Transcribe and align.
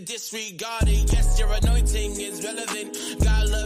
disregarded. 0.00 1.12
Yes, 1.12 1.38
your 1.38 1.52
anointing 1.52 2.20
is 2.20 2.42
relevant. 2.44 3.17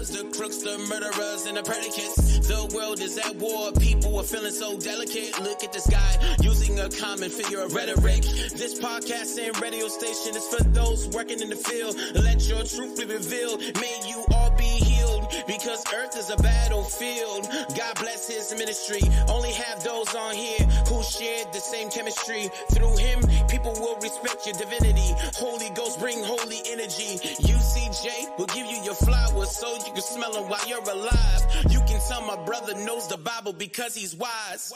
The 0.03 0.25
crooks, 0.37 0.59
the 0.59 0.79
murderers, 0.91 1.47
and 1.47 1.57
the 1.57 1.63
predicates. 1.63 2.17
The 2.49 2.75
world 2.75 2.99
is 3.01 3.17
at 3.19 3.37
war. 3.37 3.71
People 3.79 4.19
are 4.19 4.25
feeling 4.25 4.51
so 4.51 4.77
delicate. 4.77 5.39
Look 5.41 5.63
at 5.63 5.73
this 5.73 5.87
guy 5.87 6.19
using 6.43 6.81
a 6.81 6.91
common 6.91 7.31
figure 7.31 7.61
of 7.63 7.73
rhetoric. 7.73 8.23
This 8.51 8.81
podcast 8.81 9.39
and 9.39 9.55
radio 9.63 9.87
station 9.87 10.35
is 10.35 10.45
for 10.49 10.65
those 10.75 11.07
working 11.15 11.41
in 11.41 11.51
the 11.51 11.57
field. 11.57 11.95
Let 12.17 12.43
your 12.49 12.65
truth 12.65 12.99
be 12.99 13.05
revealed. 13.07 13.61
May 13.79 13.95
you 14.09 14.25
all 14.35 14.51
be 14.59 14.65
healed 14.65 15.31
because 15.47 15.85
earth 15.95 16.17
is 16.17 16.31
a 16.31 16.37
battlefield. 16.37 17.47
God 17.79 17.95
bless 18.01 18.27
his 18.27 18.53
ministry. 18.59 19.01
Only 19.29 19.53
have 19.53 19.85
those 19.85 20.13
on 20.17 20.35
here 20.35 20.67
who 20.91 21.01
shared 21.05 21.53
the 21.53 21.61
same 21.61 21.91
chemistry. 21.91 22.51
Through 22.75 22.97
him, 22.99 23.23
people 23.47 23.73
will 23.79 23.97
respect 24.03 24.47
your 24.47 24.59
divinity. 24.59 25.15
Holy 25.39 25.71
Ghost 25.77 26.01
bring 26.01 26.25
holy 26.25 26.59
energy. 26.67 27.23
UCJ 27.47 28.37
will 28.37 28.51
give 28.51 28.67
you 28.67 28.83
your 28.83 28.99
flowers 28.99 29.55
so 29.55 29.73
you 29.87 29.92
can 29.93 30.03
smell 30.03 30.33
them 30.33 30.49
while 30.49 30.67
you're 30.69 30.79
alive. 30.79 31.43
You 31.71 31.79
can 31.81 32.01
tell 32.09 32.23
my 32.27 32.43
brother 32.45 32.75
knows 32.85 33.09
the 33.09 33.19
Bible 33.19 33.53
because 33.53 33.95
he's 33.95 34.15
wise. 34.17 34.73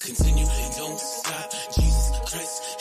Continue 0.00 0.46
and 0.46 0.76
don't 0.76 0.98
stop. 0.98 1.50
Jesus 1.74 2.18
Christ 2.30 2.78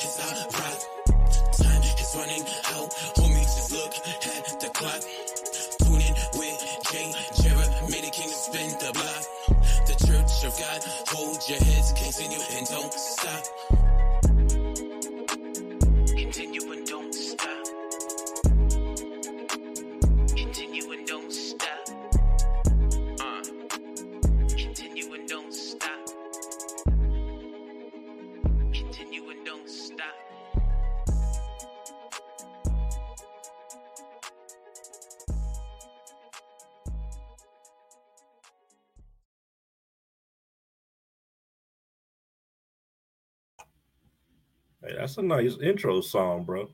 Hey, 44.86 44.96
that's 44.98 45.18
a 45.18 45.24
nice 45.24 45.58
intro 45.64 46.02
song, 46.02 46.44
bro. 46.46 46.70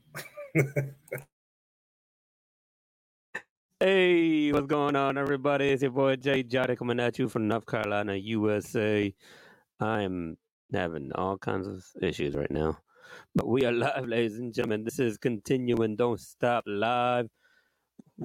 Hey, 3.80 4.52
what's 4.52 4.68
going 4.68 4.96
on, 4.98 5.18
everybody? 5.18 5.70
It's 5.70 5.82
your 5.82 5.92
boy 5.92 6.18
Jay 6.18 6.44
Jotty 6.44 6.78
coming 6.78 7.00
at 7.00 7.20
you 7.20 7.30
from 7.30 7.48
North 7.48 7.66
Carolina, 7.66 8.16
USA. 8.16 9.14
I'm 9.80 10.38
having 10.74 11.12
all 11.16 11.38
kinds 11.38 11.68
of 11.68 11.86
issues 12.02 12.36
right 12.36 12.52
now, 12.52 12.80
but 13.36 13.48
we 13.48 13.66
are 13.66 13.72
live, 13.72 14.08
ladies 14.08 14.40
and 14.40 14.54
gentlemen. 14.54 14.84
This 14.84 15.00
is 15.00 15.18
continuing, 15.18 15.96
don't 15.96 16.20
stop 16.20 16.66
live. 16.68 17.30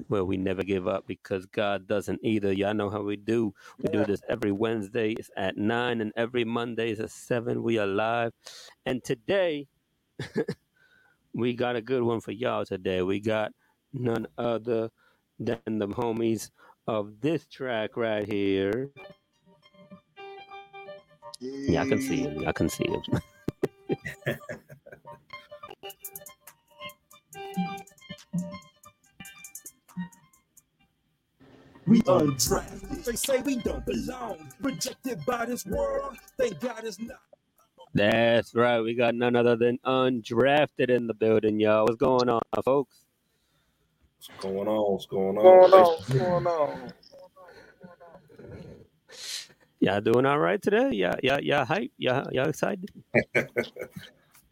Where 0.09 0.25
we 0.25 0.37
never 0.37 0.63
give 0.63 0.87
up 0.87 1.07
because 1.07 1.47
God 1.47 1.87
doesn't 1.87 2.19
either. 2.23 2.53
Y'all 2.53 2.75
know 2.75 2.89
how 2.91 3.01
we 3.01 3.15
do. 3.15 3.53
We 3.81 3.89
do 3.89 4.05
this 4.05 4.21
every 4.29 4.51
Wednesday 4.51 5.13
it's 5.13 5.31
at 5.37 5.57
nine, 5.57 6.01
and 6.01 6.11
every 6.15 6.45
Monday 6.45 6.91
is 6.91 6.99
at 6.99 7.11
seven. 7.11 7.63
We 7.63 7.79
are 7.79 7.87
live, 7.87 8.33
and 8.85 9.03
today 9.03 9.67
we 11.33 11.53
got 11.53 11.75
a 11.75 11.81
good 11.81 12.03
one 12.03 12.19
for 12.19 12.31
y'all. 12.31 12.65
Today 12.65 13.01
we 13.01 13.19
got 13.19 13.51
none 13.93 14.27
other 14.37 14.89
than 15.39 15.59
the 15.65 15.87
homies 15.87 16.49
of 16.87 17.19
this 17.21 17.45
track 17.45 17.97
right 17.97 18.31
here. 18.31 18.89
Yeah, 21.39 21.83
I 21.83 21.87
can 21.87 22.01
see 22.01 22.21
him. 22.21 22.47
I 22.47 22.51
can 22.51 22.69
see 22.69 22.87
him. 22.87 23.01
We 31.87 32.01
undrafted. 32.01 33.05
They 33.05 33.15
say 33.15 33.41
we 33.43 33.55
don't 33.55 33.85
belong. 33.85 34.51
Rejected 34.59 35.25
by 35.25 35.45
this 35.45 35.65
world. 35.65 36.17
Thank 36.37 36.59
God 36.59 36.83
it's 36.83 36.99
not. 36.99 37.21
That's 37.93 38.53
right. 38.53 38.79
We 38.81 38.93
got 38.93 39.15
none 39.15 39.35
other 39.35 39.55
than 39.55 39.79
undrafted 39.85 40.89
in 40.89 41.07
the 41.07 41.13
building, 41.13 41.59
y'all. 41.59 41.85
What's 41.85 41.95
going 41.95 42.29
on, 42.29 42.41
folks? 42.63 42.97
What's 44.17 44.31
going 44.39 44.67
on? 44.67 44.91
What's 44.91 45.05
going 45.05 45.37
on? 45.37 45.43
going 45.43 45.73
on? 45.73 45.79
What's 45.79 46.13
going 46.13 46.47
on? 46.47 46.93
Y'all 49.79 50.01
doing 50.01 50.25
all 50.25 50.39
right 50.39 50.61
today? 50.61 50.89
Yeah, 50.91 51.15
yeah, 51.21 51.37
yeah. 51.41 51.65
Hype? 51.65 51.91
Yeah, 51.97 52.23
y'all 52.31 52.49
excited? 52.49 52.89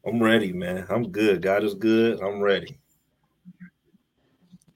I'm 0.06 0.22
ready, 0.22 0.54
man. 0.54 0.86
I'm 0.90 1.10
good. 1.10 1.42
God 1.42 1.64
is 1.64 1.74
good. 1.74 2.22
I'm 2.22 2.42
ready. 2.42 2.80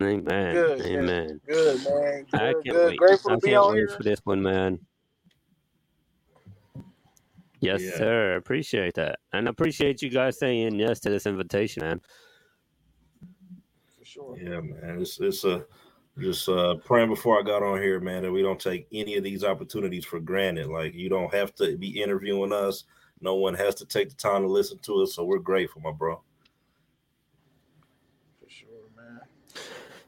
Amen. 0.01 0.53
Good, 0.53 0.81
Amen. 0.81 1.41
Good, 1.47 1.83
man. 1.83 2.25
Good, 2.31 2.41
I 2.41 2.53
can't 2.53 2.65
good. 2.65 2.87
wait. 2.87 2.97
Grateful 2.97 3.31
I 3.31 3.35
to 3.35 3.41
be 3.41 3.51
can't 3.51 3.63
on 3.63 3.73
wait 3.73 3.77
here. 3.79 3.97
for 3.97 4.03
this 4.03 4.19
one, 4.23 4.41
man. 4.41 4.79
Yes, 7.61 7.81
Yeah. 7.81 7.97
sir. 7.97 8.35
Appreciate 8.35 8.93
that. 8.95 9.19
And 9.33 9.47
appreciate 9.47 10.01
you 10.01 10.09
guys 10.09 10.39
saying 10.39 10.79
yes 10.79 10.99
to 11.01 11.09
this 11.09 11.25
invitation, 11.25 11.83
man. 11.83 12.01
For 13.97 14.05
sure. 14.05 14.37
Yeah, 14.37 14.61
man. 14.61 14.99
It's 15.01 15.19
it's 15.19 15.43
a 15.43 15.65
just 16.17 16.49
uh 16.49 16.75
praying 16.85 17.09
before 17.09 17.39
I 17.39 17.43
got 17.43 17.63
on 17.63 17.81
here, 17.81 17.99
man, 17.99 18.23
that 18.23 18.31
we 18.31 18.41
don't 18.41 18.59
take 18.59 18.87
any 18.91 19.17
of 19.17 19.23
these 19.23 19.43
opportunities 19.43 20.05
for 20.05 20.19
granted. 20.19 20.67
Like 20.67 20.93
you 20.93 21.09
don't 21.09 21.33
have 21.33 21.53
to 21.55 21.77
be 21.77 22.01
interviewing 22.01 22.53
us. 22.53 22.85
No 23.21 23.35
one 23.35 23.53
has 23.55 23.75
to 23.75 23.85
take 23.85 24.09
the 24.09 24.15
time 24.15 24.43
to 24.43 24.47
listen 24.47 24.79
to 24.79 25.03
us. 25.03 25.15
So 25.15 25.25
we're 25.25 25.39
grateful, 25.39 25.81
my 25.81 25.91
bro. 25.91 26.21
For 28.39 28.49
sure, 28.49 28.69
man. 28.95 29.19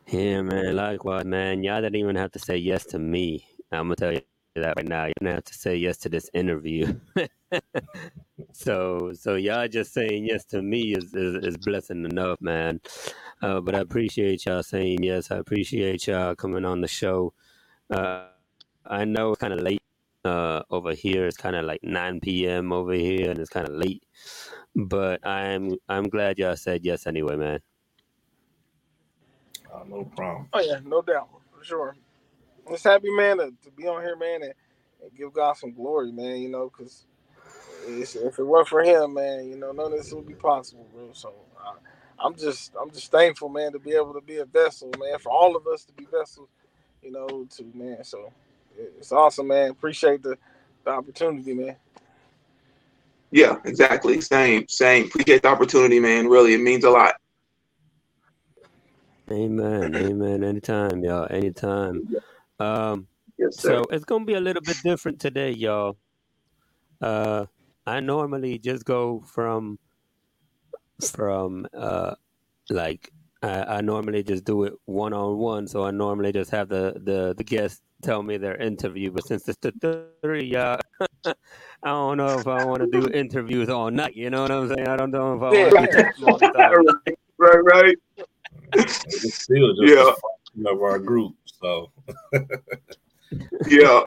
Yeah, 0.07 0.41
man. 0.41 0.75
Likewise, 0.75 1.25
man. 1.25 1.63
Y'all 1.63 1.81
didn't 1.81 1.97
even 1.97 2.15
have 2.15 2.31
to 2.31 2.39
say 2.39 2.55
yes 2.57 2.85
to 2.87 2.99
me. 2.99 3.45
I'm 3.71 3.83
gonna 3.83 3.95
tell 3.97 4.13
you 4.13 4.21
that 4.55 4.75
right 4.75 4.87
now. 4.87 5.05
You're 5.05 5.13
gonna 5.21 5.35
have 5.35 5.43
to 5.45 5.53
say 5.53 5.75
yes 5.75 5.97
to 5.99 6.09
this 6.09 6.29
interview. 6.33 6.93
so, 8.53 9.13
so 9.13 9.35
y'all 9.35 9.67
just 9.67 9.93
saying 9.93 10.25
yes 10.25 10.45
to 10.45 10.61
me 10.61 10.93
is 10.95 11.13
is, 11.13 11.35
is 11.43 11.57
blessing 11.57 12.05
enough, 12.05 12.41
man. 12.41 12.81
Uh, 13.41 13.61
but 13.61 13.75
I 13.75 13.79
appreciate 13.79 14.45
y'all 14.45 14.63
saying 14.63 15.03
yes. 15.03 15.31
I 15.31 15.37
appreciate 15.37 16.07
y'all 16.07 16.35
coming 16.35 16.65
on 16.65 16.81
the 16.81 16.87
show. 16.87 17.33
Uh, 17.89 18.25
I 18.85 19.05
know 19.05 19.31
it's 19.31 19.39
kind 19.39 19.53
of 19.53 19.61
late 19.61 19.81
uh, 20.25 20.63
over 20.69 20.93
here. 20.93 21.25
It's 21.25 21.37
kind 21.37 21.55
of 21.55 21.65
like 21.65 21.83
9 21.83 22.19
p.m. 22.19 22.73
over 22.73 22.93
here, 22.93 23.29
and 23.29 23.39
it's 23.39 23.49
kind 23.49 23.67
of 23.67 23.75
late. 23.75 24.03
But 24.75 25.25
I'm 25.25 25.75
I'm 25.87 26.03
glad 26.09 26.39
y'all 26.39 26.55
said 26.55 26.85
yes 26.85 27.07
anyway, 27.07 27.35
man. 27.35 27.59
Uh, 29.73 29.83
no 29.87 30.03
problem. 30.15 30.47
Oh 30.53 30.59
yeah, 30.59 30.79
no 30.85 31.01
doubt. 31.01 31.29
For 31.57 31.63
sure. 31.63 31.95
Just 32.71 32.85
happy, 32.85 33.11
man, 33.11 33.37
to, 33.37 33.53
to 33.63 33.71
be 33.75 33.87
on 33.87 34.01
here, 34.01 34.15
man, 34.15 34.43
and, 34.43 34.53
and 35.03 35.15
give 35.17 35.33
God 35.33 35.57
some 35.57 35.73
glory, 35.73 36.11
man. 36.11 36.37
You 36.37 36.49
know, 36.49 36.71
because 36.75 37.05
if 37.87 38.39
it 38.39 38.43
weren't 38.43 38.67
for 38.67 38.81
Him, 38.81 39.15
man, 39.15 39.49
you 39.49 39.57
know, 39.57 39.71
none 39.71 39.87
of 39.87 39.99
this 39.99 40.13
would 40.13 40.27
be 40.27 40.35
possible, 40.35 40.87
bro. 40.93 41.09
So 41.13 41.33
uh, 41.59 41.73
I'm 42.19 42.35
just, 42.35 42.73
I'm 42.81 42.91
just 42.91 43.11
thankful, 43.11 43.49
man, 43.49 43.73
to 43.73 43.79
be 43.79 43.91
able 43.91 44.13
to 44.13 44.21
be 44.21 44.37
a 44.37 44.45
vessel, 44.45 44.89
man, 44.97 45.19
for 45.19 45.31
all 45.31 45.55
of 45.55 45.67
us 45.67 45.83
to 45.85 45.93
be 45.93 46.05
vessels, 46.05 46.49
you 47.03 47.11
know, 47.11 47.47
to 47.57 47.65
man. 47.73 48.03
So 48.03 48.31
it's 48.77 49.11
awesome, 49.11 49.47
man. 49.47 49.71
Appreciate 49.71 50.23
the, 50.23 50.37
the 50.85 50.91
opportunity, 50.91 51.53
man. 51.53 51.75
Yeah, 53.31 53.57
exactly. 53.65 54.21
Same, 54.21 54.67
same. 54.67 55.05
Appreciate 55.05 55.41
the 55.41 55.49
opportunity, 55.49 55.99
man. 55.99 56.27
Really, 56.27 56.53
it 56.53 56.61
means 56.61 56.83
a 56.83 56.89
lot. 56.89 57.15
Amen. 59.31 59.95
Amen. 59.95 60.43
Anytime, 60.43 61.03
y'all. 61.03 61.27
Anytime. 61.29 62.09
Um, 62.61 63.07
Yes, 63.37 63.59
sir. 63.59 63.69
so 63.69 63.83
it's 63.89 64.05
gonna 64.05 64.25
be 64.25 64.35
a 64.35 64.39
little 64.39 64.61
bit 64.61 64.77
different 64.83 65.19
today, 65.19 65.51
y'all. 65.51 65.97
Uh, 67.01 67.45
I 67.87 67.99
normally 67.99 68.59
just 68.59 68.85
go 68.85 69.21
from 69.25 69.79
from 71.01 71.65
uh 71.73 72.13
like 72.69 73.11
I, 73.41 73.77
I 73.77 73.81
normally 73.81 74.21
just 74.21 74.43
do 74.43 74.65
it 74.65 74.73
one 74.85 75.13
on 75.13 75.37
one, 75.37 75.67
so 75.67 75.83
I 75.83 75.89
normally 75.89 76.31
just 76.31 76.51
have 76.51 76.69
the 76.69 76.93
the 77.03 77.33
the 77.35 77.43
guest 77.43 77.81
tell 78.03 78.21
me 78.21 78.37
their 78.37 78.55
interview. 78.57 79.09
But 79.11 79.25
since 79.25 79.49
it's 79.49 79.57
the 79.61 80.05
three, 80.21 80.45
y'all, 80.45 80.79
I 81.25 81.33
don't 81.83 82.17
know 82.17 82.39
if 82.39 82.45
I 82.47 82.63
want 82.63 82.83
to 82.83 82.87
do 82.99 83.09
interviews 83.09 83.69
all 83.69 83.89
night. 83.89 84.15
You 84.15 84.29
know 84.29 84.43
what 84.43 84.51
I'm 84.51 84.67
saying? 84.67 84.87
I 84.87 84.95
don't 84.95 85.09
know 85.09 85.33
if 85.33 85.41
I 85.41 85.49
want 85.49 85.75
to 85.75 85.87
do 85.87 85.87
testimony 85.87 86.45
all 86.53 86.83
night. 86.83 87.17
right, 87.39 87.63
right. 87.73 87.97
Still 88.77 89.73
just 89.73 89.95
Yeah. 89.95 90.13
A 90.53 90.63
function 90.63 90.75
of 90.77 90.81
our 90.83 90.99
group. 91.09 91.35
So 91.45 91.91
Yeah. 93.67 94.03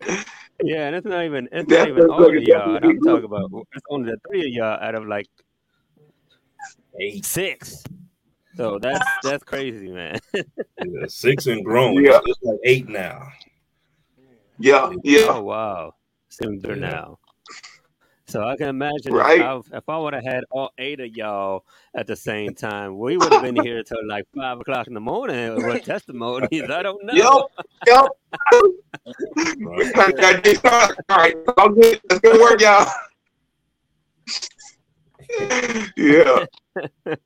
Yeah, 0.62 0.86
and 0.86 0.94
it's 0.96 1.04
not 1.04 1.24
even 1.24 1.48
it's 1.50 1.68
That's 1.68 1.80
not 1.80 1.88
even 1.88 2.10
all 2.10 2.24
of 2.24 2.42
y'all. 2.42 2.76
And 2.76 2.84
I'm 2.84 3.00
talking 3.00 3.24
about 3.24 3.50
it's 3.72 3.84
only 3.90 4.12
the 4.12 4.18
three 4.28 4.40
of 4.40 4.46
y'all 4.52 4.78
out 4.80 4.94
of 4.94 5.06
like 5.06 5.26
eight, 7.00 7.26
six. 7.26 7.82
So 8.56 8.78
that's 8.80 9.04
that's 9.24 9.42
crazy, 9.42 9.90
man. 9.90 10.20
yeah, 10.32 11.06
six 11.08 11.46
and 11.46 11.64
grown. 11.64 12.04
Yeah. 12.04 12.20
It's 12.24 12.38
like 12.42 12.58
eight 12.64 12.88
now. 12.88 13.28
Yeah. 14.58 14.92
Yeah. 15.02 15.26
Oh 15.28 15.42
wow, 15.42 15.94
similar 16.28 16.76
Yeah. 16.76 16.80
now. 16.80 17.18
So 18.26 18.42
I 18.42 18.56
can 18.56 18.68
imagine 18.68 19.12
Right. 19.12 19.38
if, 19.38 19.44
I, 19.72 19.76
if 19.76 19.88
I 19.88 19.98
would 19.98 20.14
have 20.14 20.24
had 20.24 20.44
all 20.50 20.70
eight 20.78 20.98
of 21.00 21.14
y'all 21.14 21.64
at 21.94 22.06
the 22.06 22.16
same 22.16 22.54
time, 22.54 22.98
we 22.98 23.16
would 23.16 23.32
have 23.32 23.42
been 23.42 23.54
here 23.56 23.82
till 23.82 23.98
like 24.08 24.24
five 24.34 24.58
o'clock 24.60 24.86
in 24.86 24.94
the 24.94 25.00
morning 25.00 25.66
with 25.66 25.82
testimonies. 25.84 26.70
I 26.70 26.82
don't 26.82 27.04
know. 27.04 27.48
Yep. 27.86 28.08
Yep. 28.56 28.64
Right. 29.60 29.92
Gotta 29.94 30.40
get 30.42 30.58
started. 30.58 30.96
All 31.08 31.16
right. 31.16 31.36
All 31.58 31.68
good. 31.68 32.00
That's 32.08 32.20
good 32.20 32.40
work, 32.40 32.60
y'all. 32.60 32.86
yeah. 35.96 36.46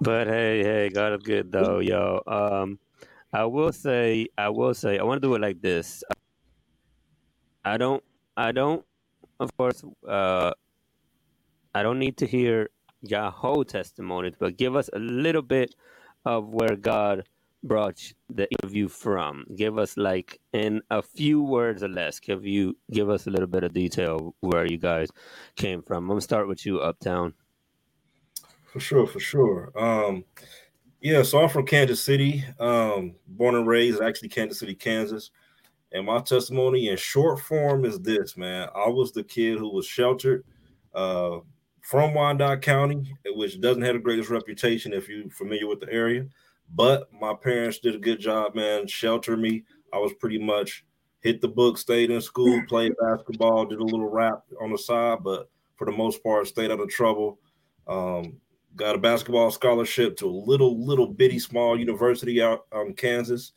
But 0.00 0.26
hey, 0.26 0.62
hey, 0.62 0.88
God 0.90 1.14
is 1.14 1.22
good 1.22 1.50
though, 1.50 1.78
yo. 1.78 2.20
Um, 2.26 2.78
I 3.32 3.44
will 3.46 3.72
say, 3.72 4.26
I 4.36 4.50
will 4.50 4.74
say, 4.74 4.98
I 4.98 5.02
want 5.02 5.22
to 5.22 5.26
do 5.26 5.34
it 5.34 5.40
like 5.40 5.62
this. 5.62 6.04
I 7.64 7.78
don't, 7.78 8.02
I 8.36 8.52
don't, 8.52 8.84
of 9.40 9.56
course, 9.56 9.84
uh, 10.08 10.52
I 11.74 11.82
don't 11.82 11.98
need 11.98 12.16
to 12.18 12.26
hear 12.26 12.70
your 13.02 13.30
whole 13.30 13.64
testimonies, 13.64 14.34
but 14.38 14.56
give 14.56 14.76
us 14.76 14.90
a 14.92 14.98
little 14.98 15.42
bit 15.42 15.74
of 16.24 16.48
where 16.48 16.76
God 16.76 17.24
brought 17.62 18.12
the 18.28 18.46
interview 18.50 18.88
from. 18.88 19.44
Give 19.56 19.78
us 19.78 19.96
like 19.96 20.40
in 20.52 20.82
a 20.90 21.02
few 21.02 21.42
words 21.42 21.82
or 21.82 21.88
less. 21.88 22.20
Give 22.20 22.44
you, 22.44 22.76
give 22.90 23.08
us 23.10 23.26
a 23.26 23.30
little 23.30 23.46
bit 23.46 23.64
of 23.64 23.72
detail 23.72 24.34
where 24.40 24.66
you 24.66 24.78
guys 24.78 25.08
came 25.56 25.82
from. 25.82 26.04
I'm 26.04 26.08
gonna 26.08 26.20
start 26.20 26.48
with 26.48 26.64
you, 26.66 26.80
Uptown. 26.80 27.34
For 28.64 28.80
sure, 28.80 29.06
for 29.06 29.20
sure. 29.20 29.72
Um, 29.76 30.24
yeah, 31.00 31.22
so 31.22 31.42
I'm 31.42 31.48
from 31.48 31.66
Kansas 31.66 32.02
City, 32.02 32.44
um, 32.58 33.14
born 33.26 33.54
and 33.54 33.66
raised, 33.66 34.00
actually 34.00 34.30
Kansas 34.30 34.58
City, 34.58 34.74
Kansas. 34.74 35.30
And 35.94 36.06
my 36.06 36.18
testimony 36.20 36.88
in 36.88 36.96
short 36.96 37.38
form 37.40 37.84
is 37.84 38.00
this, 38.00 38.36
man. 38.36 38.68
I 38.74 38.88
was 38.88 39.12
the 39.12 39.22
kid 39.22 39.58
who 39.58 39.72
was 39.72 39.86
sheltered 39.86 40.44
uh, 40.92 41.38
from 41.82 42.14
Wyandotte 42.14 42.62
County, 42.62 43.16
which 43.24 43.60
doesn't 43.60 43.82
have 43.82 43.94
the 43.94 44.00
greatest 44.00 44.28
reputation 44.28 44.92
if 44.92 45.08
you're 45.08 45.30
familiar 45.30 45.68
with 45.68 45.78
the 45.78 45.92
area. 45.92 46.26
But 46.74 47.08
my 47.12 47.32
parents 47.32 47.78
did 47.78 47.94
a 47.94 47.98
good 47.98 48.18
job, 48.18 48.56
man, 48.56 48.88
shelter 48.88 49.36
me. 49.36 49.62
I 49.92 49.98
was 49.98 50.12
pretty 50.14 50.38
much 50.38 50.84
hit 51.20 51.40
the 51.40 51.48
book, 51.48 51.78
stayed 51.78 52.10
in 52.10 52.20
school, 52.20 52.60
played 52.68 52.94
basketball, 53.00 53.64
did 53.64 53.78
a 53.78 53.84
little 53.84 54.10
rap 54.10 54.42
on 54.60 54.72
the 54.72 54.78
side, 54.78 55.18
but 55.22 55.48
for 55.76 55.84
the 55.84 55.92
most 55.92 56.24
part, 56.24 56.48
stayed 56.48 56.72
out 56.72 56.80
of 56.80 56.88
trouble. 56.88 57.38
Um, 57.86 58.40
got 58.74 58.96
a 58.96 58.98
basketball 58.98 59.52
scholarship 59.52 60.16
to 60.16 60.26
a 60.26 60.42
little 60.46 60.84
little 60.84 61.06
bitty 61.06 61.38
small 61.38 61.78
university 61.78 62.42
out, 62.42 62.66
in 62.72 62.94
Kansas, 62.94 63.52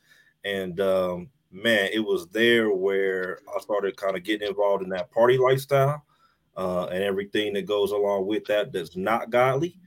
and 0.45 0.79
um, 0.79 1.29
man, 1.57 1.89
it 1.91 1.99
was 1.99 2.27
there 2.27 2.71
where 2.71 3.39
I 3.55 3.59
started 3.59 3.97
kind 3.97 4.15
of 4.15 4.23
getting 4.23 4.47
involved 4.47 4.83
in 4.83 4.89
that 4.89 5.11
party 5.11 5.37
lifestyle 5.37 6.03
uh, 6.55 6.85
and 6.85 7.03
everything 7.03 7.53
that 7.53 7.65
goes 7.65 7.91
along 7.91 8.27
with 8.27 8.45
that. 8.45 8.71
That's 8.71 8.95
not 8.95 9.29
godly, 9.29 9.77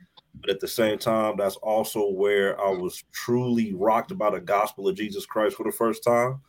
but 0.40 0.50
at 0.50 0.60
the 0.60 0.68
same 0.68 0.98
time, 0.98 1.36
that's 1.36 1.56
also 1.56 2.10
where 2.10 2.60
I 2.60 2.70
was 2.70 3.04
truly 3.12 3.72
rocked 3.72 4.16
by 4.18 4.30
the 4.30 4.40
gospel 4.40 4.88
of 4.88 4.96
Jesus 4.96 5.26
Christ 5.26 5.56
for 5.56 5.64
the 5.64 5.72
first 5.72 6.02
time. 6.04 6.40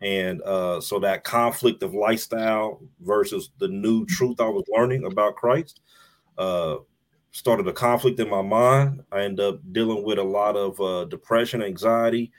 And 0.00 0.42
uh, 0.42 0.80
so 0.80 0.98
that 0.98 1.24
conflict 1.24 1.82
of 1.82 1.94
lifestyle 1.94 2.80
versus 3.00 3.50
the 3.58 3.68
new 3.68 4.04
truth 4.04 4.40
I 4.40 4.48
was 4.48 4.64
learning 4.68 5.04
about 5.04 5.36
Christ 5.36 5.80
uh, 6.36 6.76
started 7.32 7.66
a 7.68 7.72
conflict 7.72 8.20
in 8.20 8.28
my 8.28 8.42
mind. 8.42 9.02
I 9.10 9.22
ended 9.22 9.44
up 9.44 9.60
dealing 9.72 10.04
with 10.04 10.18
a 10.18 10.24
lot 10.24 10.56
of 10.56 10.80
uh, 10.80 11.04
depression, 11.06 11.62
anxiety, 11.62 12.30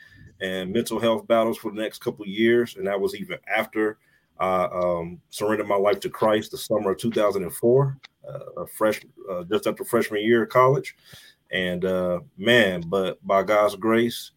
and 0.42 0.72
mental 0.72 1.00
health 1.00 1.28
battles 1.28 1.58
for 1.58 1.72
the 1.72 1.82
next 1.82 2.00
couple 2.00 2.26
years. 2.28 2.76
And 2.76 2.88
that 2.88 3.00
was 3.00 3.16
even 3.16 3.38
after 3.48 3.98
I 4.40 4.66
um, 4.66 5.20
surrendered 5.30 5.68
my 5.68 5.76
life 5.76 6.00
to 6.02 6.10
Christ 6.10 6.52
the 6.52 6.58
summer 6.58 6.92
of 6.92 6.98
2004, 6.98 7.98
uh, 8.28 8.66
fresh, 8.76 9.02
uh, 9.30 9.44
just 9.46 9.68
after 9.68 9.84
freshman 9.84 10.22
year 10.22 10.44
of 10.44 10.50
college. 10.50 10.96
And 11.52 11.86
uh, 11.86 12.20
man, 12.38 12.82
but 12.88 13.26
by 13.26 13.44
God's 13.44 13.76
grace 13.76 14.32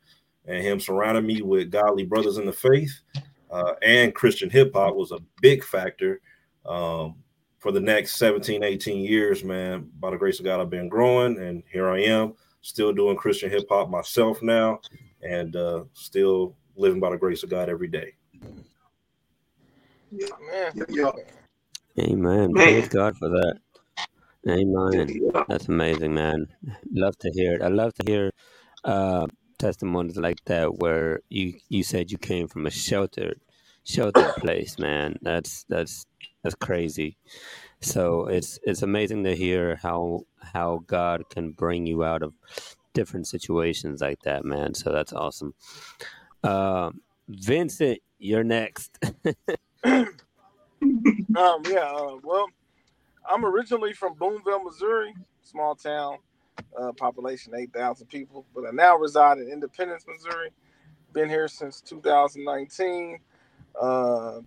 and 0.47 0.63
Him 0.63 0.81
surrounding 0.81 1.27
me 1.27 1.43
with 1.43 1.71
godly 1.71 2.05
brothers 2.05 2.39
in 2.39 2.47
the 2.47 2.53
faith 2.53 3.03
uh, 3.51 3.75
and 3.83 4.15
Christian 4.15 4.49
hip 4.49 4.73
hop 4.75 4.95
was 4.95 5.13
a 5.13 5.19
big 5.41 5.65
factor. 5.65 6.21
Um, 6.65 7.17
for 7.59 7.73
the 7.73 7.81
next 7.81 8.17
17, 8.17 8.63
18 8.63 9.03
years, 9.03 9.45
man, 9.45 9.91
by 9.99 10.11
the 10.11 10.17
grace 10.17 10.39
of 10.39 10.47
God, 10.47 10.61
I've 10.61 10.71
been 10.71 10.89
growing, 10.89 11.39
and 11.39 11.63
here 11.71 11.91
I 11.91 12.01
am, 12.01 12.35
still 12.63 12.93
doing 12.93 13.17
Christian 13.17 13.51
hip 13.51 13.67
hop 13.69 13.91
myself 13.91 14.41
now, 14.41 14.81
and 15.23 15.57
uh, 15.57 15.85
still 15.93 16.57
living 16.77 17.01
by 17.01 17.11
the 17.11 17.19
grace 17.19 17.43
of 17.43 17.51
God 17.51 17.69
every 17.69 17.89
day. 17.89 18.15
Man. 20.13 20.73
Yeah. 20.89 21.11
Amen. 21.99 22.53
Man. 22.53 22.55
Praise 22.55 22.89
God 22.89 23.17
for 23.19 23.29
that. 23.29 23.59
Amen. 24.49 25.09
Yeah. 25.35 25.45
That's 25.49 25.69
amazing, 25.69 26.15
man. 26.15 26.47
Love 26.93 27.17
to 27.19 27.31
hear 27.35 27.55
it. 27.55 27.63
I 27.63 27.69
love 27.69 27.95
to 27.95 28.11
hear 28.11 28.31
uh, 28.85 29.27
testimonies 29.59 30.17
like 30.17 30.45
that 30.47 30.79
where 30.79 31.21
you 31.29 31.55
you 31.69 31.83
said 31.83 32.11
you 32.11 32.19
came 32.19 32.49
from 32.49 32.67
a 32.67 32.71
sheltered 32.71 33.41
sheltered 33.85 34.35
place, 34.37 34.79
man. 34.79 35.17
That's 35.23 35.65
that's 35.69 36.07
that's 36.43 36.55
crazy. 36.55 37.19
So 37.81 38.27
it's 38.27 38.59
it's 38.63 38.83
amazing 38.83 39.25
to 39.25 39.37
hear 39.37 39.77
how 39.83 40.23
how 40.41 40.83
God 40.87 41.29
can 41.31 41.53
bring 41.53 41.87
you 41.87 42.05
out 42.05 42.23
of 42.23 42.35
different 42.93 43.27
situations 43.27 44.01
like 44.01 44.21
that, 44.23 44.45
man. 44.45 44.75
So 44.75 44.93
that's 44.93 45.13
awesome. 45.13 45.55
Um, 46.43 47.01
Vincent, 47.29 47.99
you're 48.19 48.45
next. 48.45 48.99
Um, 51.37 51.63
yeah, 51.69 51.93
uh, 51.95 52.17
well, 52.25 52.47
I'm 53.29 53.45
originally 53.45 53.93
from 53.93 54.15
Boonville, 54.15 54.65
Missouri, 54.65 55.15
small 55.43 55.75
town, 55.75 56.19
uh, 56.77 56.93
population 56.93 57.55
8,000 57.57 58.09
people, 58.09 58.45
but 58.55 58.67
I 58.67 58.71
now 58.73 58.97
reside 58.97 59.39
in 59.39 59.49
Independence, 59.49 60.05
Missouri. 60.09 60.51
Been 61.13 61.29
here 61.29 61.49
since 61.49 61.81
2019. 61.83 63.21
Uh, 63.81 64.41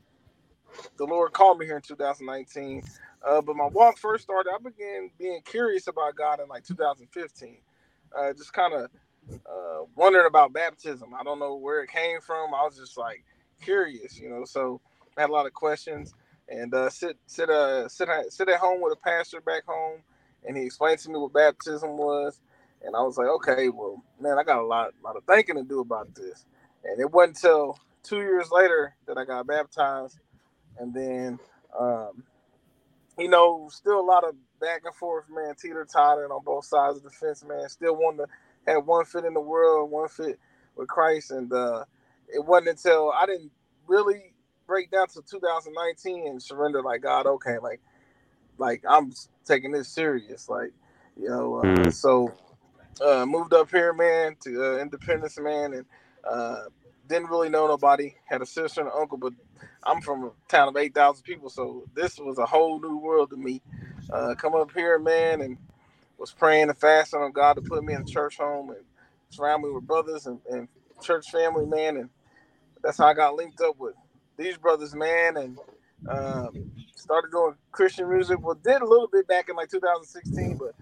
the 0.97 1.05
Lord 1.05 1.31
called 1.33 1.59
me 1.59 1.65
here 1.65 1.77
in 1.77 1.81
2019. 1.81 2.83
Uh, 3.25 3.41
but 3.41 3.55
my 3.55 3.67
walk 3.67 3.97
first 3.97 4.25
started, 4.25 4.51
I 4.53 4.57
began 4.57 5.09
being 5.17 5.41
curious 5.45 5.88
about 5.88 6.15
God 6.15 6.39
in 6.41 6.47
like 6.50 6.65
2015. 6.65 7.57
Uh, 8.17 8.34
just 8.34 8.53
kind 8.53 8.74
of 8.74 8.89
uh, 9.48 9.86
wondering 9.96 10.27
about 10.27 10.53
baptism. 10.53 11.13
I 11.20 11.24
don't 11.24 11.39
know 11.39 11.55
where 11.55 11.82
it 11.84 11.89
came 11.89 12.22
from. 12.22 12.53
I 12.53 12.63
was 12.63 12.77
just 12.77 12.98
like 12.98 13.24
curious, 13.62 14.20
you 14.20 14.29
know. 14.29 14.46
So 14.46 14.82
I 15.17 15.22
had 15.22 15.29
a 15.29 15.34
lot 15.34 15.46
of 15.48 15.53
questions 15.53 16.13
and 16.50 16.74
uh, 16.74 16.89
sit 16.89 17.17
sit 17.27 17.50
uh 17.50 17.88
sit 17.88 18.10
sit 18.29 18.50
at 18.50 18.60
home 18.60 18.82
with 18.82 18.93
a 18.93 18.98
pastor 18.98 19.41
back 19.41 19.65
home, 19.65 20.01
and 20.46 20.58
he 20.58 20.63
explained 20.65 21.00
to 21.00 21.10
me 21.10 21.17
what 21.20 21.34
baptism 21.34 21.98
was, 21.98 22.41
and 22.84 22.96
I 22.96 23.01
was 23.01 23.17
like, 23.17 23.27
okay, 23.27 23.70
well, 23.70 24.03
man, 24.20 24.38
I 24.39 24.43
got 24.43 24.60
a 24.60 24.65
lot 24.65 24.93
lot 25.03 25.15
of 25.17 25.24
thinking 25.25 25.55
to 25.55 25.63
do 25.63 25.79
about 25.82 26.13
this, 26.15 26.46
and 26.84 27.00
it 27.00 27.12
wasn't 27.12 27.38
until 27.38 27.79
two 28.03 28.20
years 28.20 28.51
later 28.51 28.96
that 29.08 29.17
I 29.17 29.25
got 29.25 29.48
baptized, 29.48 30.20
and 30.79 30.93
then 30.93 31.39
um, 31.79 32.24
you 33.17 33.29
know, 33.29 33.70
still 33.72 34.00
a 34.00 34.01
lot 34.01 34.24
of 34.24 34.36
back 34.63 34.84
and 34.86 34.96
forth, 34.96 35.25
man, 35.29 35.55
teeter 35.55 35.86
tottering 35.86 36.32
on 36.32 36.43
both 36.46 36.65
sides 36.65 36.98
of 36.98 37.03
the 37.03 37.12
fence, 37.12 37.43
man. 37.46 37.70
Still 37.70 37.96
wanted 37.96 38.27
to 38.27 38.72
have 38.72 38.86
one 38.88 39.05
foot 39.05 39.25
in 39.25 39.34
the 39.36 39.41
world, 39.41 39.91
one 39.91 40.10
foot 40.10 40.39
with 40.75 40.88
Christ, 40.89 41.32
and 41.32 41.53
uh, 41.53 41.86
it 42.29 42.46
wasn't 42.46 42.70
until 42.70 43.12
I 43.12 43.25
didn't 43.27 43.51
really 43.88 44.34
break 44.67 44.91
down 44.91 45.10
to 45.10 45.22
2019 45.24 46.27
and 46.27 46.41
surrender 46.41 46.82
like 46.84 47.01
God, 47.01 47.27
okay, 47.27 47.58
like 47.60 47.82
like 48.60 48.84
I'm 48.89 49.13
taking 49.46 49.72
this 49.72 49.89
serious, 49.89 50.50
like 50.50 50.74
you 51.20 51.29
know. 51.29 51.58
Uh, 51.58 51.63
Mm. 51.63 51.93
So 51.93 52.34
uh, 53.01 53.25
moved 53.25 53.53
up 53.53 53.70
here, 53.72 53.93
man, 53.93 54.36
to 54.43 54.63
uh, 54.75 54.77
Independence, 54.82 55.39
man, 55.39 55.74
and 55.74 55.86
uh, 56.29 56.63
didn't 57.08 57.29
really 57.29 57.50
know 57.50 57.67
nobody. 57.67 58.15
Had 58.25 58.41
a 58.41 58.46
sister 58.46 58.82
and 58.82 58.89
an 58.89 58.96
uncle, 59.00 59.17
but 59.17 59.34
I'm 59.86 60.01
from 60.01 60.25
a 60.25 60.32
town 60.50 60.70
of 60.70 60.77
8,000 60.77 61.24
people, 61.24 61.50
so 61.50 61.88
this 61.96 62.20
was 62.20 62.38
a 62.39 62.46
whole 62.46 62.79
new 62.82 62.98
world 62.98 63.29
to 63.32 63.38
me. 63.38 63.62
Uh, 64.12 64.36
come 64.36 64.55
up 64.55 64.72
here, 64.74 65.00
man, 65.00 65.41
and 65.41 65.57
was 66.17 66.31
praying 66.31 66.69
and 66.69 66.79
fasting 66.79 67.22
on 67.22 67.31
God 67.33 67.55
to 67.55 67.62
put 67.62 67.83
me 67.83 67.93
in 67.93 68.01
a 68.01 68.05
church 68.05 68.38
home 68.38 68.72
and 68.72 68.79
surround 69.29 69.63
me 69.63 69.72
with 69.72 69.88
brothers 69.88 70.27
and, 70.27 70.39
and 70.50 70.67
church 71.03 71.31
family, 71.31 71.65
man. 71.65 71.98
And 71.98 72.10
that's 72.83 72.98
how 73.00 73.07
I 73.07 73.13
got 73.15 73.36
linked 73.36 73.62
up 73.62 73.77
with 73.79 73.95
these 74.38 74.57
brothers, 74.57 74.95
man, 74.95 75.38
and 75.38 75.60
um, 76.10 76.72
started 76.95 77.31
doing 77.31 77.55
Christian 77.72 78.10
music. 78.10 78.39
Well, 78.41 78.55
did 78.63 78.81
a 78.81 78.88
little 78.88 79.10
bit 79.12 79.27
back 79.27 79.50
in 79.50 79.55
like 79.57 79.69
2016, 79.69 80.57
but 80.57 80.74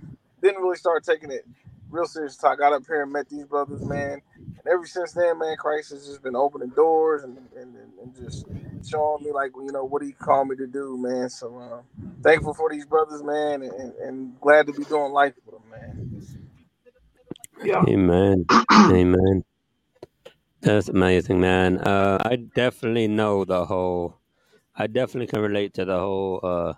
didn't 0.41 0.61
really 0.61 0.77
start 0.77 1.03
taking 1.03 1.31
it 1.31 1.45
real 1.91 2.05
serious. 2.05 2.37
So 2.37 2.47
I 2.47 2.55
got 2.55 2.73
up 2.73 2.83
here 2.87 3.03
and 3.03 3.11
met 3.11 3.29
these 3.29 3.45
brothers, 3.45 3.83
man. 3.83 4.21
And 4.63 4.73
ever 4.73 4.85
since 4.87 5.13
then, 5.13 5.39
man, 5.39 5.57
Christ 5.57 5.91
has 5.91 6.05
just 6.07 6.23
been 6.23 6.35
opening 6.35 6.69
doors 6.69 7.23
and, 7.23 7.37
and, 7.57 7.75
and 8.01 8.15
just 8.15 8.45
showing 8.87 9.23
me 9.23 9.31
like 9.31 9.51
you 9.55 9.71
know 9.71 9.85
what 9.85 10.01
he 10.01 10.11
called 10.13 10.49
me 10.49 10.55
to 10.57 10.67
do, 10.67 10.97
man. 10.97 11.29
So 11.29 11.57
uh, 11.59 11.81
thankful 12.23 12.53
for 12.53 12.69
these 12.71 12.85
brothers, 12.85 13.23
man, 13.23 13.63
and, 13.63 13.93
and 13.95 14.41
glad 14.41 14.67
to 14.67 14.73
be 14.73 14.83
doing 14.85 15.11
life 15.11 15.33
with 15.45 15.55
them, 15.55 15.69
man. 15.69 15.97
Yeah. 17.63 17.83
Amen. 17.87 18.45
Amen. 18.73 19.43
That's 20.61 20.89
amazing, 20.89 21.39
man. 21.39 21.79
Uh, 21.79 22.19
I 22.23 22.35
definitely 22.37 23.07
know 23.07 23.45
the 23.45 23.65
whole. 23.65 24.17
I 24.75 24.87
definitely 24.87 25.27
can 25.27 25.41
relate 25.41 25.73
to 25.75 25.85
the 25.85 25.99
whole 25.99 26.39
uh, 26.43 26.73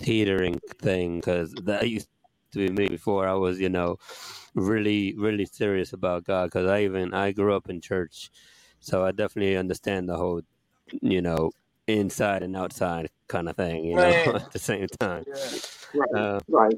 teetering 0.00 0.60
thing 0.80 1.16
because 1.18 1.52
that 1.64 1.88
used 1.88 2.08
to 2.52 2.58
be 2.58 2.68
me 2.68 2.88
before 2.88 3.26
I 3.26 3.34
was, 3.34 3.58
you 3.60 3.68
know, 3.68 3.98
really, 4.54 5.14
really 5.16 5.46
serious 5.46 5.92
about 5.92 6.24
God. 6.24 6.46
Because 6.46 6.68
I 6.68 6.82
even 6.84 7.14
I 7.14 7.32
grew 7.32 7.54
up 7.54 7.68
in 7.68 7.80
church, 7.80 8.30
so 8.80 9.04
I 9.04 9.12
definitely 9.12 9.56
understand 9.56 10.08
the 10.08 10.16
whole, 10.16 10.42
you 11.00 11.22
know, 11.22 11.50
inside 11.86 12.42
and 12.42 12.56
outside 12.56 13.10
kind 13.28 13.48
of 13.48 13.56
thing. 13.56 13.84
You 13.84 13.96
know, 13.96 14.10
at 14.34 14.52
the 14.52 14.58
same 14.58 14.86
time. 14.98 15.24
Yeah. 15.26 15.58
Right. 15.94 16.14
Uh, 16.14 16.40
Right. 16.48 16.74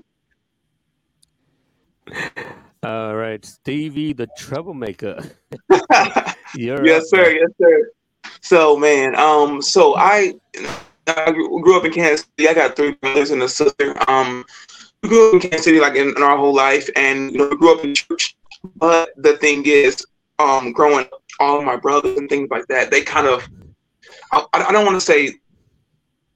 all 2.83 3.17
right, 3.17 3.45
Stevie, 3.45 4.13
the 4.13 4.27
troublemaker. 4.29 5.19
Yes, 6.57 7.11
sir. 7.11 7.33
Yes, 7.33 7.51
sir. 7.61 7.91
So, 8.41 8.77
man, 8.77 9.17
um, 9.17 9.61
so 9.61 9.97
I, 9.97 10.35
I 11.09 11.33
grew 11.33 11.61
grew 11.63 11.77
up 11.77 11.85
in 11.85 11.93
Kansas 11.93 12.27
City. 12.39 12.49
I 12.49 12.55
got 12.55 12.77
three 12.77 12.93
brothers 12.93 13.31
and 13.31 13.43
a 13.43 13.49
sister. 13.49 13.95
Um, 14.09 14.45
grew 15.09 15.29
up 15.29 15.35
in 15.35 15.41
Kansas 15.41 15.65
City 15.65 15.81
like 15.81 15.95
in, 15.97 16.09
in 16.17 16.23
our 16.23 16.37
whole 16.37 16.55
life, 16.55 16.89
and 16.97 17.33
you 17.33 17.39
know, 17.39 17.49
we 17.49 17.57
grew 17.57 17.79
up 17.79 17.85
in 17.85 17.95
church. 17.95 18.37
But 18.77 19.11
the 19.17 19.37
thing 19.39 19.65
is, 19.67 20.05
um, 20.39 20.73
growing 20.73 21.07
up, 21.07 21.23
all 21.41 21.63
my 21.63 21.77
brothers 21.77 22.19
and 22.19 22.29
things 22.29 22.49
like 22.51 22.67
that, 22.69 22.91
they 22.91 23.03
kind 23.03 23.27
of, 23.27 23.47
I, 24.33 24.45
I 24.53 24.73
don't 24.73 24.87
want 24.87 24.97
to 24.97 25.01
say 25.01 25.35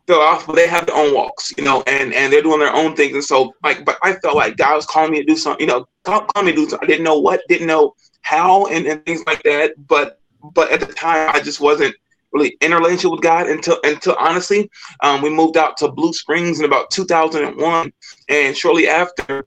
fell 0.07 0.21
off, 0.21 0.47
but 0.47 0.57
they 0.57 0.67
have 0.67 0.87
their 0.87 0.97
own 0.97 1.15
walks, 1.15 1.53
you 1.57 1.65
know, 1.65 1.83
and 1.87 2.13
and 2.13 2.33
they're 2.33 2.43
doing 2.43 2.59
their 2.59 2.75
own 2.75 2.97
things. 2.97 3.15
And 3.15 3.25
so, 3.25 3.55
like, 3.63 3.85
but 3.85 3.99
I 4.03 4.15
felt 4.15 4.37
like 4.37 4.57
God 4.57 4.77
was 4.77 4.87
calling 4.87 5.13
me 5.13 5.21
to 5.21 5.25
do 5.25 5.37
something, 5.37 5.67
you 5.67 5.73
know, 5.73 5.87
call, 6.05 6.23
calling 6.23 6.47
me 6.47 6.53
to 6.53 6.57
do 6.57 6.69
something. 6.69 6.87
I 6.87 6.91
didn't 6.91 7.05
know 7.05 7.19
what, 7.19 7.43
didn't 7.49 7.67
know 7.67 7.95
how, 8.23 8.67
and, 8.67 8.87
and 8.87 9.05
things 9.05 9.23
like 9.27 9.43
that. 9.45 9.75
But 9.87 10.21
but 10.55 10.71
at 10.73 10.81
the 10.81 10.87
time, 10.87 11.31
I 11.35 11.41
just 11.41 11.61
wasn't 11.61 11.95
really 12.33 12.57
in 12.61 12.73
a 12.73 12.77
relationship 12.77 13.11
with 13.13 13.23
God 13.23 13.49
until 13.49 13.79
until 13.85 14.17
honestly, 14.19 14.71
um, 15.03 15.23
we 15.23 15.31
moved 15.31 15.57
out 15.57 15.77
to 15.79 15.91
Blue 15.91 16.13
Springs 16.13 16.59
in 16.59 16.65
about 16.65 16.91
2001, 16.91 17.93
and 18.29 18.57
shortly 18.57 18.89
after. 18.89 19.47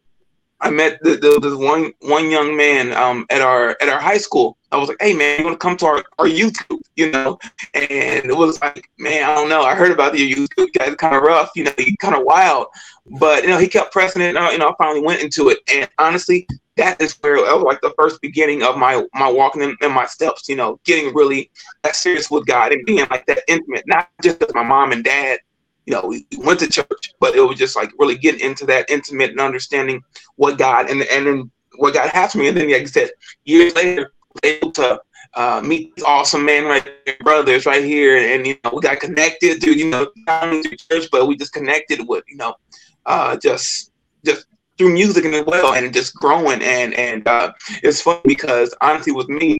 I 0.63 0.69
met 0.69 0.99
the, 1.01 1.15
the, 1.15 1.39
this 1.39 1.55
one 1.55 1.91
one 2.01 2.29
young 2.29 2.55
man 2.55 2.93
um, 2.93 3.25
at 3.31 3.41
our 3.41 3.75
at 3.81 3.89
our 3.89 3.99
high 3.99 4.19
school. 4.19 4.59
I 4.71 4.77
was 4.77 4.89
like, 4.89 5.01
"Hey 5.01 5.15
man, 5.15 5.39
you 5.39 5.45
want 5.45 5.59
to 5.59 5.67
come 5.67 5.75
to 5.77 5.87
our, 5.87 6.03
our 6.19 6.27
YouTube?" 6.27 6.81
You 6.95 7.09
know, 7.09 7.39
and 7.73 8.25
it 8.25 8.37
was 8.37 8.61
like, 8.61 8.87
"Man, 8.99 9.23
I 9.23 9.33
don't 9.33 9.49
know. 9.49 9.63
I 9.63 9.73
heard 9.73 9.91
about 9.91 10.13
the 10.13 10.31
YouTube 10.31 10.71
guys, 10.73 10.93
kind 10.97 11.15
of 11.15 11.23
rough. 11.23 11.49
You 11.55 11.63
know, 11.63 11.71
kind 11.99 12.15
of 12.15 12.25
wild." 12.25 12.67
But 13.19 13.41
you 13.41 13.49
know, 13.49 13.57
he 13.57 13.67
kept 13.67 13.91
pressing 13.91 14.21
it. 14.21 14.35
And, 14.35 14.51
you 14.51 14.59
know, 14.59 14.69
I 14.69 14.75
finally 14.77 15.03
went 15.03 15.23
into 15.23 15.49
it, 15.49 15.57
and 15.73 15.89
honestly, 15.97 16.47
that 16.77 17.01
is 17.01 17.17
where 17.21 17.35
that 17.35 17.55
was 17.55 17.63
like 17.63 17.81
the 17.81 17.93
first 17.97 18.21
beginning 18.21 18.63
of 18.63 18.77
my 18.77 19.03
my 19.13 19.29
walking 19.29 19.61
in, 19.61 19.75
in 19.81 19.91
my 19.91 20.05
steps. 20.05 20.47
You 20.47 20.55
know, 20.55 20.79
getting 20.85 21.13
really 21.13 21.51
that 21.83 21.95
serious 21.95 22.31
with 22.31 22.45
God 22.45 22.71
and 22.71 22.85
being 22.85 23.05
like 23.09 23.25
that 23.25 23.43
intimate, 23.47 23.83
not 23.87 24.09
just 24.23 24.41
my 24.53 24.63
mom 24.63 24.91
and 24.91 25.03
dad. 25.03 25.39
You 25.85 25.93
know, 25.93 26.07
we 26.07 26.25
went 26.37 26.59
to 26.59 26.69
church, 26.69 27.13
but 27.19 27.35
it 27.35 27.41
was 27.41 27.57
just 27.57 27.75
like 27.75 27.91
really 27.97 28.17
getting 28.17 28.41
into 28.41 28.65
that 28.67 28.89
intimate 28.89 29.31
and 29.31 29.39
understanding 29.39 30.01
what 30.35 30.57
God 30.57 30.89
and 30.89 31.01
and 31.03 31.25
then 31.25 31.51
what 31.77 31.93
God 31.93 32.09
has 32.09 32.31
for 32.31 32.37
me. 32.37 32.47
And 32.47 32.57
then, 32.57 32.71
like 32.71 32.83
I 32.83 32.85
said, 32.85 33.11
years 33.45 33.75
later, 33.75 34.13
able 34.43 34.71
to 34.73 35.01
uh, 35.33 35.61
meet 35.63 35.95
these 35.95 36.05
awesome 36.05 36.45
men 36.45 36.65
right 36.65 36.83
here, 37.05 37.15
brothers 37.21 37.65
right 37.65 37.83
here, 37.83 38.17
and 38.33 38.45
you 38.45 38.55
know 38.63 38.71
we 38.73 38.81
got 38.81 38.99
connected 38.99 39.61
to 39.61 39.77
you 39.77 39.89
know 39.89 40.07
through 40.27 40.63
church, 40.77 41.09
but 41.11 41.27
we 41.27 41.35
just 41.35 41.53
connected 41.53 42.07
with 42.07 42.23
you 42.27 42.37
know 42.37 42.55
uh, 43.05 43.35
just 43.37 43.91
just 44.25 44.45
through 44.81 44.93
music 44.93 45.25
and 45.25 45.35
as 45.35 45.45
well, 45.45 45.73
and 45.73 45.93
just 45.93 46.15
growing. 46.15 46.61
And 46.63 46.93
and 46.95 47.27
uh, 47.27 47.53
it's 47.83 48.01
funny 48.01 48.21
because 48.25 48.73
honestly, 48.81 49.11
with 49.13 49.29
me, 49.29 49.59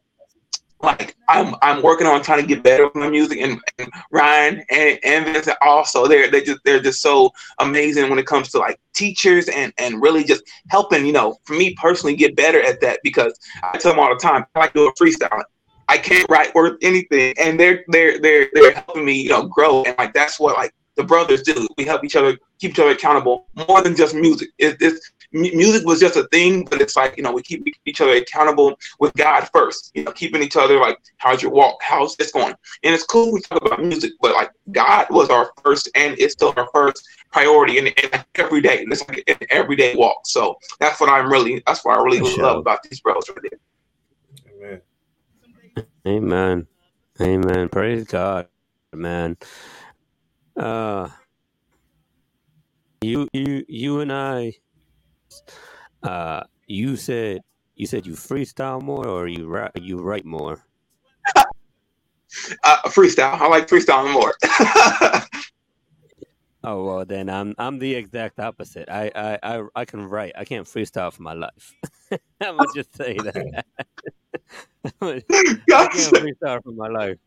like 0.82 1.16
I'm 1.30 1.56
I'm 1.62 1.84
working 1.84 2.08
on 2.08 2.24
trying 2.24 2.42
to 2.42 2.48
get 2.48 2.64
better 2.64 2.86
with 2.86 2.96
my 2.96 3.08
music, 3.08 3.40
and, 3.40 3.60
and 3.78 3.88
Ryan 4.12 4.64
and, 4.72 5.00
and 5.04 5.26
Vincent 5.26 5.58
also 5.62 6.08
they're 6.08 6.32
they 6.32 6.42
just 6.42 6.60
they're 6.66 6.80
just 6.80 7.04
so 7.04 7.32
amazing 7.60 8.10
when 8.10 8.18
it 8.18 8.26
comes 8.26 8.50
to 8.50 8.58
like 8.58 8.80
teachers 8.94 9.48
and 9.48 9.72
and 9.78 10.02
really 10.02 10.24
just 10.24 10.44
helping 10.70 11.06
you 11.06 11.14
know 11.14 11.38
for 11.44 11.54
me 11.54 11.76
personally 11.76 12.16
get 12.16 12.36
better 12.36 12.62
at 12.64 12.82
that 12.82 13.00
because 13.04 13.40
I 13.62 13.78
tell 13.78 13.92
them 13.92 14.00
all 14.00 14.10
the 14.10 14.20
time 14.20 14.44
I 14.56 14.60
like 14.60 14.74
doing 14.74 14.92
freestyle. 15.00 15.44
I 15.88 15.98
can't 16.00 16.26
write 16.32 16.56
worth 16.56 16.80
anything, 16.82 17.36
and 17.40 17.60
they're 17.60 17.84
they're 17.90 18.20
they're 18.20 18.50
they're 18.54 18.74
helping 18.74 19.06
me 19.06 19.22
you 19.22 19.30
know 19.30 19.44
grow, 19.44 19.84
and 19.84 19.96
like 20.00 20.14
that's 20.14 20.40
what 20.40 20.56
like 20.56 20.74
the 20.96 21.04
brothers 21.04 21.44
do. 21.44 21.68
We 21.78 21.86
help 21.86 22.04
each 22.04 22.16
other 22.16 22.38
keep 22.62 22.72
each 22.72 22.80
other 22.80 22.92
accountable 22.92 23.48
more 23.68 23.82
than 23.82 23.96
just 23.96 24.14
music. 24.14 24.50
It, 24.60 24.78
it's 24.80 25.12
music 25.32 25.86
was 25.86 26.00
just 26.00 26.16
a 26.16 26.28
thing, 26.28 26.64
but 26.66 26.80
it's 26.80 26.96
like 26.96 27.18
you 27.18 27.24
know 27.24 27.32
we 27.32 27.42
keep 27.42 27.66
each 27.86 28.02
other 28.02 28.14
accountable 28.14 28.78
with 29.00 29.14
God 29.16 29.50
first. 29.52 29.92
You 29.96 30.04
know, 30.04 30.12
keeping 30.12 30.44
each 30.44 30.56
other 30.56 30.80
like, 30.80 31.00
how's 31.18 31.42
your 31.42 31.52
walk? 31.52 31.82
How's 31.82 32.16
this 32.18 32.32
going? 32.32 32.54
And 32.84 32.94
it's 32.94 33.04
cool 33.04 33.34
we 33.34 33.42
talk 33.42 33.66
about 33.66 33.84
music, 33.84 34.14
but 34.22 34.34
like 34.34 34.52
God 34.72 35.08
was 35.10 35.30
our 35.30 35.52
first, 35.64 35.90
and 35.96 36.18
it's 36.20 36.34
still 36.34 36.54
our 36.56 36.70
first 36.72 37.04
priority 37.32 37.80
in, 37.80 37.88
in 37.88 38.10
every 38.36 38.62
day. 38.62 38.86
It's 38.88 39.08
like 39.10 39.24
an 39.28 39.48
everyday 39.50 39.96
walk. 39.96 40.22
So 40.26 40.58
that's 40.80 41.00
what 41.02 41.10
I'm 41.10 41.32
really. 41.32 41.64
That's 41.66 41.84
what 41.84 41.98
I 41.98 42.04
really 42.04 42.20
For 42.20 42.44
love 42.44 42.58
about 42.60 42.84
these 42.84 43.00
bros 43.02 43.28
right 43.30 43.38
there. 43.50 43.60
Amen. 44.62 44.82
Amen. 46.08 46.68
Amen. 47.20 47.70
Praise 47.70 48.04
God, 48.06 48.48
man. 48.94 49.38
Uh 50.56 51.10
you 53.02 53.28
you 53.34 53.66
you 53.68 54.00
and 54.00 54.12
I 54.12 54.54
uh 56.04 56.44
you 56.68 56.96
said 56.96 57.42
you 57.76 57.88
said 57.88 58.06
you 58.06 58.14
freestyle 58.14 58.82
more 58.82 59.08
or 59.08 59.28
you 59.28 59.48
write 59.48 59.72
you 59.76 59.98
write 60.02 60.26
more. 60.26 60.64
Uh, 62.64 62.78
freestyle. 62.86 63.34
I 63.34 63.48
like 63.48 63.68
freestyling 63.68 64.14
more. 64.14 64.34
Oh 66.64 66.84
well 66.84 67.06
then 67.06 67.28
I'm 67.30 67.56
I'm 67.58 67.80
the 67.80 67.96
exact 67.96 68.40
opposite. 68.40 68.88
I 68.88 69.12
I 69.16 69.40
I, 69.42 69.64
I 69.76 69.86
can 69.86 70.06
write. 70.06 70.34
I 70.36 70.46
can't 70.46 70.68
freestyle 70.68 71.12
for 71.12 71.24
my 71.24 71.34
life. 71.34 71.74
I'm 72.42 72.58
gonna 72.58 72.68
just 72.76 72.96
say 72.96 73.18
that. 73.18 73.66
I 75.02 75.24
can't 75.88 76.14
freestyle 76.14 76.62
for 76.64 76.72
my 76.72 76.88
life. 76.88 77.18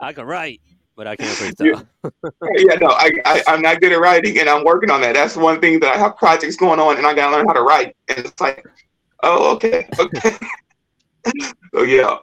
I 0.00 0.14
can 0.14 0.24
write, 0.24 0.62
but 0.96 1.06
I 1.06 1.16
can't 1.16 1.30
freestyle. 1.38 1.86
yeah, 2.56 2.74
no, 2.74 2.88
I, 2.88 3.10
I 3.24 3.42
I'm 3.46 3.62
not 3.62 3.80
good 3.80 3.92
at 3.92 4.00
writing, 4.00 4.38
and 4.38 4.48
I'm 4.48 4.64
working 4.64 4.90
on 4.90 5.00
that. 5.02 5.14
That's 5.14 5.36
one 5.36 5.60
thing 5.60 5.80
that 5.80 5.94
I 5.94 5.98
have 5.98 6.16
projects 6.16 6.56
going 6.56 6.80
on, 6.80 6.96
and 6.96 7.06
I 7.06 7.14
gotta 7.14 7.36
learn 7.36 7.46
how 7.46 7.54
to 7.54 7.62
write. 7.62 7.96
And 8.08 8.18
it's 8.18 8.40
like, 8.40 8.66
oh, 9.22 9.54
okay, 9.54 9.88
okay. 9.98 10.36
so 11.74 11.82
yeah, 11.82 12.18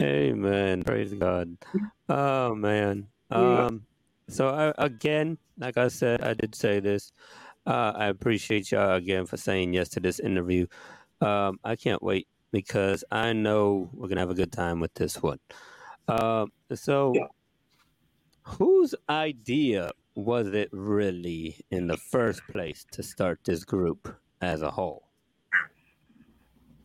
Amen. 0.00 0.82
Praise 0.82 1.12
God. 1.12 1.56
Oh 2.08 2.54
man. 2.54 3.08
Um. 3.30 3.82
So 4.28 4.48
I, 4.48 4.72
again, 4.82 5.38
like 5.58 5.76
I 5.76 5.88
said, 5.88 6.22
I 6.22 6.34
did 6.34 6.54
say 6.54 6.80
this. 6.80 7.12
Uh, 7.66 7.92
I 7.94 8.06
appreciate 8.06 8.72
y'all 8.72 8.94
again 8.94 9.26
for 9.26 9.36
saying 9.36 9.74
yes 9.74 9.90
to 9.90 10.00
this 10.00 10.18
interview. 10.18 10.66
Um, 11.20 11.58
I 11.64 11.76
can't 11.76 12.02
wait 12.02 12.28
because 12.50 13.04
I 13.10 13.32
know 13.34 13.90
we're 13.92 14.08
gonna 14.08 14.20
have 14.20 14.30
a 14.30 14.34
good 14.34 14.52
time 14.52 14.80
with 14.80 14.94
this 14.94 15.22
one. 15.22 15.38
Um. 16.10 16.52
So, 16.74 17.12
Yeah. 17.14 17.26
whose 18.42 18.94
idea 19.08 19.90
was 20.14 20.48
it 20.48 20.68
really 20.72 21.56
in 21.70 21.86
the 21.86 21.96
first 21.96 22.42
place 22.48 22.84
to 22.92 23.02
start 23.02 23.40
this 23.44 23.64
group 23.64 24.14
as 24.40 24.62
a 24.62 24.70
whole? 24.70 25.08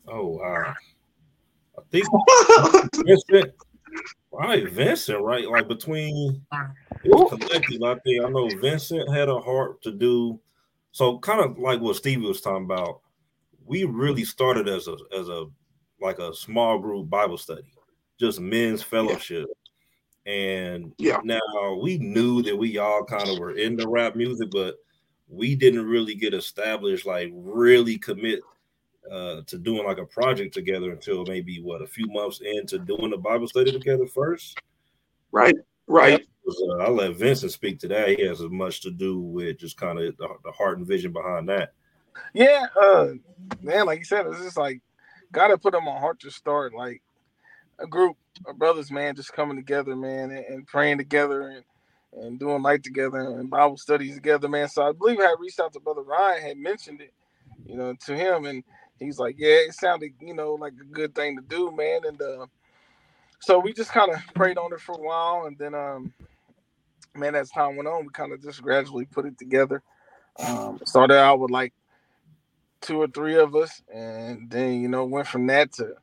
Oh 0.08 0.38
wow. 0.38 0.74
I 1.78 1.82
think 1.90 2.06
Vincent, 3.04 3.52
right? 4.32 4.70
Vincent, 4.70 5.20
right? 5.22 5.48
Like 5.48 5.68
between 5.68 6.46
it 7.04 7.10
was 7.10 7.30
collective. 7.30 7.82
I 7.82 7.94
think 8.04 8.24
I 8.24 8.28
know 8.28 8.48
Vincent 8.60 9.12
had 9.12 9.28
a 9.28 9.40
heart 9.40 9.82
to 9.82 9.92
do 9.92 10.40
so 10.92 11.18
kind 11.18 11.40
of 11.40 11.58
like 11.58 11.80
what 11.80 11.96
Stevie 11.96 12.26
was 12.26 12.40
talking 12.40 12.64
about. 12.64 13.00
We 13.66 13.84
really 13.84 14.24
started 14.24 14.68
as 14.68 14.88
a 14.88 14.96
as 15.16 15.28
a 15.28 15.46
like 16.00 16.18
a 16.18 16.32
small 16.34 16.78
group 16.78 17.10
Bible 17.10 17.36
study, 17.38 17.64
just 18.18 18.40
men's 18.40 18.82
fellowship. 18.82 19.46
And 20.26 20.92
Yeah. 20.98 21.20
now 21.22 21.78
we 21.80 21.98
knew 21.98 22.42
that 22.42 22.56
we 22.56 22.78
all 22.78 23.04
kind 23.04 23.28
of 23.28 23.38
were 23.38 23.52
into 23.52 23.88
rap 23.88 24.16
music, 24.16 24.50
but 24.50 24.76
we 25.28 25.54
didn't 25.54 25.86
really 25.86 26.14
get 26.14 26.34
established, 26.34 27.06
like 27.06 27.30
really 27.32 27.98
commit 27.98 28.40
uh, 29.10 29.42
to 29.46 29.58
doing 29.58 29.84
like 29.84 29.98
a 29.98 30.06
project 30.06 30.52
together 30.52 30.90
until 30.90 31.24
maybe 31.26 31.60
what 31.62 31.82
a 31.82 31.86
few 31.86 32.06
months 32.08 32.40
into 32.40 32.78
doing 32.78 33.10
the 33.10 33.16
Bible 33.16 33.46
study 33.46 33.70
together 33.70 34.06
first. 34.06 34.60
Right, 35.30 35.54
right. 35.86 36.26
Was, 36.44 36.62
uh, 36.70 36.82
I 36.84 36.88
let 36.90 37.16
Vincent 37.16 37.52
speak 37.52 37.78
to 37.80 37.88
that. 37.88 38.08
He 38.08 38.24
has 38.26 38.40
as 38.40 38.50
much 38.50 38.80
to 38.82 38.90
do 38.90 39.18
with 39.20 39.58
just 39.58 39.76
kind 39.76 39.98
of 39.98 40.16
the, 40.16 40.28
the, 40.44 40.52
heart 40.52 40.78
and 40.78 40.86
vision 40.86 41.12
behind 41.12 41.48
that. 41.48 41.72
Yeah, 42.34 42.66
uh, 42.80 43.08
man, 43.62 43.86
like 43.86 43.98
you 43.98 44.04
said, 44.04 44.26
it's 44.26 44.38
just 44.38 44.56
like 44.56 44.80
gotta 45.32 45.58
put 45.58 45.72
them 45.72 45.84
my 45.84 45.98
heart 45.98 46.20
to 46.20 46.30
start. 46.30 46.72
Like 46.74 47.02
a 47.78 47.86
group 47.86 48.16
of 48.46 48.58
brothers, 48.58 48.90
man, 48.90 49.14
just 49.14 49.32
coming 49.32 49.56
together, 49.56 49.96
man, 49.96 50.30
and, 50.30 50.44
and 50.46 50.66
praying 50.66 50.98
together 50.98 51.48
and 51.48 51.64
and 52.12 52.38
doing 52.38 52.62
life 52.62 52.82
together 52.82 53.18
and 53.18 53.50
Bible 53.50 53.76
studies 53.76 54.14
together, 54.14 54.48
man. 54.48 54.68
So 54.68 54.82
I 54.88 54.92
believe 54.92 55.20
I 55.20 55.34
reached 55.38 55.60
out 55.60 55.72
to 55.74 55.80
Brother 55.80 56.02
Ryan, 56.02 56.42
had 56.42 56.56
mentioned 56.56 57.00
it, 57.02 57.12
you 57.66 57.76
know, 57.76 57.94
to 58.06 58.16
him, 58.16 58.46
and 58.46 58.64
he's 58.98 59.18
like, 59.18 59.36
yeah, 59.38 59.56
it 59.66 59.74
sounded, 59.74 60.12
you 60.20 60.34
know, 60.34 60.54
like 60.54 60.72
a 60.80 60.84
good 60.84 61.14
thing 61.14 61.36
to 61.36 61.42
do, 61.42 61.70
man. 61.76 62.00
And 62.06 62.22
uh, 62.22 62.46
so 63.40 63.58
we 63.58 63.72
just 63.72 63.90
kind 63.90 64.10
of 64.10 64.20
prayed 64.34 64.56
on 64.56 64.72
it 64.72 64.80
for 64.80 64.94
a 64.94 65.02
while, 65.02 65.46
and 65.46 65.58
then, 65.58 65.74
um, 65.74 66.12
man, 67.14 67.34
as 67.34 67.50
time 67.50 67.76
went 67.76 67.88
on, 67.88 68.04
we 68.04 68.10
kind 68.10 68.32
of 68.32 68.42
just 68.42 68.62
gradually 68.62 69.04
put 69.04 69.26
it 69.26 69.38
together. 69.38 69.82
Um, 70.38 70.80
started 70.84 71.18
out 71.18 71.40
with 71.40 71.50
like 71.50 71.72
two 72.80 73.00
or 73.00 73.08
three 73.08 73.36
of 73.36 73.54
us, 73.54 73.82
and 73.92 74.50
then 74.50 74.80
you 74.80 74.88
know 74.88 75.04
went 75.04 75.26
from 75.26 75.46
that 75.48 75.72
to 75.74 75.94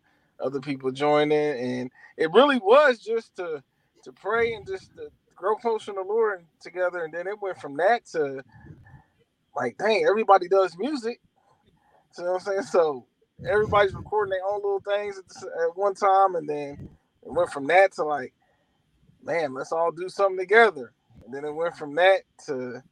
other 0.44 0.60
people 0.60 0.92
joining, 0.92 1.60
and 1.60 1.92
it 2.18 2.32
really 2.34 2.58
was 2.60 3.00
just 3.00 3.36
to 3.38 3.64
to 4.04 4.12
pray 4.12 4.54
and 4.54 4.68
just 4.68 4.94
to 4.96 5.10
grow 5.36 5.56
closer 5.56 5.88
to 5.88 5.94
the 5.94 6.02
Lord 6.02 6.46
together, 6.62 7.06
and 7.06 7.14
then 7.14 7.28
it 7.28 7.42
went 7.42 7.60
from 7.60 7.78
that 7.78 8.06
to 8.08 8.44
like, 9.56 9.78
dang, 9.78 10.06
everybody 10.10 10.48
does 10.48 10.78
music. 10.78 11.20
You 12.18 12.26
know 12.26 12.36
I'm 12.36 12.40
saying? 12.40 12.64
So 12.64 13.06
everybody's 13.50 13.94
recording 13.94 14.32
their 14.32 14.46
own 14.46 14.58
little 14.62 14.84
things 14.88 15.18
at, 15.18 15.28
the, 15.30 15.48
at 15.64 15.78
one 15.78 15.96
time, 15.96 16.36
and 16.36 16.48
then 16.48 16.90
it 17.24 17.32
went 17.32 17.52
from 17.52 17.68
that 17.68 17.94
to 17.94 18.04
like, 18.04 18.34
man, 19.24 19.54
let's 19.54 19.72
all 19.72 19.92
do 19.92 20.10
something 20.10 20.38
together. 20.40 20.94
And 21.26 21.34
then 21.34 21.46
it 21.46 21.54
went 21.54 21.78
from 21.78 21.96
that 21.96 22.22
to 22.48 22.84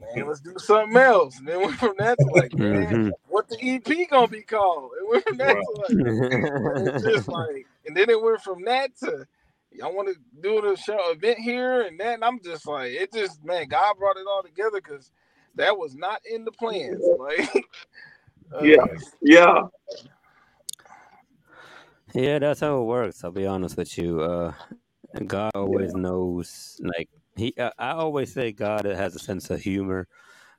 man, 0.00 0.26
let's 0.26 0.40
do 0.40 0.54
something 0.58 0.96
else. 0.96 1.38
And 1.38 1.48
then 1.48 1.60
went 1.62 1.76
from 1.76 1.94
that 1.98 2.18
to 2.18 2.26
like, 2.26 2.54
man, 2.58 2.86
mm-hmm. 2.86 3.08
what 3.28 3.48
the 3.48 3.58
EP 3.60 4.08
gonna 4.10 4.28
be 4.28 4.42
called? 4.42 4.92
It 5.00 5.08
went 5.08 5.24
from 5.28 5.36
that 5.38 5.56
wow. 5.56 5.84
to 5.88 6.84
like, 6.92 7.02
just 7.02 7.28
like, 7.28 7.66
and 7.86 7.96
then 7.96 8.10
it 8.10 8.20
went 8.20 8.40
from 8.40 8.64
that 8.64 8.96
to 8.98 9.26
I 9.82 9.86
want 9.86 10.08
to 10.08 10.16
do 10.42 10.60
the 10.60 10.76
show 10.76 10.98
event 11.10 11.38
here 11.38 11.82
and 11.82 11.98
that. 12.00 12.14
And 12.14 12.24
I'm 12.24 12.40
just 12.42 12.66
like, 12.66 12.92
it 12.92 13.12
just 13.12 13.44
man, 13.44 13.68
God 13.68 13.96
brought 13.98 14.16
it 14.16 14.26
all 14.26 14.42
together 14.42 14.80
because 14.80 15.10
that 15.54 15.76
was 15.76 15.94
not 15.94 16.20
in 16.30 16.44
the 16.44 16.52
plans. 16.52 17.02
Like, 17.18 17.66
uh, 18.52 18.64
yeah, 18.64 18.84
yeah, 19.22 19.62
yeah. 22.14 22.38
That's 22.40 22.58
how 22.58 22.80
it 22.80 22.84
works. 22.84 23.22
I'll 23.22 23.30
be 23.30 23.46
honest 23.46 23.76
with 23.76 23.96
you. 23.96 24.20
Uh, 24.20 24.52
God 25.26 25.52
always 25.54 25.92
yeah. 25.94 26.00
knows. 26.00 26.80
Like 26.82 27.08
he, 27.36 27.54
uh, 27.58 27.70
I 27.78 27.92
always 27.92 28.32
say 28.32 28.52
God 28.52 28.84
has 28.84 29.14
a 29.14 29.18
sense 29.18 29.50
of 29.50 29.60
humor 29.60 30.06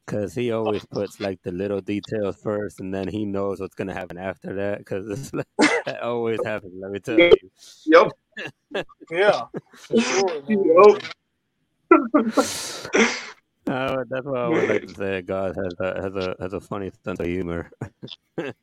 because 0.05 0.33
he 0.33 0.51
always 0.51 0.85
puts 0.85 1.19
like 1.19 1.41
the 1.43 1.51
little 1.51 1.81
details 1.81 2.37
first, 2.41 2.79
and 2.79 2.93
then 2.93 3.07
he 3.07 3.25
knows 3.25 3.59
what's 3.59 3.75
gonna 3.75 3.93
happen 3.93 4.17
after 4.17 4.55
that. 4.55 4.79
Because 4.79 5.07
it's 5.09 5.31
that 5.85 6.01
always 6.01 6.39
happens. 6.43 6.73
Let 6.81 6.91
me 6.91 6.99
tell 6.99 7.19
you. 7.19 7.33
Yep 7.85 8.11
yeah. 9.11 9.45
Sure, 9.99 10.41
uh, 13.67 14.03
that's 14.09 14.25
what 14.25 14.39
I 14.39 14.47
would 14.47 14.69
like 14.69 14.87
to 14.87 14.93
say. 14.95 15.21
God 15.21 15.55
has 15.55 15.73
a 15.79 16.01
has 16.01 16.15
a 16.15 16.35
has 16.39 16.53
a 16.53 16.61
funny 16.61 16.91
sense 17.03 17.19
of 17.19 17.25
humor. 17.25 17.69
yeah, 18.37 18.53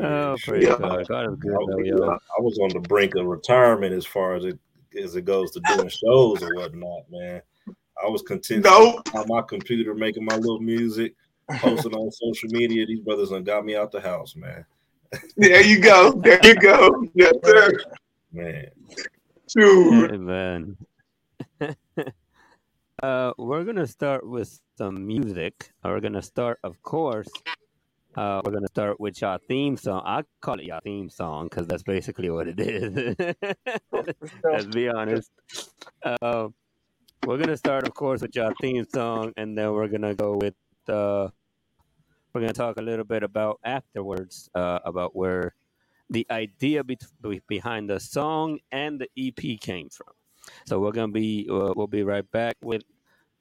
oh, 0.00 0.36
praise 0.44 0.64
yeah. 0.64 0.76
God! 0.78 1.06
God 1.08 1.32
is 1.32 1.38
good. 1.38 1.52
I, 1.52 1.66
though, 1.66 2.10
I 2.10 2.40
was 2.40 2.58
on 2.58 2.70
the 2.70 2.80
brink 2.80 3.14
of 3.14 3.26
retirement 3.26 3.94
as 3.94 4.04
far 4.04 4.34
as 4.34 4.44
it 4.44 4.58
as 5.00 5.16
it 5.16 5.24
goes 5.24 5.50
to 5.52 5.60
doing 5.60 5.88
shows 5.88 6.42
or 6.42 6.54
whatnot, 6.54 7.10
man. 7.10 7.42
I 8.02 8.08
was 8.08 8.22
content 8.22 8.64
nope. 8.64 9.14
on 9.14 9.26
my 9.28 9.42
computer 9.42 9.94
making 9.94 10.24
my 10.24 10.36
little 10.36 10.60
music, 10.60 11.14
posting 11.50 11.94
on 11.94 12.10
social 12.10 12.48
media. 12.50 12.86
These 12.86 13.00
brothers 13.00 13.30
done 13.30 13.44
got 13.44 13.64
me 13.64 13.76
out 13.76 13.92
the 13.92 14.00
house, 14.00 14.34
man. 14.34 14.64
There 15.36 15.62
you 15.62 15.80
go. 15.80 16.12
There 16.12 16.40
you 16.42 16.54
go. 16.56 17.04
Yes, 17.14 17.34
sir. 17.44 17.72
Man. 18.32 18.66
Dude. 19.54 20.20
man. 20.20 20.76
uh, 23.02 23.32
we're 23.36 23.64
gonna 23.64 23.86
start 23.86 24.26
with 24.26 24.58
some 24.78 25.06
music. 25.06 25.70
We're 25.84 26.00
gonna 26.00 26.22
start, 26.22 26.58
of 26.64 26.82
course. 26.82 27.28
Uh, 28.14 28.42
we're 28.44 28.52
gonna 28.52 28.66
start 28.68 29.00
with 29.00 29.20
your 29.22 29.38
theme 29.48 29.76
song. 29.76 30.02
I 30.04 30.22
call 30.40 30.60
it 30.60 30.66
your 30.66 30.80
theme 30.80 31.08
song 31.08 31.44
because 31.44 31.66
that's 31.66 31.82
basically 31.82 32.28
what 32.28 32.46
it 32.46 32.60
is. 32.60 33.16
Let's 34.44 34.66
be 34.66 34.88
honest. 34.88 35.30
Uh, 36.02 36.48
we're 37.26 37.38
gonna 37.38 37.56
start, 37.56 37.86
of 37.86 37.94
course, 37.94 38.20
with 38.20 38.36
your 38.36 38.52
theme 38.60 38.84
song, 38.92 39.32
and 39.36 39.56
then 39.56 39.72
we're 39.72 39.88
gonna 39.88 40.14
go 40.14 40.36
with. 40.36 40.54
Uh, 40.86 41.28
we're 42.34 42.42
gonna 42.42 42.52
talk 42.52 42.76
a 42.76 42.82
little 42.82 43.04
bit 43.04 43.22
about 43.22 43.60
afterwards 43.64 44.50
uh, 44.54 44.80
about 44.84 45.16
where 45.16 45.54
the 46.10 46.26
idea 46.30 46.84
be- 46.84 46.98
behind 47.48 47.88
the 47.88 47.98
song 47.98 48.58
and 48.70 49.00
the 49.00 49.08
EP 49.16 49.58
came 49.60 49.88
from. 49.88 50.12
So 50.66 50.80
we're 50.80 50.92
gonna 50.92 51.12
be 51.12 51.48
uh, 51.50 51.72
we'll 51.74 51.86
be 51.86 52.02
right 52.02 52.30
back 52.30 52.56
with 52.62 52.82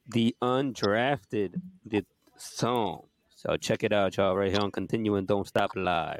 the 0.07 0.33
undrafted 0.41 1.59
the 1.85 2.05
song. 2.37 3.07
So 3.41 3.57
check 3.57 3.83
it 3.83 3.91
out, 3.91 4.17
y'all, 4.17 4.37
right 4.37 4.51
here 4.51 4.61
on 4.61 4.69
Continuing 4.69 5.25
Don't 5.25 5.47
Stop 5.47 5.71
Live. 5.75 6.19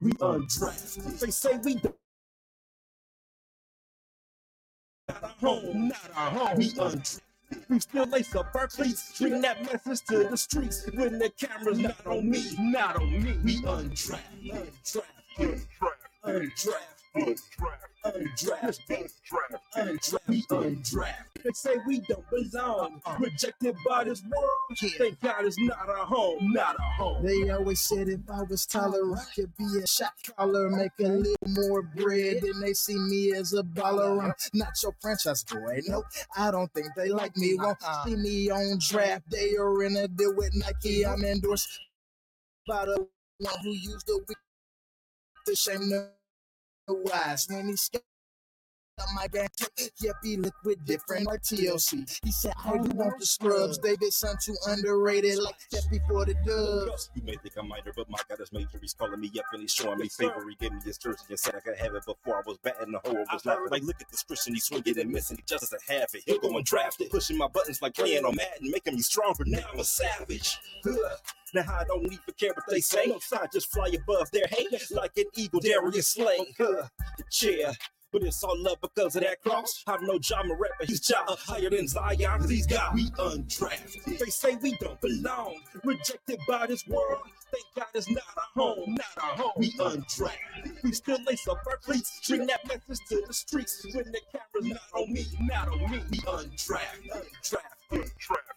We 0.00 0.12
undrafted. 0.12 1.20
They 1.20 1.30
say 1.30 1.58
we. 1.62 1.74
Not 1.74 1.92
our 5.22 5.28
home, 5.38 5.88
not 5.88 6.10
our 6.14 6.30
home. 6.30 6.56
We 6.56 6.70
undrafted. 6.70 7.20
We 7.68 7.80
still 7.80 8.06
lace 8.06 8.34
up 8.34 8.54
our 8.54 8.68
cleats, 8.68 9.18
bring 9.18 9.40
that 9.42 9.62
message 9.62 10.06
to 10.06 10.24
the 10.28 10.36
streets. 10.36 10.88
When 10.92 11.18
the 11.18 11.30
camera's 11.30 11.78
not 11.78 12.06
on 12.06 12.30
me, 12.30 12.44
not 12.58 12.96
on 12.96 13.10
me. 13.10 13.38
We 13.44 13.62
undrafted, 13.62 14.70
undrafted, 14.82 15.02
undrafted, 15.38 15.64
undrafted, 16.24 16.74
undrafted 17.16 17.87
undrafted, 18.12 19.10
undrafted, 19.76 20.18
we 20.28 20.42
undrafted. 20.42 21.42
They 21.44 21.50
say 21.54 21.76
we 21.86 22.00
don't 22.00 22.24
belong, 22.30 23.00
uh-uh. 23.06 23.18
rejected 23.18 23.76
by 23.86 24.04
this 24.04 24.22
world. 24.22 24.94
Thank 24.98 25.20
God 25.20 25.44
it's 25.44 25.58
not 25.58 25.88
our 25.88 26.04
home, 26.04 26.52
not 26.52 26.76
our 26.80 26.92
home. 26.92 27.24
They 27.24 27.50
always 27.50 27.80
said 27.80 28.08
if 28.08 28.20
I 28.32 28.42
was 28.42 28.66
taller, 28.66 29.14
I 29.16 29.24
could 29.34 29.56
be 29.56 29.64
a 29.82 29.86
shot 29.86 30.12
caller, 30.36 30.68
make 30.70 30.90
a 31.00 31.08
little 31.08 31.36
more 31.46 31.82
bread. 31.82 32.42
And 32.42 32.62
they 32.62 32.74
see 32.74 32.98
me 32.98 33.32
as 33.34 33.52
a 33.52 33.62
baller. 33.62 34.22
I'm 34.22 34.34
not 34.54 34.82
your 34.82 34.94
franchise 35.00 35.44
boy. 35.44 35.80
Nope, 35.86 36.06
I 36.36 36.50
don't 36.50 36.72
think 36.74 36.88
they 36.96 37.08
like 37.08 37.36
me. 37.36 37.54
Won't 37.56 37.78
uh-uh. 37.82 38.04
see 38.04 38.16
me 38.16 38.50
on 38.50 38.78
draft 38.80 39.28
day 39.30 39.54
or 39.58 39.84
in 39.84 39.96
a 39.96 40.08
deal 40.08 40.34
with 40.34 40.54
Nike. 40.54 41.06
I'm 41.06 41.24
endorsed 41.24 41.68
by 42.66 42.84
the 42.84 43.06
one 43.38 43.54
who 43.62 43.70
used 43.70 44.06
the 44.06 44.18
week 44.28 44.38
to 45.46 45.54
shame 45.54 45.88
the 45.88 46.17
wise. 46.94 47.46
When 47.50 47.68
he 47.68 47.76
my 49.14 49.26
gang. 49.28 49.48
Yep, 50.00 50.16
he 50.22 50.36
liquid 50.36 50.84
different 50.84 51.26
like 51.26 51.42
TLC. 51.42 52.20
He 52.24 52.32
said, 52.32 52.52
I 52.64 52.78
do 52.78 52.90
want 52.94 53.18
the 53.18 53.26
scrubs. 53.26 53.78
Davidson 53.78 54.36
too 54.42 54.56
underrated 54.66 55.38
like 55.38 55.56
that 55.72 55.84
before 55.90 56.24
the 56.24 56.34
dubs. 56.34 57.10
You 57.14 57.22
may 57.22 57.36
think 57.36 57.54
I'm 57.56 57.68
minor, 57.68 57.92
but 57.94 58.08
my 58.10 58.18
God 58.28 58.40
is 58.40 58.52
major. 58.52 58.78
He's 58.80 58.94
calling 58.94 59.20
me 59.20 59.30
up 59.38 59.44
and 59.52 59.62
he's 59.62 59.72
showing 59.72 59.98
me 59.98 60.08
favor. 60.08 60.44
He 60.48 60.56
gave 60.56 60.72
me 60.72 60.80
his 60.84 60.98
jersey 60.98 61.24
and 61.28 61.38
said 61.38 61.54
I 61.56 61.60
could 61.60 61.76
have 61.76 61.94
it 61.94 62.04
before 62.04 62.36
I 62.36 62.42
was 62.46 62.58
batting 62.58 62.92
the 62.92 62.98
hole. 62.98 63.24
was 63.32 63.46
laughing 63.46 63.68
like, 63.70 63.82
look 63.82 64.00
at 64.00 64.10
this 64.10 64.22
Christian. 64.22 64.54
He's 64.54 64.64
swinging 64.64 64.98
and 64.98 65.10
missing. 65.10 65.36
He 65.36 65.44
just 65.46 65.62
doesn't 65.62 65.82
have 65.88 66.08
it. 66.14 66.22
He'll 66.26 66.38
go 66.38 66.56
and 66.56 66.64
draft 66.64 67.00
it. 67.00 67.10
Pushing 67.10 67.38
my 67.38 67.48
buttons 67.48 67.80
like 67.82 67.94
playing 67.94 68.24
on 68.24 68.36
Madden, 68.36 68.70
making 68.70 68.94
me 68.94 69.00
stronger. 69.00 69.44
Now 69.46 69.66
I'm 69.72 69.80
a 69.80 69.84
savage. 69.84 70.58
Now 71.54 71.62
I 71.66 71.84
don't 71.84 72.02
need 72.02 72.12
even 72.12 72.34
care 72.38 72.52
what 72.54 72.64
they 72.68 72.80
say. 72.80 73.06
No, 73.06 73.18
I 73.32 73.46
just 73.52 73.70
fly 73.72 73.88
above 73.88 74.30
their 74.30 74.46
hate 74.50 74.68
like 74.90 75.16
an 75.16 75.24
eagle, 75.36 75.60
Darius 75.60 76.08
Slay. 76.08 76.54
Yeah. 77.40 77.72
But 78.10 78.22
it's 78.22 78.42
all 78.42 78.56
love 78.58 78.78
because 78.80 79.16
of 79.16 79.22
that 79.22 79.42
cross. 79.42 79.84
I'm 79.86 80.06
no 80.06 80.18
John 80.18 80.50
rapper, 80.50 80.86
he's 80.86 81.00
job 81.00 81.28
higher 81.28 81.68
than 81.68 81.86
Zion, 81.86 82.40
cause 82.40 82.48
he's 82.48 82.66
got 82.66 82.94
we 82.94 83.10
undrafted. 83.10 84.18
They 84.18 84.30
say 84.30 84.56
we 84.62 84.76
don't 84.80 84.98
belong, 85.00 85.60
rejected 85.84 86.38
by 86.48 86.66
this 86.66 86.86
world. 86.86 87.22
Thank 87.52 87.64
God 87.76 87.86
it's 87.94 88.10
not 88.10 88.24
our 88.36 88.62
home, 88.64 88.94
not 88.94 89.24
our 89.24 89.36
home. 89.36 89.52
We 89.58 89.72
undrafted. 89.72 90.82
We 90.82 90.92
still 90.92 91.18
lace 91.26 91.46
up 91.48 91.58
our 91.66 91.76
cleats, 91.76 92.26
bring 92.26 92.46
that 92.46 92.66
message 92.66 93.04
to 93.10 93.22
the 93.26 93.34
streets. 93.34 93.84
When 93.94 94.04
the 94.10 94.20
camera's 94.32 94.72
not 94.72 95.00
on 95.02 95.12
me, 95.12 95.26
not 95.42 95.68
on 95.68 95.90
me. 95.90 96.00
We 96.10 96.18
undrafted, 96.20 97.12
undrafted, 97.12 97.60
undrafted, 97.92 98.10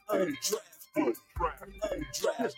undrafted. 0.10 0.81
Undrafted, 0.97 2.54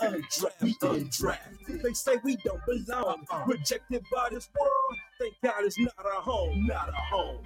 undrafted, 0.00 0.62
we 0.62 0.74
undrafted. 0.74 1.82
They 1.82 1.92
say 1.92 2.16
we 2.24 2.36
don't 2.36 2.60
belong, 2.66 3.24
uh-uh. 3.30 3.44
rejected 3.46 4.04
by 4.12 4.28
this 4.30 4.48
world. 4.58 4.98
Thank 5.18 5.34
God 5.42 5.64
it's 5.64 5.78
not 5.78 5.94
our 6.04 6.22
home, 6.22 6.66
not 6.66 6.88
our 6.88 6.94
home. 6.94 7.44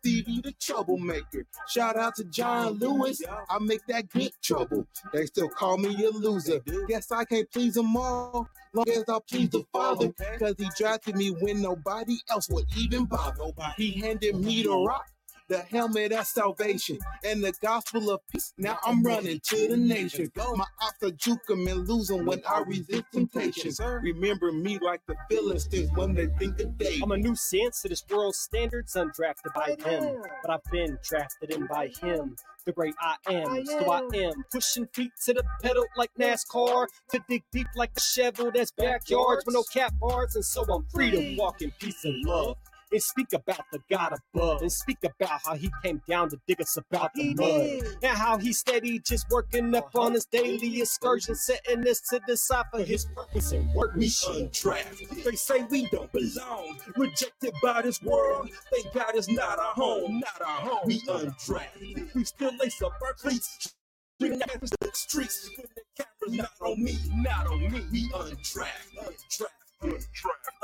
Stevie 0.00 0.40
the 0.40 0.52
troublemaker. 0.60 1.44
Shout 1.68 1.96
out 1.96 2.14
to 2.16 2.24
John 2.24 2.74
Lewis. 2.74 3.20
I 3.50 3.58
make 3.58 3.84
that 3.88 4.08
good 4.10 4.30
trouble. 4.42 4.86
They 5.12 5.26
still 5.26 5.48
call 5.48 5.76
me 5.76 5.88
a 6.04 6.10
loser. 6.10 6.60
Guess 6.88 7.10
I 7.10 7.24
can't 7.24 7.50
please 7.50 7.74
them 7.74 7.96
all. 7.96 8.48
Long 8.72 8.88
as 8.88 9.04
I 9.08 9.18
please 9.28 9.48
the 9.48 9.64
Father, 9.72 10.12
cause 10.38 10.54
he 10.58 10.68
drafted 10.76 11.16
me 11.16 11.30
when 11.30 11.62
nobody 11.62 12.16
else 12.30 12.48
would 12.48 12.66
even 12.76 13.06
bother. 13.06 13.50
He 13.76 13.92
handed 13.92 14.36
me 14.36 14.62
the 14.62 14.70
rock, 14.70 15.08
the 15.48 15.58
helmet 15.58 16.12
of 16.12 16.26
salvation, 16.26 16.98
and 17.24 17.42
the 17.42 17.52
gospel 17.60 18.10
of 18.10 18.20
peace. 18.28 18.52
Now 18.58 18.78
I'm 18.84 19.02
running 19.02 19.40
to 19.44 19.68
the 19.68 19.76
nation. 19.76 20.30
My 20.36 20.66
ops 20.82 21.02
are 21.02 21.10
juke 21.10 21.50
'em 21.50 21.66
and 21.66 21.88
lose 21.88 22.10
'em 22.10 22.26
when 22.26 22.42
I 22.46 22.60
resist 22.60 23.04
temptation. 23.12 23.72
Remember 24.02 24.52
me 24.52 24.78
like 24.78 25.00
the 25.06 25.16
Philistines 25.30 25.90
when 25.94 26.14
they 26.14 26.26
think 26.38 26.60
of 26.60 26.76
David. 26.76 27.02
I'm 27.02 27.12
a 27.12 27.16
nuisance 27.16 27.82
to 27.82 27.88
this 27.88 28.04
world's 28.10 28.38
standards, 28.38 28.94
undrafted 28.94 29.54
by 29.54 29.74
them, 29.76 30.22
But 30.42 30.50
I've 30.50 30.64
been 30.70 30.98
drafted 31.02 31.50
in 31.50 31.66
by 31.66 31.88
him. 31.88 32.36
The 32.64 32.72
great 32.72 32.94
I 33.00 33.16
am, 33.30 33.64
so 33.64 33.90
I 33.90 34.00
am 34.14 34.44
pushing 34.52 34.86
feet 34.88 35.12
to 35.24 35.32
the 35.32 35.44
pedal 35.62 35.86
like 35.96 36.10
NASCAR 36.18 36.86
to 37.10 37.24
dig 37.26 37.42
deep 37.50 37.68
like 37.74 37.92
a 37.96 38.00
shovel 38.00 38.50
that's 38.50 38.70
backyards 38.72 39.46
with 39.46 39.54
no 39.54 39.62
cap 39.62 39.94
bars, 39.98 40.34
and 40.36 40.44
so 40.44 40.62
I'm 40.64 40.84
free 40.92 41.10
to 41.10 41.36
walk 41.38 41.62
in 41.62 41.70
peace 41.78 42.04
and 42.04 42.22
love 42.26 42.58
and 42.90 43.02
speak 43.02 43.32
about 43.32 43.64
the 43.72 43.80
God 43.90 44.14
above 44.34 44.62
and 44.62 44.72
speak 44.72 44.98
about 45.02 45.40
how 45.44 45.54
he 45.54 45.70
came 45.82 46.00
down 46.08 46.30
to 46.30 46.40
dig 46.46 46.60
us 46.60 46.76
about 46.76 47.12
the 47.14 47.34
mud 47.34 47.98
and 48.02 48.18
how 48.18 48.38
he 48.38 48.52
steady 48.52 48.98
just 49.00 49.26
working 49.30 49.74
up 49.74 49.90
on 49.94 50.14
his 50.14 50.26
uh-huh. 50.32 50.42
daily 50.42 50.80
excursion, 50.80 51.34
setting 51.34 51.86
us 51.86 52.00
to 52.10 52.20
decipher 52.26 52.82
his 52.82 53.06
purpose 53.14 53.52
and 53.52 53.72
work 53.74 53.94
We 53.94 54.06
undrafted. 54.06 55.24
They 55.24 55.36
say 55.36 55.66
we 55.70 55.86
don't 55.88 56.10
belong, 56.12 56.78
rejected 56.96 57.54
by 57.62 57.82
this 57.82 58.02
world. 58.02 58.50
Thank 58.72 58.94
God 58.94 59.12
it's 59.14 59.28
not 59.28 59.58
our 59.58 59.74
home, 59.74 60.20
not 60.20 60.40
our 60.40 60.68
home. 60.68 60.80
We 60.86 61.00
undrafted. 61.00 62.14
We 62.14 62.24
still 62.24 62.52
lace 62.60 62.80
up 62.82 62.92
our 63.02 63.14
cleats. 63.14 63.74
To 64.20 64.28
the 64.28 64.90
streets. 64.94 65.48
When 65.56 65.66
the 65.76 66.04
camera's 66.04 66.38
not 66.38 66.68
on 66.68 66.82
me, 66.82 66.98
not 67.14 67.46
on 67.46 67.60
me. 67.72 67.82
We 67.92 68.08
undrafted, 68.08 68.98
undrafted. 68.98 69.67
Undrafted, 69.80 70.02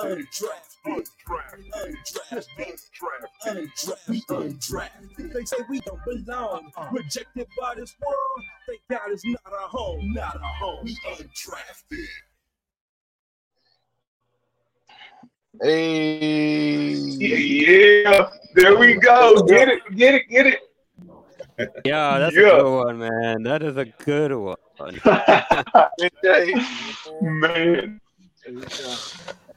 undrafted, 0.00 0.27
undrafted, 0.87 1.70
undrafted, 3.46 4.09
we 4.09 4.20
undrafted. 4.29 5.33
They 5.33 5.44
say 5.44 5.59
we 5.68 5.79
don't 5.81 6.00
belong, 6.05 6.72
rejected 6.90 7.46
by 7.61 7.74
this 7.77 7.94
world. 8.05 8.44
Thank 8.66 8.81
God 8.90 9.12
it's 9.12 9.24
not 9.24 9.53
our 9.53 9.68
home, 9.68 10.12
not 10.14 10.35
our 10.37 10.42
home. 10.55 10.85
We 10.85 10.96
undrafted. 11.07 12.09
Hey, 15.62 16.94
Yeah, 16.94 18.31
there 18.55 18.77
we 18.77 18.94
go. 18.94 19.44
Get 19.44 19.68
it, 19.68 19.83
get 19.94 20.14
it, 20.14 20.29
get 20.29 20.46
it. 20.48 20.59
Yeah, 21.85 22.18
that's 22.18 22.35
Yeah. 22.35 22.42
a 22.42 22.50
good 22.62 22.85
one, 22.85 22.98
man. 22.98 23.44
That 23.44 23.62
is 23.62 23.77
a 23.77 23.85
good 23.85 24.33
one. 24.33 24.57
Man, 27.22 28.00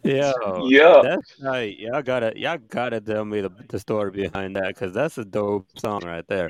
Yeah, 0.03 0.31
yeah. 0.63 1.01
that's 1.03 1.41
right. 1.41 1.77
Y'all 1.77 2.01
gotta, 2.01 2.33
y'all 2.35 2.57
gotta 2.69 3.01
tell 3.01 3.25
me 3.25 3.41
the, 3.41 3.51
the 3.67 3.79
story 3.79 4.11
behind 4.11 4.55
that 4.55 4.67
because 4.69 4.93
that's 4.93 5.17
a 5.17 5.25
dope 5.25 5.67
song 5.77 6.01
right 6.05 6.25
there. 6.27 6.49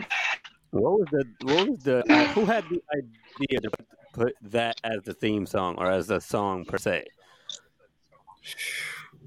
What 0.71 0.99
was 0.99 1.07
the, 1.11 1.25
what 1.45 1.67
was 1.67 1.79
the, 1.79 1.99
uh, 2.13 2.27
who 2.33 2.45
had 2.45 2.69
the 2.69 2.81
idea 2.93 3.61
to 3.61 3.69
put, 3.69 3.87
put 4.13 4.35
that 4.51 4.79
as 4.83 5.01
the 5.03 5.13
theme 5.13 5.45
song 5.45 5.75
or 5.77 5.89
as 5.89 6.07
the 6.07 6.19
song 6.19 6.65
per 6.65 6.77
se? 6.77 7.05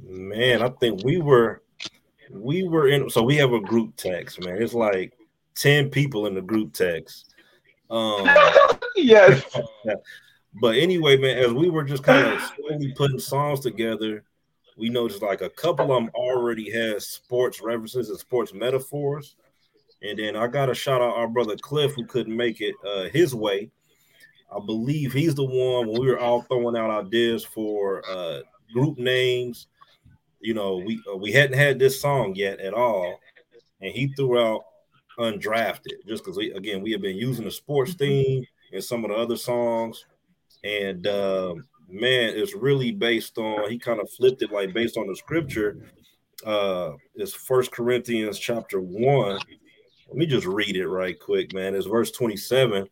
Man, 0.03 0.63
I 0.63 0.69
think 0.69 1.05
we 1.05 1.19
were 1.19 1.63
we 2.31 2.63
were 2.63 2.89
in 2.89 3.11
so 3.11 3.23
we 3.23 3.37
have 3.37 3.53
a 3.53 3.61
group 3.61 3.97
text, 3.97 4.41
man. 4.45 4.63
It's 4.63 4.75
like 4.75 5.13
10 5.57 5.91
people 5.91 6.27
in 6.27 6.35
the 6.35 6.43
group 6.43 6.73
text. 6.73 7.35
Um 7.91 8.29
Yes. 8.97 9.43
but 10.55 10.77
anyway, 10.77 11.17
man, 11.17 11.39
as 11.39 11.53
we 11.53 11.71
were 11.71 11.85
just 11.85 12.03
kind 12.03 12.27
of 12.27 12.41
slowly 12.57 12.93
putting 12.97 13.19
songs 13.19 13.61
together, 13.61 14.25
we 14.77 14.89
noticed 14.89 15.23
like 15.23 15.43
a 15.43 15.51
couple 15.51 15.93
of 15.93 16.03
them 16.03 16.11
already 16.15 16.71
had 16.71 17.03
sports 17.03 17.61
references 17.61 18.09
and 18.09 18.19
sports 18.19 18.53
metaphors. 18.53 19.37
And 20.03 20.19
then 20.19 20.35
I 20.35 20.47
got 20.47 20.71
a 20.71 20.75
shout 20.75 21.03
out 21.03 21.17
our 21.17 21.29
brother 21.29 21.57
Cliff 21.57 21.93
who 21.95 22.07
couldn't 22.07 22.35
make 22.35 22.61
it 22.61 22.75
uh, 22.87 23.05
his 23.11 23.35
way. 23.35 23.71
I 24.51 24.59
believe 24.65 25.13
he's 25.13 25.35
the 25.35 25.45
one 25.45 25.87
when 25.87 26.01
we 26.01 26.09
were 26.09 26.19
all 26.19 26.43
throwing 26.43 26.77
out 26.77 26.91
ideas 26.91 27.45
for 27.45 28.03
uh, 28.11 28.41
group 28.73 28.99
names. 28.99 29.69
You 30.41 30.55
know, 30.55 30.79
we 30.79 31.01
uh, 31.13 31.17
we 31.17 31.31
hadn't 31.31 31.59
had 31.59 31.79
this 31.79 32.01
song 32.01 32.35
yet 32.35 32.59
at 32.61 32.73
all, 32.73 33.21
and 33.81 33.93
he 33.93 34.09
threw 34.15 34.41
out 34.41 34.65
undrafted 35.19 36.07
just 36.09 36.25
because 36.25 36.39
again 36.39 36.81
we 36.81 36.93
have 36.93 37.03
been 37.03 37.17
using 37.17 37.45
the 37.45 37.51
sports 37.51 37.93
theme 37.93 38.45
in 38.73 38.81
some 38.81 39.05
of 39.05 39.11
the 39.11 39.17
other 39.17 39.37
songs, 39.37 40.07
and 40.65 41.07
um, 41.07 41.65
man, 41.89 42.33
it's 42.37 42.55
really 42.55 42.93
based 42.93 43.39
on 43.39 43.71
he 43.71 43.79
kind 43.79 44.01
of 44.01 44.11
flipped 44.11 44.43
it 44.43 44.53
like 44.53 44.73
based 44.73 44.97
on 44.97 45.07
the 45.07 45.17
scripture. 45.17 45.79
Uh, 46.45 46.93
it's 47.15 47.35
First 47.35 47.73
Corinthians 47.73 48.39
chapter 48.39 48.81
one. 48.81 49.39
Let 50.09 50.17
me 50.17 50.27
just 50.27 50.47
read 50.47 50.77
it 50.77 50.89
right 50.89 51.19
quick, 51.19 51.55
man. 51.55 51.75
It's 51.75 51.87
verse 51.87 52.11
27. 52.11 52.89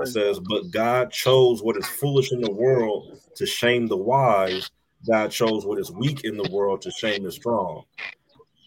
It 0.00 0.06
says, 0.06 0.40
But 0.40 0.70
God 0.70 1.10
chose 1.10 1.62
what 1.62 1.76
is 1.76 1.86
foolish 1.86 2.32
in 2.32 2.40
the 2.40 2.50
world 2.50 3.20
to 3.34 3.46
shame 3.46 3.88
the 3.88 3.96
wise. 3.96 4.70
God 5.08 5.30
chose 5.30 5.66
what 5.66 5.78
is 5.78 5.90
weak 5.90 6.24
in 6.24 6.36
the 6.36 6.48
world 6.50 6.82
to 6.82 6.90
shame 6.90 7.24
the 7.24 7.32
strong. 7.32 7.84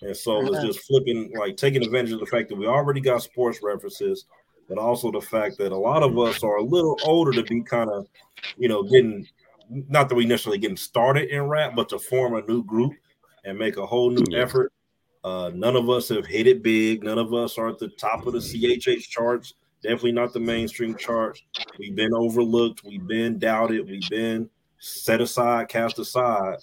And 0.02 0.16
so 0.16 0.42
it's 0.46 0.64
just 0.64 0.86
flipping, 0.86 1.32
like 1.40 1.56
taking 1.56 1.84
advantage 1.84 2.12
of 2.12 2.20
the 2.20 2.26
fact 2.26 2.50
that 2.50 2.58
we 2.58 2.68
already 2.68 3.00
got 3.00 3.24
sports 3.24 3.60
references, 3.64 4.26
but 4.68 4.78
also 4.78 5.12
the 5.12 5.22
fact 5.22 5.58
that 5.58 5.72
a 5.72 5.78
lot 5.78 6.04
of 6.04 6.18
us 6.18 6.44
are 6.44 6.58
a 6.58 6.64
little 6.64 6.98
older 7.06 7.32
to 7.34 7.44
be 7.44 7.62
kind 7.62 7.90
of, 7.90 8.08
you 8.58 8.68
know, 8.68 8.84
getting 8.84 9.28
not 9.70 10.10
that 10.10 10.16
we 10.16 10.26
necessarily 10.26 10.58
getting 10.60 10.78
started 10.78 11.30
in 11.30 11.42
rap, 11.44 11.74
but 11.76 11.90
to 11.90 11.98
form 11.98 12.36
a 12.36 12.42
new 12.42 12.64
group 12.64 12.94
and 13.46 13.58
make 13.58 13.78
a 13.78 13.86
whole 13.86 14.10
new 14.12 14.26
effort. 14.38 14.72
Uh, 15.24 15.52
none 15.54 15.76
of 15.76 15.90
us 15.90 16.10
have 16.10 16.26
hit 16.26 16.48
it 16.48 16.62
big. 16.62 17.04
None 17.04 17.18
of 17.18 17.34
us 17.34 17.58
are 17.58 17.70
at 17.70 17.80
the 17.80 17.88
top 17.90 18.28
of 18.28 18.34
the 18.34 18.40
CHH 18.40 19.08
charts. 19.10 19.54
Definitely 19.82 20.12
not 20.12 20.34
the 20.34 20.40
mainstream 20.40 20.96
charts. 20.96 21.42
We've 21.80 21.96
been 21.96 22.14
overlooked. 22.14 22.84
We've 22.84 23.06
been 23.08 23.40
doubted. 23.40 23.88
We've 23.90 24.08
been 24.10 24.50
set 24.80 25.22
aside, 25.22 25.70
cast 25.70 25.98
aside. 26.00 26.58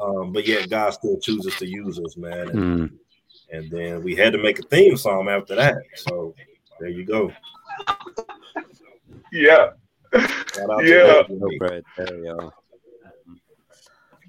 Um, 0.00 0.32
but 0.32 0.46
yet 0.46 0.68
God 0.70 0.90
still 0.90 1.18
chooses 1.20 1.54
to 1.56 1.66
use 1.66 1.98
us, 2.00 2.16
man. 2.16 2.48
And, 2.48 2.58
Mm. 2.58 2.98
and 3.52 3.70
then 3.70 4.02
we 4.02 4.14
had 4.16 4.32
to 4.32 4.38
make 4.42 4.58
a 4.58 4.62
theme 4.62 4.96
song 4.96 5.28
after 5.28 5.54
that. 5.54 5.76
So 5.96 6.34
there 6.80 6.88
you 6.88 7.04
go. 7.04 7.32
Yeah. 9.32 9.70
Shout 10.12 10.84
Yeah. 10.84 11.22
Dave. 11.28 11.40
Dope 11.40 11.60
right 11.60 11.84
there, 11.96 12.24
yo. 12.24 12.52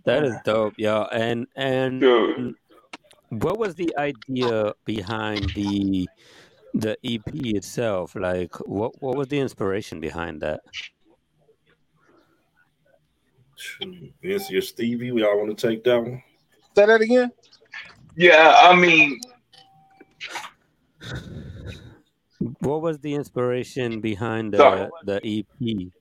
That 0.04 0.24
is 0.24 0.36
dope, 0.46 0.76
yo. 0.78 1.04
And 1.12 1.48
and 1.56 2.02
Dude. 2.02 2.56
what 3.30 3.58
was 3.58 3.76
the 3.76 3.96
idea 3.98 4.74
behind 4.86 5.50
the 5.56 6.08
the 6.74 6.98
EP 7.04 7.22
itself? 7.34 8.16
Like, 8.16 8.56
what 8.68 9.02
what 9.02 9.16
was 9.16 9.28
the 9.28 9.40
inspiration 9.40 10.00
behind 10.00 10.42
that? 10.42 10.62
Vince, 14.22 14.50
you're 14.50 14.62
Stevie. 14.62 15.12
We 15.12 15.24
all 15.24 15.38
want 15.38 15.58
to 15.58 15.68
take 15.68 15.84
that 15.84 16.02
one. 16.02 16.24
Say 16.76 16.86
that 16.86 17.02
again. 17.02 17.32
Yeah, 18.16 18.56
I 18.62 18.76
mean, 18.76 19.20
What 22.62 22.82
was 22.82 23.00
the 23.00 23.16
inspiration 23.16 24.02
behind 24.02 24.56
Sorry. 24.56 24.88
the 25.04 25.20
the 25.20 25.28
E 25.28 25.46
EP? 25.62 25.92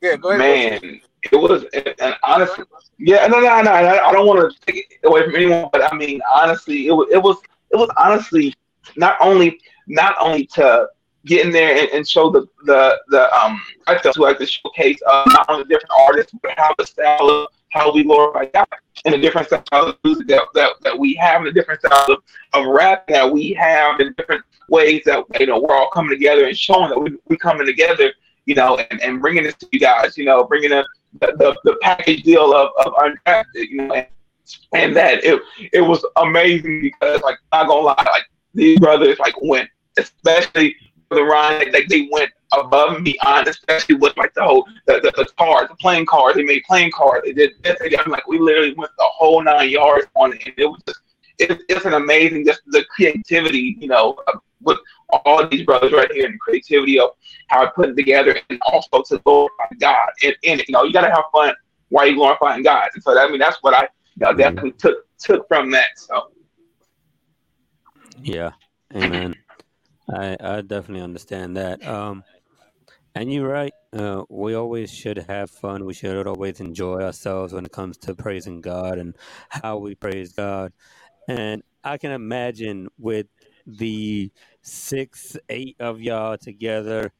Yeah, 0.00 0.16
go 0.16 0.30
ahead. 0.30 0.82
man, 0.82 1.00
it 1.32 1.36
was 1.36 1.64
and 1.74 2.14
honestly, 2.22 2.64
yeah, 2.98 3.26
no, 3.26 3.40
no, 3.40 3.60
no, 3.62 3.72
I 3.72 4.08
I 4.08 4.12
don't 4.12 4.26
want 4.26 4.52
to 4.52 4.66
take 4.66 4.86
it 4.88 5.06
away 5.06 5.24
from 5.24 5.34
anyone, 5.34 5.68
but 5.72 5.92
I 5.92 5.96
mean, 5.96 6.20
honestly, 6.32 6.86
it 6.86 6.92
was, 6.92 7.08
it 7.10 7.20
was, 7.20 7.38
it 7.70 7.76
was 7.76 7.90
honestly 7.96 8.54
not 8.96 9.16
only, 9.20 9.58
not 9.88 10.14
only 10.20 10.46
to 10.54 10.86
get 11.26 11.44
in 11.44 11.52
there 11.52 11.76
and, 11.76 11.88
and 11.90 12.08
show 12.08 12.30
the 12.30 12.46
the 12.66 13.00
the 13.08 13.34
um, 13.36 13.60
I 13.88 13.98
felt 13.98 14.16
like 14.18 14.38
the 14.38 14.46
showcase 14.46 15.00
of 15.10 15.26
not 15.28 15.46
only 15.48 15.64
different 15.64 15.90
artists, 15.98 16.32
but 16.40 16.52
how 16.56 16.72
the 16.78 16.86
style 16.86 17.28
of 17.28 17.48
how 17.74 17.92
we 17.92 18.04
glorify 18.04 18.46
God 18.46 18.66
and 19.04 19.12
the 19.12 19.18
different 19.18 19.48
styles 19.48 19.90
of 19.90 19.98
music 20.02 20.26
that, 20.28 20.42
that, 20.54 20.72
that 20.82 20.98
we 20.98 21.14
have, 21.14 21.38
and 21.38 21.48
the 21.48 21.52
different 21.52 21.80
styles 21.80 22.08
of, 22.08 22.18
of 22.54 22.66
rap 22.66 23.06
that 23.08 23.30
we 23.30 23.52
have, 23.52 24.00
and 24.00 24.16
different 24.16 24.42
ways 24.70 25.02
that 25.04 25.24
you 25.38 25.46
know 25.46 25.58
we're 25.58 25.76
all 25.76 25.90
coming 25.90 26.10
together 26.10 26.46
and 26.46 26.56
showing 26.56 26.88
that 26.88 26.98
we 26.98 27.16
we 27.28 27.36
coming 27.36 27.66
together 27.66 28.12
you 28.46 28.54
know, 28.54 28.76
and, 28.76 29.00
and 29.02 29.20
bringing 29.20 29.42
this 29.42 29.54
to 29.56 29.68
you 29.72 29.80
guys, 29.80 30.16
you 30.18 30.24
know, 30.24 30.44
bringing 30.44 30.70
the, 30.70 30.84
the, 31.20 31.56
the 31.64 31.76
package 31.80 32.22
deal 32.22 32.54
of, 32.54 32.70
of 32.84 32.92
undrafted, 32.94 33.68
you 33.68 33.82
know, 33.82 33.94
and, 33.94 34.06
and 34.74 34.94
that 34.94 35.24
it 35.24 35.40
it 35.72 35.80
was 35.80 36.04
amazing 36.16 36.82
because, 36.82 37.22
like, 37.22 37.38
not 37.52 37.66
gonna 37.66 37.80
lie, 37.80 37.94
like 37.96 38.24
these 38.52 38.78
brothers, 38.78 39.18
like, 39.18 39.34
went, 39.40 39.70
especially 39.96 40.76
Brother 41.14 41.28
Ryan, 41.28 41.72
like 41.72 41.88
they 41.88 42.08
went 42.10 42.30
above 42.52 42.96
and 42.96 43.04
beyond, 43.04 43.46
especially 43.46 43.94
with 43.96 44.16
like 44.16 44.34
the 44.34 44.42
whole 44.42 44.66
the, 44.86 44.94
the, 44.94 45.12
the 45.16 45.28
cars, 45.38 45.68
the 45.68 45.76
playing 45.76 46.06
cards. 46.06 46.36
They 46.36 46.42
made 46.42 46.62
playing 46.64 46.90
cards. 46.92 47.24
They 47.24 47.32
did. 47.32 47.52
This, 47.62 47.78
they, 47.78 47.96
I'm 47.96 48.10
like, 48.10 48.26
we 48.26 48.38
literally 48.38 48.74
went 48.74 48.90
the 48.98 49.04
whole 49.04 49.42
nine 49.42 49.70
yards 49.70 50.06
on 50.16 50.32
it, 50.32 50.42
and 50.44 50.54
it 50.56 50.66
was 50.66 50.82
just 50.86 51.00
it, 51.38 51.60
it's 51.68 51.84
an 51.84 51.94
amazing 51.94 52.44
just 52.44 52.62
the 52.66 52.84
creativity, 52.94 53.76
you 53.78 53.88
know, 53.88 54.16
with 54.60 54.78
all 55.24 55.46
these 55.46 55.64
brothers 55.64 55.92
right 55.92 56.10
here 56.10 56.26
and 56.26 56.34
the 56.34 56.38
creativity 56.38 56.98
of 56.98 57.10
how 57.48 57.64
I 57.64 57.70
put 57.74 57.90
it 57.90 57.96
together, 57.96 58.36
and 58.50 58.60
also 58.66 59.02
to 59.08 59.18
glorify 59.18 59.66
God. 59.78 60.08
And, 60.24 60.34
and 60.44 60.64
you 60.66 60.72
know, 60.72 60.82
you 60.82 60.92
gotta 60.92 61.10
have 61.10 61.24
fun 61.32 61.54
while 61.90 62.06
you 62.08 62.16
glorifying 62.16 62.64
God. 62.64 62.88
And 62.94 63.02
so 63.02 63.16
I 63.18 63.30
mean, 63.30 63.38
that's 63.38 63.58
what 63.62 63.74
I 63.74 63.82
you 63.82 63.88
know, 64.18 64.28
mm-hmm. 64.28 64.38
definitely 64.38 64.72
took 64.72 65.06
took 65.18 65.46
from 65.46 65.70
that. 65.70 65.96
So 65.96 66.32
Yeah, 68.20 68.50
amen. 68.96 69.36
I 70.12 70.36
I 70.40 70.60
definitely 70.60 71.02
understand 71.02 71.56
that. 71.56 71.86
Um, 71.86 72.24
and 73.14 73.32
you're 73.32 73.48
right. 73.48 73.72
Uh, 73.92 74.24
we 74.28 74.54
always 74.54 74.92
should 74.92 75.18
have 75.18 75.50
fun. 75.50 75.84
We 75.84 75.94
should 75.94 76.26
always 76.26 76.60
enjoy 76.60 77.00
ourselves 77.00 77.52
when 77.52 77.64
it 77.64 77.72
comes 77.72 77.96
to 77.98 78.14
praising 78.14 78.60
God 78.60 78.98
and 78.98 79.14
how 79.48 79.78
we 79.78 79.94
praise 79.94 80.32
God. 80.32 80.72
And 81.28 81.62
I 81.84 81.96
can 81.98 82.10
imagine 82.10 82.88
with 82.98 83.26
the 83.66 84.30
six, 84.62 85.36
eight 85.48 85.76
of 85.78 86.00
y'all 86.00 86.36
together, 86.36 87.12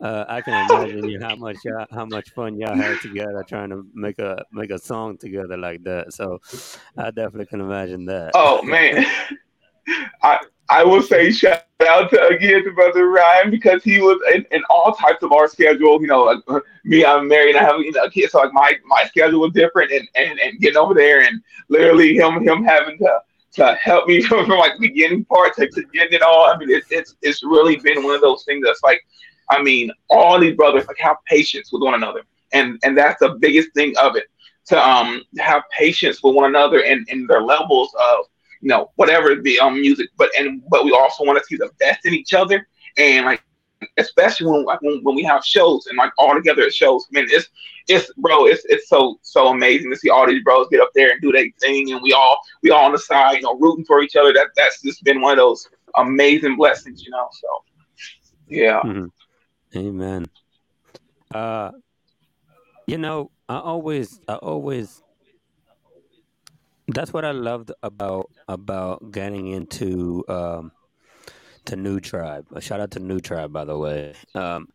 uh, 0.00 0.24
I 0.28 0.40
can 0.40 0.54
imagine 0.54 1.08
you 1.08 1.20
how 1.20 1.36
much 1.36 1.56
y'all, 1.64 1.86
how 1.90 2.06
much 2.06 2.30
fun 2.30 2.58
y'all 2.58 2.74
had 2.74 3.00
together 3.00 3.44
trying 3.46 3.70
to 3.70 3.86
make 3.94 4.18
a 4.18 4.44
make 4.52 4.70
a 4.70 4.78
song 4.78 5.18
together 5.18 5.56
like 5.56 5.84
that. 5.84 6.12
So 6.12 6.40
I 6.96 7.10
definitely 7.10 7.46
can 7.46 7.60
imagine 7.60 8.06
that. 8.06 8.32
Oh 8.34 8.62
man, 8.62 9.04
I 10.22 10.40
I 10.68 10.82
will 10.82 11.02
say 11.02 11.30
shout 11.30 11.64
out 11.86 12.10
to 12.10 12.26
again 12.28 12.64
to 12.64 12.72
Brother 12.72 13.08
Ryan 13.08 13.50
because 13.50 13.82
he 13.84 14.00
was 14.00 14.18
in, 14.34 14.46
in 14.50 14.62
all 14.70 14.94
types 14.94 15.22
of 15.22 15.32
our 15.32 15.48
schedule. 15.48 16.00
You 16.00 16.06
know, 16.06 16.22
like, 16.22 16.62
me, 16.84 17.04
I'm 17.04 17.28
married, 17.28 17.56
and 17.56 17.64
I 17.64 17.70
have 17.70 17.80
you 17.80 17.92
know 17.92 18.04
a 18.04 18.10
kid, 18.10 18.30
so 18.30 18.38
like 18.38 18.52
my 18.52 18.74
my 18.86 19.04
schedule 19.04 19.40
was 19.40 19.52
different, 19.52 19.92
and 19.92 20.08
and 20.14 20.38
and 20.40 20.58
getting 20.60 20.78
over 20.78 20.94
there 20.94 21.20
and 21.20 21.42
literally 21.68 22.16
him 22.16 22.42
him 22.46 22.64
having 22.64 22.98
to 22.98 23.20
to 23.54 23.74
help 23.74 24.06
me 24.06 24.22
from, 24.26 24.46
from 24.46 24.58
like 24.58 24.72
beginning 24.80 25.24
part 25.26 25.54
to, 25.56 25.68
to 25.68 25.82
getting 25.92 26.14
it 26.14 26.22
all. 26.22 26.46
I 26.46 26.56
mean, 26.56 26.70
it's 26.70 26.90
it's 26.90 27.16
it's 27.22 27.42
really 27.42 27.76
been 27.76 28.02
one 28.02 28.14
of 28.14 28.20
those 28.20 28.44
things 28.44 28.64
that's 28.64 28.82
like, 28.82 29.04
I 29.50 29.62
mean, 29.62 29.90
all 30.08 30.38
these 30.38 30.56
brothers 30.56 30.86
like 30.86 30.98
have 30.98 31.16
patience 31.26 31.70
with 31.72 31.82
one 31.82 31.94
another, 31.94 32.22
and 32.52 32.78
and 32.84 32.96
that's 32.96 33.20
the 33.20 33.36
biggest 33.40 33.72
thing 33.74 33.94
of 34.00 34.16
it 34.16 34.24
to 34.66 34.78
um 34.78 35.22
have 35.38 35.62
patience 35.76 36.22
with 36.22 36.34
one 36.34 36.46
another 36.46 36.84
and 36.84 37.06
and 37.10 37.28
their 37.28 37.42
levels 37.42 37.94
of 37.94 38.26
you 38.64 38.70
know 38.70 38.90
whatever 38.96 39.36
the 39.36 39.60
um 39.60 39.78
music, 39.78 40.08
but 40.16 40.30
and 40.38 40.62
but 40.70 40.84
we 40.84 40.92
also 40.92 41.22
want 41.22 41.38
to 41.38 41.44
see 41.44 41.56
the 41.56 41.70
best 41.78 42.06
in 42.06 42.14
each 42.14 42.32
other, 42.32 42.66
and 42.96 43.26
like 43.26 43.42
especially 43.98 44.50
when 44.50 44.64
when, 44.80 45.02
when 45.02 45.14
we 45.14 45.22
have 45.22 45.44
shows 45.44 45.86
and 45.86 45.98
like 45.98 46.10
all 46.16 46.34
together 46.34 46.62
at 46.62 46.72
shows. 46.72 47.06
Man, 47.10 47.26
it's 47.28 47.48
it's 47.88 48.10
bro, 48.14 48.46
it's 48.46 48.64
it's 48.64 48.88
so 48.88 49.18
so 49.20 49.48
amazing 49.48 49.90
to 49.90 49.96
see 49.98 50.08
all 50.08 50.26
these 50.26 50.42
bros 50.42 50.66
get 50.70 50.80
up 50.80 50.92
there 50.94 51.10
and 51.10 51.20
do 51.20 51.30
their 51.30 51.46
thing, 51.60 51.92
and 51.92 52.00
we 52.02 52.14
all 52.14 52.38
we 52.62 52.70
all 52.70 52.86
on 52.86 52.92
the 52.92 52.98
side, 52.98 53.34
you 53.34 53.42
know, 53.42 53.58
rooting 53.58 53.84
for 53.84 54.02
each 54.02 54.16
other. 54.16 54.32
That 54.32 54.48
that's 54.56 54.80
just 54.80 55.04
been 55.04 55.20
one 55.20 55.32
of 55.32 55.38
those 55.38 55.68
amazing 55.98 56.56
blessings, 56.56 57.04
you 57.04 57.10
know. 57.10 57.28
So 57.32 57.48
yeah, 58.48 58.80
Mhm. 58.82 59.10
Amen. 59.76 60.26
Uh, 61.34 61.72
you 62.86 62.96
know, 62.96 63.30
I 63.46 63.58
always, 63.58 64.20
I 64.26 64.36
always. 64.36 65.03
That's 66.88 67.12
what 67.12 67.24
I 67.24 67.30
loved 67.30 67.72
about 67.82 68.30
about 68.46 69.10
getting 69.10 69.48
into 69.48 70.22
um, 70.28 70.72
to 71.64 71.76
New 71.76 71.98
Tribe. 71.98 72.46
A 72.52 72.60
shout 72.60 72.80
out 72.80 72.90
to 72.92 73.00
New 73.00 73.20
Tribe, 73.20 73.52
by 73.52 73.64
the 73.64 73.78
way. 73.78 74.14
Um, 74.34 74.68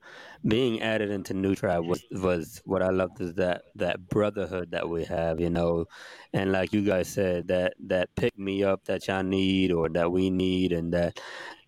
being 0.48 0.82
added 0.82 1.12
into 1.12 1.34
New 1.34 1.54
Tribe 1.54 1.86
was 1.86 2.04
was 2.12 2.62
what 2.66 2.82
I 2.82 2.90
loved 2.90 3.22
is 3.22 3.36
that 3.36 3.64
that 3.76 4.10
brotherhood 4.10 4.72
that 4.72 4.90
we 4.90 5.06
have, 5.06 5.40
you 5.40 5.52
know, 5.52 5.86
and 6.34 6.52
like 6.52 6.74
you 6.74 6.82
guys 6.84 7.10
said, 7.10 7.48
that 7.50 7.76
that 7.88 8.10
pick 8.16 8.38
me 8.40 8.64
up 8.64 8.86
that 8.86 9.08
y'all 9.08 9.24
need 9.24 9.72
or 9.72 9.90
that 9.90 10.12
we 10.12 10.32
need, 10.32 10.72
and 10.72 10.94
that 10.94 11.20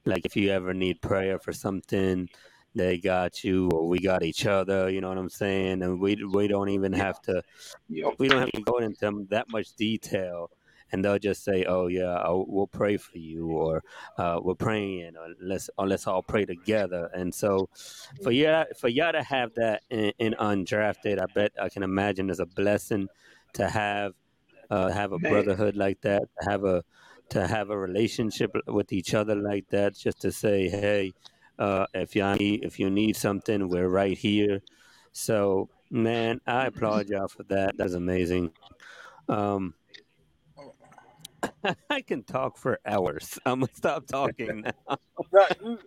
like 0.05 0.25
if 0.25 0.35
you 0.35 0.49
ever 0.49 0.73
need 0.73 1.01
prayer 1.01 1.37
for 1.37 1.53
something, 1.53 2.27
they 2.75 2.97
got 2.97 3.43
you 3.43 3.69
or 3.69 3.87
we 3.87 3.99
got 3.99 4.23
each 4.23 4.45
other. 4.45 4.89
You 4.89 5.01
know 5.01 5.09
what 5.09 5.17
I'm 5.17 5.29
saying? 5.29 5.81
And 5.83 5.99
we 5.99 6.23
we 6.23 6.47
don't 6.47 6.69
even 6.69 6.93
have 6.93 7.21
to 7.23 7.43
we 7.89 8.27
don't 8.27 8.39
have 8.39 8.51
to 8.51 8.61
go 8.61 8.77
into 8.77 9.25
that 9.29 9.49
much 9.49 9.75
detail 9.75 10.49
and 10.91 11.03
they'll 11.03 11.19
just 11.19 11.43
say 11.43 11.65
oh 11.65 11.87
yeah 11.87 12.13
I'll, 12.13 12.45
we'll 12.47 12.67
pray 12.67 12.97
for 12.97 13.17
you 13.17 13.47
or 13.47 13.83
uh, 14.17 14.39
we're 14.41 14.55
praying 14.55 15.15
or 15.17 15.33
let's 15.41 15.69
or 15.77 15.87
let's 15.87 16.07
all 16.07 16.21
pray 16.21 16.45
together 16.45 17.09
and 17.13 17.33
so 17.33 17.69
for 18.21 18.31
y'all 18.31 18.65
for 18.77 18.89
y'all 18.89 19.13
to 19.13 19.23
have 19.23 19.53
that 19.55 19.83
in, 19.89 20.11
in 20.19 20.35
undrafted 20.39 21.19
i 21.19 21.25
bet 21.33 21.53
i 21.61 21.69
can 21.69 21.83
imagine 21.83 22.29
is 22.29 22.39
a 22.39 22.45
blessing 22.45 23.07
to 23.53 23.67
have 23.69 24.13
uh, 24.69 24.89
have 24.89 25.11
a 25.11 25.19
brotherhood 25.19 25.75
like 25.75 25.99
that 26.01 26.23
to 26.41 26.49
have 26.49 26.63
a 26.63 26.83
to 27.29 27.47
have 27.47 27.69
a 27.69 27.77
relationship 27.77 28.51
with 28.67 28.91
each 28.91 29.13
other 29.13 29.35
like 29.35 29.67
that 29.69 29.95
just 29.95 30.21
to 30.21 30.31
say 30.31 30.69
hey 30.69 31.13
uh, 31.59 31.85
if 31.93 32.15
you 32.15 32.25
need 32.35 32.63
if 32.63 32.79
you 32.79 32.89
need 32.89 33.15
something 33.15 33.67
we're 33.69 33.89
right 33.89 34.17
here 34.17 34.61
so 35.11 35.69
man 35.89 36.39
i 36.47 36.67
applaud 36.67 37.09
y'all 37.09 37.27
for 37.27 37.43
that 37.43 37.77
that's 37.77 37.93
amazing 37.93 38.51
um 39.29 39.73
I 41.89 42.01
can 42.01 42.23
talk 42.23 42.57
for 42.57 42.79
hours. 42.85 43.39
I'm 43.45 43.61
gonna 43.61 43.71
stop 43.73 44.05
talking 44.07 44.61
now. 44.61 44.97
No, 45.31 45.45
you, 45.63 45.79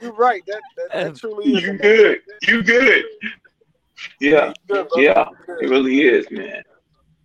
you're 0.00 0.12
right. 0.12 0.42
That 0.46 0.60
that, 0.76 0.92
that 0.92 1.16
truly 1.16 1.54
is. 1.54 1.62
you 1.62 1.70
amazing. 1.70 1.78
good, 1.78 2.20
you 2.46 2.62
good. 2.62 3.04
Yeah, 4.20 4.48
You 4.48 4.54
good, 4.68 4.88
yeah, 4.96 5.28
You 5.48 5.58
it 5.60 5.70
really 5.70 6.00
is, 6.00 6.30
man. 6.30 6.62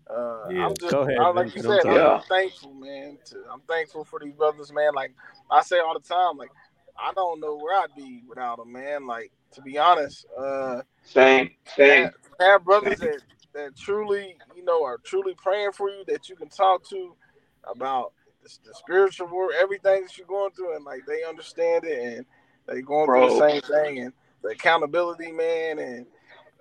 Uh, 0.09 0.47
Yeah. 0.49 0.65
I'm 0.65 0.73
just, 0.79 0.91
Go 0.91 1.01
ahead, 1.01 1.17
I, 1.19 1.29
like 1.29 1.47
you 1.55 1.61
Vincent. 1.61 1.81
said, 1.81 1.89
I'm 1.89 1.95
sorry. 1.97 2.15
I'm 2.15 2.21
thankful, 2.21 2.73
man. 2.73 3.17
To, 3.25 3.43
I'm 3.51 3.61
thankful 3.61 4.05
for 4.05 4.19
these 4.19 4.33
brothers, 4.33 4.71
man. 4.71 4.93
Like 4.93 5.13
I 5.51 5.61
say 5.61 5.79
all 5.79 5.93
the 5.93 5.99
time, 5.99 6.37
like 6.37 6.51
I 6.99 7.13
don't 7.13 7.39
know 7.39 7.55
where 7.57 7.79
I'd 7.79 7.95
be 7.95 8.23
without 8.27 8.57
them, 8.57 8.71
man. 8.71 9.07
Like 9.07 9.31
to 9.53 9.61
be 9.61 9.77
honest, 9.77 10.25
uh, 10.37 10.81
Same, 11.03 11.51
same. 11.75 12.03
have, 12.03 12.13
have 12.39 12.65
brothers 12.65 12.99
that 12.99 13.21
that 13.53 13.75
truly, 13.75 14.35
you 14.55 14.63
know, 14.63 14.83
are 14.83 14.97
truly 15.03 15.33
praying 15.41 15.71
for 15.71 15.89
you, 15.89 16.03
that 16.07 16.29
you 16.29 16.35
can 16.35 16.49
talk 16.49 16.83
to 16.89 17.15
about 17.69 18.13
the, 18.43 18.49
the 18.65 18.73
spiritual 18.75 19.27
world, 19.27 19.51
everything 19.59 20.03
that 20.03 20.17
you're 20.17 20.27
going 20.27 20.51
through, 20.51 20.75
and 20.75 20.85
like 20.85 21.05
they 21.07 21.23
understand 21.23 21.83
it, 21.85 22.17
and 22.17 22.25
they 22.67 22.81
going 22.81 23.07
through 23.07 23.39
the 23.39 23.49
same 23.49 23.61
thing, 23.61 23.99
and 23.99 24.13
the 24.43 24.49
accountability, 24.49 25.31
man, 25.31 25.79
and 25.79 26.05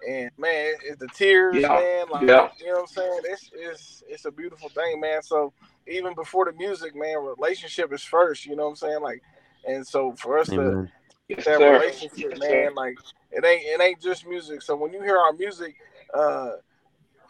and 0.08 0.30
man, 0.38 0.74
it's 0.84 0.98
the 0.98 1.08
tears, 1.08 1.56
Yeah, 1.56 1.68
man. 1.68 2.06
Like 2.10 2.28
yeah. 2.28 2.48
you 2.58 2.66
know 2.66 2.72
what 2.74 2.80
I'm 2.80 2.86
saying? 2.86 3.20
It's 3.24 3.50
it's 3.52 4.02
it's 4.08 4.24
a 4.24 4.30
beautiful 4.30 4.68
thing, 4.68 5.00
man. 5.00 5.22
So 5.22 5.52
even 5.86 6.14
before 6.14 6.44
the 6.44 6.52
music, 6.52 6.94
man, 6.94 7.18
relationship 7.18 7.92
is 7.92 8.02
first. 8.02 8.46
You 8.46 8.56
know 8.56 8.64
what 8.64 8.70
I'm 8.70 8.76
saying? 8.76 9.02
Like, 9.02 9.22
and 9.66 9.86
so 9.86 10.14
for 10.16 10.38
us 10.38 10.48
to 10.48 10.88
get 11.28 11.44
that 11.44 11.58
sir. 11.58 11.72
relationship, 11.72 12.38
Yes, 12.38 12.38
man. 12.38 12.74
Like 12.74 12.98
it 13.32 13.44
ain't 13.44 13.62
it 13.64 13.80
ain't 13.80 14.00
just 14.00 14.26
music. 14.26 14.62
So 14.62 14.76
when 14.76 14.92
you 14.92 15.02
hear 15.02 15.18
our 15.18 15.32
music, 15.32 15.76
uh, 16.14 16.52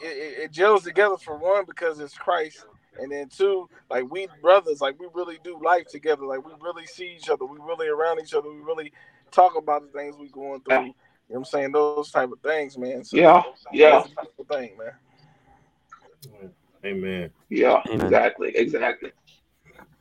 it, 0.00 0.06
it, 0.06 0.38
it 0.44 0.52
gels 0.52 0.84
together 0.84 1.16
for 1.16 1.36
one 1.36 1.64
because 1.64 1.98
it's 2.00 2.16
Christ, 2.16 2.66
and 3.00 3.10
then 3.10 3.28
two, 3.28 3.68
like 3.90 4.10
we 4.10 4.28
brothers, 4.42 4.80
like 4.80 4.98
we 5.00 5.06
really 5.14 5.38
do 5.42 5.60
life 5.62 5.86
together. 5.88 6.24
Like 6.24 6.44
we 6.44 6.52
really 6.60 6.86
see 6.86 7.16
each 7.16 7.28
other. 7.28 7.44
We 7.44 7.58
really 7.58 7.88
around 7.88 8.20
each 8.20 8.34
other. 8.34 8.50
We 8.50 8.60
really 8.60 8.92
talk 9.30 9.56
about 9.56 9.82
the 9.82 9.98
things 9.98 10.16
we 10.16 10.28
going 10.28 10.60
through. 10.60 10.74
Yeah. 10.74 10.80
You 10.82 10.86
know 10.86 10.94
what 11.26 11.38
I'm 11.38 11.44
saying? 11.46 11.72
Those 11.72 12.10
type 12.10 12.30
of 12.30 12.40
things, 12.40 12.78
man. 12.78 13.02
So 13.04 13.16
Yeah, 13.16 13.42
yeah, 13.72 13.90
that's 13.90 14.06
a 14.06 14.14
beautiful 14.14 14.44
thing, 14.44 14.76
man. 14.78 16.50
Amen. 16.84 17.30
yeah. 17.48 17.82
Amen. 17.88 18.06
Exactly, 18.06 18.52
exactly. 18.54 19.12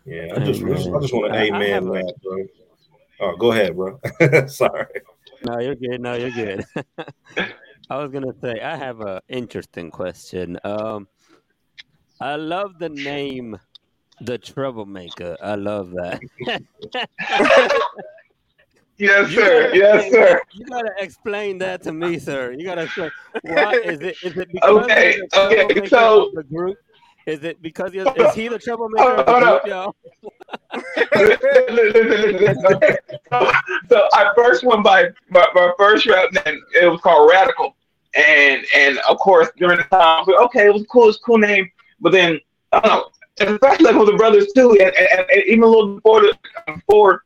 Yeah, 0.06 0.34
I 0.36 0.40
just, 0.40 0.64
I 0.64 0.68
just, 0.70 0.88
I 0.90 1.00
just 1.00 1.14
want 1.14 1.34
to 1.34 1.40
I- 1.40 1.42
I 1.42 1.46
amen 1.48 1.72
have 1.72 1.86
a- 1.88 1.92
that, 1.92 2.14
bro. 2.24 2.46
Oh, 3.22 3.36
go 3.38 3.52
ahead, 3.52 3.76
bro. 3.76 4.00
Sorry. 4.48 4.86
No, 5.46 5.60
you're 5.60 5.76
good. 5.76 6.02
No, 6.02 6.16
you're 6.16 6.32
good. 6.32 6.66
I 7.90 7.98
was 7.98 8.12
gonna 8.12 8.34
say 8.42 8.60
I 8.62 8.76
have 8.76 9.02
a 9.02 9.22
interesting 9.30 9.90
question. 9.92 10.60
Um, 10.64 11.08
I 12.20 12.36
love 12.36 12.78
the 12.80 12.90
name, 12.90 13.58
the 14.22 14.38
troublemaker. 14.38 15.38
I 15.42 15.56
love 15.56 15.92
that. 15.92 16.22
Yes, 18.98 19.30
sir. 19.32 19.72
Yes, 19.76 20.06
explain 20.06 20.14
sir. 20.14 20.42
You 20.54 20.66
gotta 20.68 20.92
explain 21.00 21.58
that 21.58 21.84
to 21.84 21.92
me, 21.92 22.18
sir. 22.18 22.54
You 22.58 22.64
gotta 22.64 22.84
explain. 22.84 23.12
Why 23.42 23.74
is 23.74 24.00
it? 24.00 24.16
Is 24.24 24.38
it 24.38 24.50
because 24.54 24.84
Okay, 24.86 25.20
okay, 25.36 25.86
so- 25.88 26.32
the 26.34 26.44
group? 26.44 26.78
Is 27.26 27.44
it 27.44 27.62
because 27.62 27.94
you're, 27.94 28.08
is 28.16 28.36
he 28.36 28.48
the 28.48 28.60
troublemaker 28.60 29.16
of 29.16 29.26
the 29.26 29.32
Hold 29.32 29.44
up. 29.44 29.96
listen, 31.16 31.76
listen, 31.76 32.38
listen. 32.38 32.98
So, 33.32 33.52
so 33.90 34.08
I 34.14 34.32
first 34.36 34.64
went 34.64 34.84
by 34.84 35.10
my, 35.30 35.48
my 35.56 35.72
first 35.78 36.06
rap 36.06 36.32
name. 36.34 36.62
It 36.80 36.88
was 36.88 37.02
called 37.02 37.30
Radical, 37.30 37.76
and 38.14 38.64
and 38.76 39.00
of 39.10 39.18
course 39.18 39.50
during 39.58 39.78
the 39.78 39.84
time, 39.84 40.02
I 40.02 40.20
was 40.20 40.28
like, 40.28 40.46
okay, 40.46 40.68
it 40.68 40.74
was 40.74 40.86
cool, 40.92 41.10
it's 41.10 41.18
a 41.18 41.22
cool 41.22 41.40
name. 41.40 41.70
But 42.00 42.12
then 42.12 42.40
I 42.72 42.80
don't 42.80 42.92
know, 42.92 43.54
especially 43.54 43.86
like 43.86 43.96
with 43.96 44.08
the 44.08 44.18
brothers 44.18 44.52
too, 44.54 44.72
and, 44.72 44.96
and, 44.96 45.26
and 45.32 45.44
even 45.48 45.64
a 45.64 45.68
little 45.68 45.96
before 45.96 46.22
the 46.22 46.38
before 46.68 47.24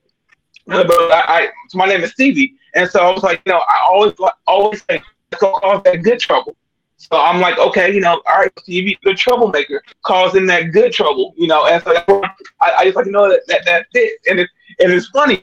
but 0.70 0.92
I, 1.12 1.24
I 1.28 1.48
so 1.70 1.78
my 1.78 1.88
name 1.88 2.02
is 2.02 2.12
Stevie, 2.12 2.56
and 2.76 2.90
so 2.90 3.00
I 3.00 3.12
was 3.12 3.24
like, 3.24 3.42
you 3.46 3.54
know, 3.54 3.60
I 3.60 3.88
always 3.90 4.14
always 4.48 4.84
say, 4.90 5.02
cause 5.32 5.82
that 5.84 6.04
good 6.04 6.20
trouble. 6.20 6.56
So 7.02 7.18
I'm 7.18 7.40
like, 7.40 7.58
okay, 7.58 7.94
you 7.94 8.02
know, 8.02 8.22
all 8.30 8.40
right, 8.42 8.52
Stevie, 8.60 9.00
the 9.04 9.14
troublemaker, 9.14 9.82
causing 10.04 10.46
that 10.48 10.74
good 10.74 10.92
trouble, 10.92 11.34
you 11.38 11.48
know, 11.48 11.66
and 11.66 11.82
so 11.82 11.94
I, 12.62 12.72
I 12.80 12.84
just 12.84 12.98
like, 12.98 13.06
you 13.06 13.14
know, 13.14 13.30
that 13.30 13.42
that, 13.48 13.64
that 13.66 13.86
fits, 13.94 14.28
and 14.30 14.38
it 14.38 14.50
and 14.80 14.92
it's 14.92 15.08
funny, 15.08 15.40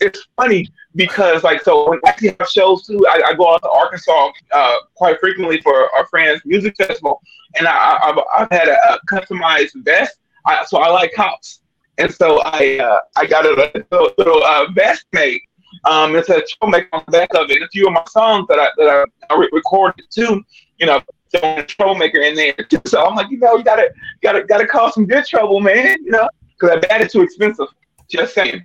it's 0.00 0.24
funny 0.36 0.68
because 0.94 1.42
like 1.42 1.62
so 1.62 1.90
when 1.90 1.98
I 2.06 2.10
actually 2.10 2.36
have 2.38 2.48
shows 2.48 2.86
too, 2.86 3.04
I, 3.08 3.22
I 3.26 3.34
go 3.34 3.52
out 3.52 3.60
to 3.62 3.70
Arkansas 3.70 4.30
uh, 4.54 4.76
quite 4.94 5.18
frequently 5.18 5.60
for 5.62 5.92
our 5.96 6.06
friends' 6.06 6.42
music 6.44 6.76
festival, 6.76 7.20
and 7.58 7.66
I, 7.66 7.98
I've, 8.04 8.18
I've 8.38 8.50
had 8.52 8.68
a, 8.68 8.94
a 8.94 9.00
customized 9.10 9.72
vest, 9.84 10.16
I, 10.46 10.64
so 10.64 10.78
I 10.78 10.90
like 10.90 11.12
cops, 11.12 11.60
and 11.98 12.14
so 12.14 12.40
I 12.44 12.78
uh, 12.78 13.00
I 13.16 13.26
got 13.26 13.46
a 13.46 13.50
little, 13.50 14.12
little 14.16 14.44
uh, 14.44 14.70
vest 14.70 15.06
made. 15.12 15.40
Um, 15.88 16.16
it's 16.16 16.28
a 16.28 16.42
troublemaker 16.42 16.88
on 16.92 17.02
the 17.06 17.12
back 17.12 17.34
of 17.34 17.50
it. 17.50 17.62
A 17.62 17.68
few 17.68 17.86
of 17.86 17.92
my 17.92 18.04
songs 18.08 18.46
that 18.48 18.58
I 18.58 18.68
that 18.76 19.06
I, 19.30 19.34
I 19.34 19.48
recorded 19.52 20.04
too, 20.10 20.44
you 20.78 20.86
know, 20.86 21.00
throwing 21.30 21.58
a 21.58 21.64
troublemaker 21.64 22.20
in 22.20 22.34
there. 22.34 22.54
So 22.86 23.04
I'm 23.04 23.14
like, 23.14 23.30
you 23.30 23.38
know, 23.38 23.56
you 23.56 23.64
gotta 23.64 23.90
gotta 24.22 24.44
gotta 24.44 24.66
cause 24.66 24.94
some 24.94 25.06
good 25.06 25.24
trouble, 25.24 25.60
man. 25.60 26.04
You 26.04 26.10
know, 26.12 26.28
because 26.48 26.70
that 26.70 26.88
bad 26.88 27.02
is 27.02 27.12
too 27.12 27.22
expensive. 27.22 27.68
Just 28.08 28.34
saying. 28.34 28.64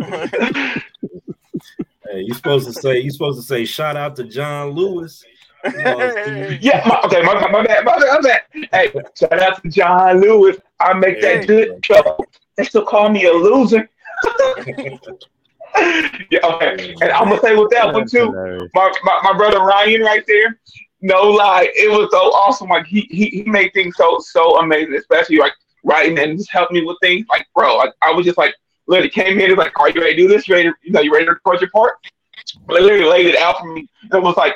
hey, 0.00 0.82
you 2.14 2.34
supposed 2.34 2.66
to 2.66 2.72
say 2.72 3.00
you 3.00 3.10
supposed 3.10 3.40
to 3.40 3.46
say 3.46 3.64
shout 3.64 3.96
out 3.96 4.16
to 4.16 4.24
John 4.24 4.70
Lewis. 4.70 5.24
yeah, 5.64 6.84
my, 6.86 7.00
okay, 7.04 7.20
my, 7.22 7.34
my, 7.34 7.50
my 7.50 7.64
bad, 7.64 7.84
my 7.84 7.98
bad, 7.98 8.20
my 8.20 8.20
bad. 8.20 8.68
Hey, 8.72 8.92
shout 9.16 9.42
out 9.42 9.60
to 9.62 9.68
John 9.68 10.20
Lewis. 10.20 10.56
I 10.80 10.92
make 10.94 11.20
that 11.20 11.48
good 11.48 11.82
trouble. 11.82 12.24
They 12.56 12.64
still 12.64 12.84
call 12.84 13.08
me 13.10 13.24
a 13.24 13.32
loser. 13.32 13.88
yeah, 16.30 16.40
okay. 16.44 16.94
And 17.00 17.10
I'm 17.12 17.28
gonna 17.28 17.40
say 17.40 17.54
with 17.54 17.70
that 17.70 17.92
one 17.92 18.06
too, 18.06 18.32
my, 18.74 18.92
my, 19.02 19.20
my 19.22 19.36
brother 19.36 19.60
Ryan 19.60 20.02
right 20.02 20.24
there. 20.26 20.60
No 21.00 21.22
lie, 21.22 21.70
it 21.74 21.90
was 21.90 22.08
so 22.10 22.18
awesome. 22.32 22.68
Like 22.68 22.86
he 22.86 23.02
he, 23.10 23.26
he 23.26 23.42
made 23.44 23.72
things 23.72 23.96
so 23.96 24.18
so 24.18 24.58
amazing, 24.58 24.94
especially 24.94 25.36
like 25.36 25.52
writing 25.84 26.18
and 26.18 26.36
just 26.36 26.50
helped 26.50 26.72
me 26.72 26.84
with 26.84 26.96
things. 27.00 27.26
Like 27.28 27.46
bro, 27.54 27.76
like 27.76 27.92
I 28.02 28.10
was 28.10 28.26
just 28.26 28.38
like 28.38 28.54
literally 28.88 29.10
came 29.10 29.38
in 29.38 29.50
and 29.50 29.58
like, 29.58 29.78
are 29.78 29.90
you 29.90 30.00
ready 30.00 30.16
to 30.16 30.22
do 30.22 30.28
this? 30.28 30.48
You 30.48 30.56
ready 30.56 30.68
to, 30.70 30.74
you 30.82 30.92
know, 30.92 31.00
you 31.00 31.12
ready 31.12 31.26
to 31.26 31.32
record 31.32 31.60
your 31.60 31.70
part? 31.70 31.94
But 32.66 32.82
literally 32.82 33.04
laid 33.04 33.26
it 33.26 33.36
out 33.36 33.58
for 33.58 33.72
me 33.72 33.88
and 34.10 34.22
was 34.22 34.36
like, 34.36 34.54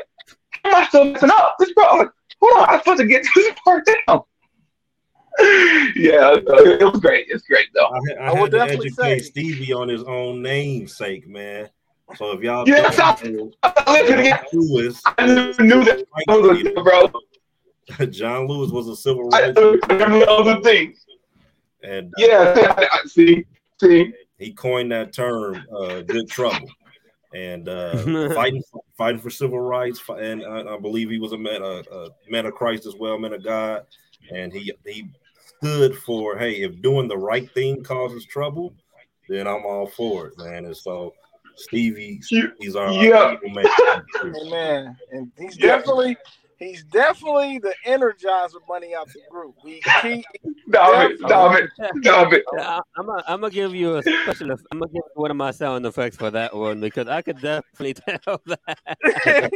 am 0.65 0.75
I 0.75 0.87
still 0.87 1.05
messing 1.05 1.31
up? 1.31 1.57
This 1.59 1.73
bro, 1.73 1.87
I'm 1.87 1.99
like, 1.99 2.11
hold 2.41 2.63
on, 2.63 2.69
I'm 2.69 2.79
supposed 2.81 3.01
to 3.01 3.07
get 3.07 3.23
to 3.23 3.31
this 3.37 3.55
part 3.63 3.87
down. 4.09 4.23
yeah, 5.97 6.35
it 6.37 6.93
was 6.93 7.01
great. 7.01 7.27
It's 7.29 7.47
great 7.47 7.69
though. 7.75 7.87
I, 7.87 8.25
I, 8.25 8.27
I 8.29 8.41
would 8.41 8.53
definitely 8.53 8.89
educate 8.89 9.21
say. 9.21 9.31
Stevie 9.31 9.73
on 9.73 9.89
his 9.89 10.03
own 10.05 10.43
namesake, 10.43 11.27
man. 11.29 11.69
So 12.17 12.33
if 12.33 12.43
y'all 12.43 12.69
yes, 12.69 12.99
I, 12.99 13.17
I, 13.63 14.43
Lewis, 14.53 15.01
I 15.07 15.27
knew 15.27 15.85
that, 15.85 16.75
bro. 16.85 18.07
John 18.11 18.47
Lewis 18.47 18.71
was 18.71 18.89
a 18.89 18.97
civil 18.97 19.29
rights. 19.29 19.59
I, 19.59 19.79
I 19.89 20.09
know 20.09 20.43
the 20.43 20.61
thing. 20.63 20.95
And 21.83 22.09
uh, 22.09 22.13
yeah, 22.19 22.75
I, 22.77 23.01
see, 23.07 23.45
see. 23.81 24.13
He 24.39 24.53
coined 24.53 24.93
that 24.93 25.13
term, 25.13 25.65
uh, 25.75 26.01
"good 26.03 26.29
trouble," 26.29 26.69
and 27.35 27.69
uh, 27.69 27.97
fighting, 28.35 28.63
fighting 28.97 29.21
for 29.21 29.31
civil 29.31 29.61
rights. 29.61 30.01
And 30.09 30.45
I, 30.45 30.75
I 30.75 30.79
believe 30.79 31.11
he 31.11 31.19
was 31.19 31.33
a 31.33 31.39
man, 31.39 31.63
a, 31.63 31.83
a 31.91 32.09
man 32.29 32.47
of 32.47 32.55
Christ 32.55 32.87
as 32.87 32.95
well, 32.95 33.19
man 33.19 33.33
of 33.33 33.43
God. 33.43 33.87
And 34.33 34.53
he 34.53 34.73
he 34.87 35.11
stood 35.63 35.97
for, 35.97 36.37
hey, 36.37 36.63
if 36.63 36.83
doing 36.83 37.07
the 37.07 37.17
right 37.17 37.49
thing 37.53 37.85
causes 37.85 38.25
trouble, 38.25 38.75
then 39.29 39.47
I'm 39.47 39.65
all 39.65 39.87
for 39.87 40.27
it, 40.27 40.39
man. 40.39 40.65
And 40.65 40.77
so 40.77 41.15
Stevie, 41.55 42.21
he's 42.59 42.75
our 42.75 42.93
yeah. 42.93 43.37
man. 43.45 43.65
Amen. 44.25 44.97
And 45.13 45.31
he's 45.39 45.57
yeah. 45.59 45.67
definitely 45.77 46.17
he's 46.59 46.85
definitely 46.85 47.59
the 47.59 47.75
energizer 47.87 48.61
bunny 48.69 48.95
out 48.95 49.07
the 49.09 49.21
group. 49.31 49.55
He, 49.65 49.83
he 50.03 50.25
stop 50.69 51.11
it, 51.11 51.19
stop 51.19 51.59
it, 51.59 51.71
stop 52.03 52.33
it. 52.33 52.45
I'm 52.97 53.07
gonna 53.07 53.23
I'm 53.29 53.41
gonna 53.41 53.51
give 53.53 53.75
you 53.75 53.97
a 53.97 54.03
special. 54.03 54.51
I'm 54.73 54.79
gonna 54.81 54.93
give 54.93 55.03
one 55.15 55.31
of 55.31 55.37
my 55.37 55.53
sound 55.53 55.87
effects 55.87 56.17
for 56.17 56.31
that 56.31 56.55
one 56.55 56.81
because 56.81 57.07
I 57.07 57.23
could 57.23 57.41
definitely 57.41 57.95
tell 58.25 58.41
that. 58.47 59.53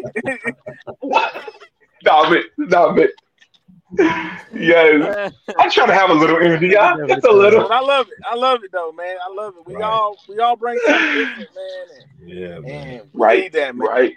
stop 2.01 2.33
it, 2.33 2.47
stop 2.69 2.99
it 2.99 3.11
yes, 3.93 5.33
I 5.59 5.69
try 5.69 5.87
to 5.87 5.95
have 5.95 6.11
a 6.11 6.15
little 6.15 6.39
energy. 6.39 6.69
Yeah, 6.69 6.97
just 7.07 7.25
a 7.25 7.33
little. 7.33 7.73
I 7.73 7.81
love 7.81 8.09
it. 8.09 8.15
I 8.29 8.35
love 8.35 8.65
it 8.65 8.73
though, 8.73 8.93
man. 8.93 9.17
I 9.25 9.33
love 9.33 9.55
it. 9.59 9.67
We 9.67 9.75
right. 9.75 9.85
all 9.85 10.19
we 10.29 10.39
all 10.41 10.57
bring 10.57 10.79
something 10.85 11.15
different, 11.15 11.49
man. 11.55 11.87
And, 12.21 12.29
yeah, 12.29 12.59
man. 12.59 13.11
right. 13.13 13.53
that, 13.53 13.77
man. 13.77 13.89
Right. 13.89 14.13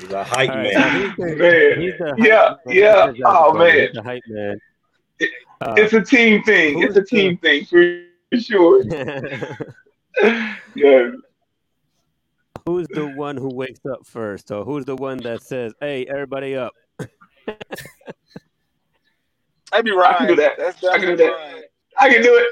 He's 0.00 0.10
a 0.10 0.24
hype 0.24 0.48
right, 0.48 0.74
man. 0.74 1.14
So 1.16 1.24
man. 1.24 2.16
yeah, 2.18 2.54
man. 2.66 2.74
yeah. 2.74 3.12
Oh 3.24 3.54
man. 3.54 3.88
He's 3.88 3.96
a 3.96 4.02
hype 4.02 4.22
man. 4.26 4.60
It, 5.20 5.30
uh, 5.60 5.74
it's 5.76 5.92
a 5.92 6.02
team 6.02 6.42
thing. 6.42 6.82
It's 6.82 6.96
a 6.96 7.04
team 7.04 7.38
the... 7.40 7.64
thing 7.66 8.08
for 8.30 8.40
sure. 8.40 8.82
yeah. 10.74 11.10
Who's 12.66 12.88
the 12.88 13.12
one 13.14 13.36
who 13.36 13.54
wakes 13.54 13.84
up 13.86 14.06
first, 14.06 14.50
or 14.50 14.64
who's 14.64 14.86
the 14.86 14.96
one 14.96 15.18
that 15.18 15.42
says, 15.42 15.74
"Hey, 15.80 16.06
everybody 16.06 16.56
up"? 16.56 16.72
I'd 19.72 19.84
be 19.84 19.90
right. 19.90 20.14
I 20.14 20.18
can 20.18 20.28
do 20.28 20.36
that. 20.36 20.52
That's 20.58 20.84
I 20.84 20.98
can 20.98 21.08
do 21.08 21.16
that. 21.16 21.30
Right. 21.30 21.64
I 21.98 22.08
can 22.08 22.22
do 22.22 22.36
it. 22.36 22.46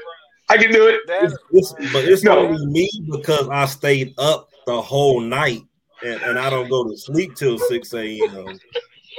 I 0.49 0.57
can 0.57 0.71
do 0.71 0.87
it. 0.87 1.01
It's, 1.07 1.37
it's, 1.51 1.73
but 1.93 2.05
it's 2.05 2.23
no. 2.23 2.39
only 2.39 2.65
me 2.67 2.89
because 3.09 3.47
I 3.49 3.65
stayed 3.65 4.13
up 4.17 4.49
the 4.65 4.81
whole 4.81 5.21
night 5.21 5.61
and, 6.03 6.21
and 6.21 6.39
I 6.39 6.49
don't 6.49 6.69
go 6.69 6.83
to 6.83 6.97
sleep 6.97 7.35
till 7.35 7.57
6 7.57 7.93
a.m. 7.93 8.59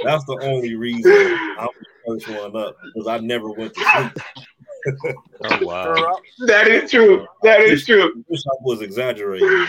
That's 0.03 0.23
the 0.25 0.37
only 0.41 0.75
reason 0.75 1.11
I'm 1.59 1.67
the 1.79 1.85
first 2.07 2.27
one 2.29 2.55
up 2.55 2.75
because 2.83 3.07
I 3.07 3.17
never 3.19 3.49
went 3.49 3.73
to 3.73 3.83
sleep. 3.95 4.11
oh 5.43 5.65
wow, 5.65 6.19
that 6.45 6.67
is 6.67 6.91
true. 6.91 7.25
That 7.41 7.61
is 7.61 7.85
true. 7.85 8.03
I 8.03 8.21
wish 8.27 8.41
I 8.45 8.55
was 8.61 8.81
exaggerating. 8.81 9.67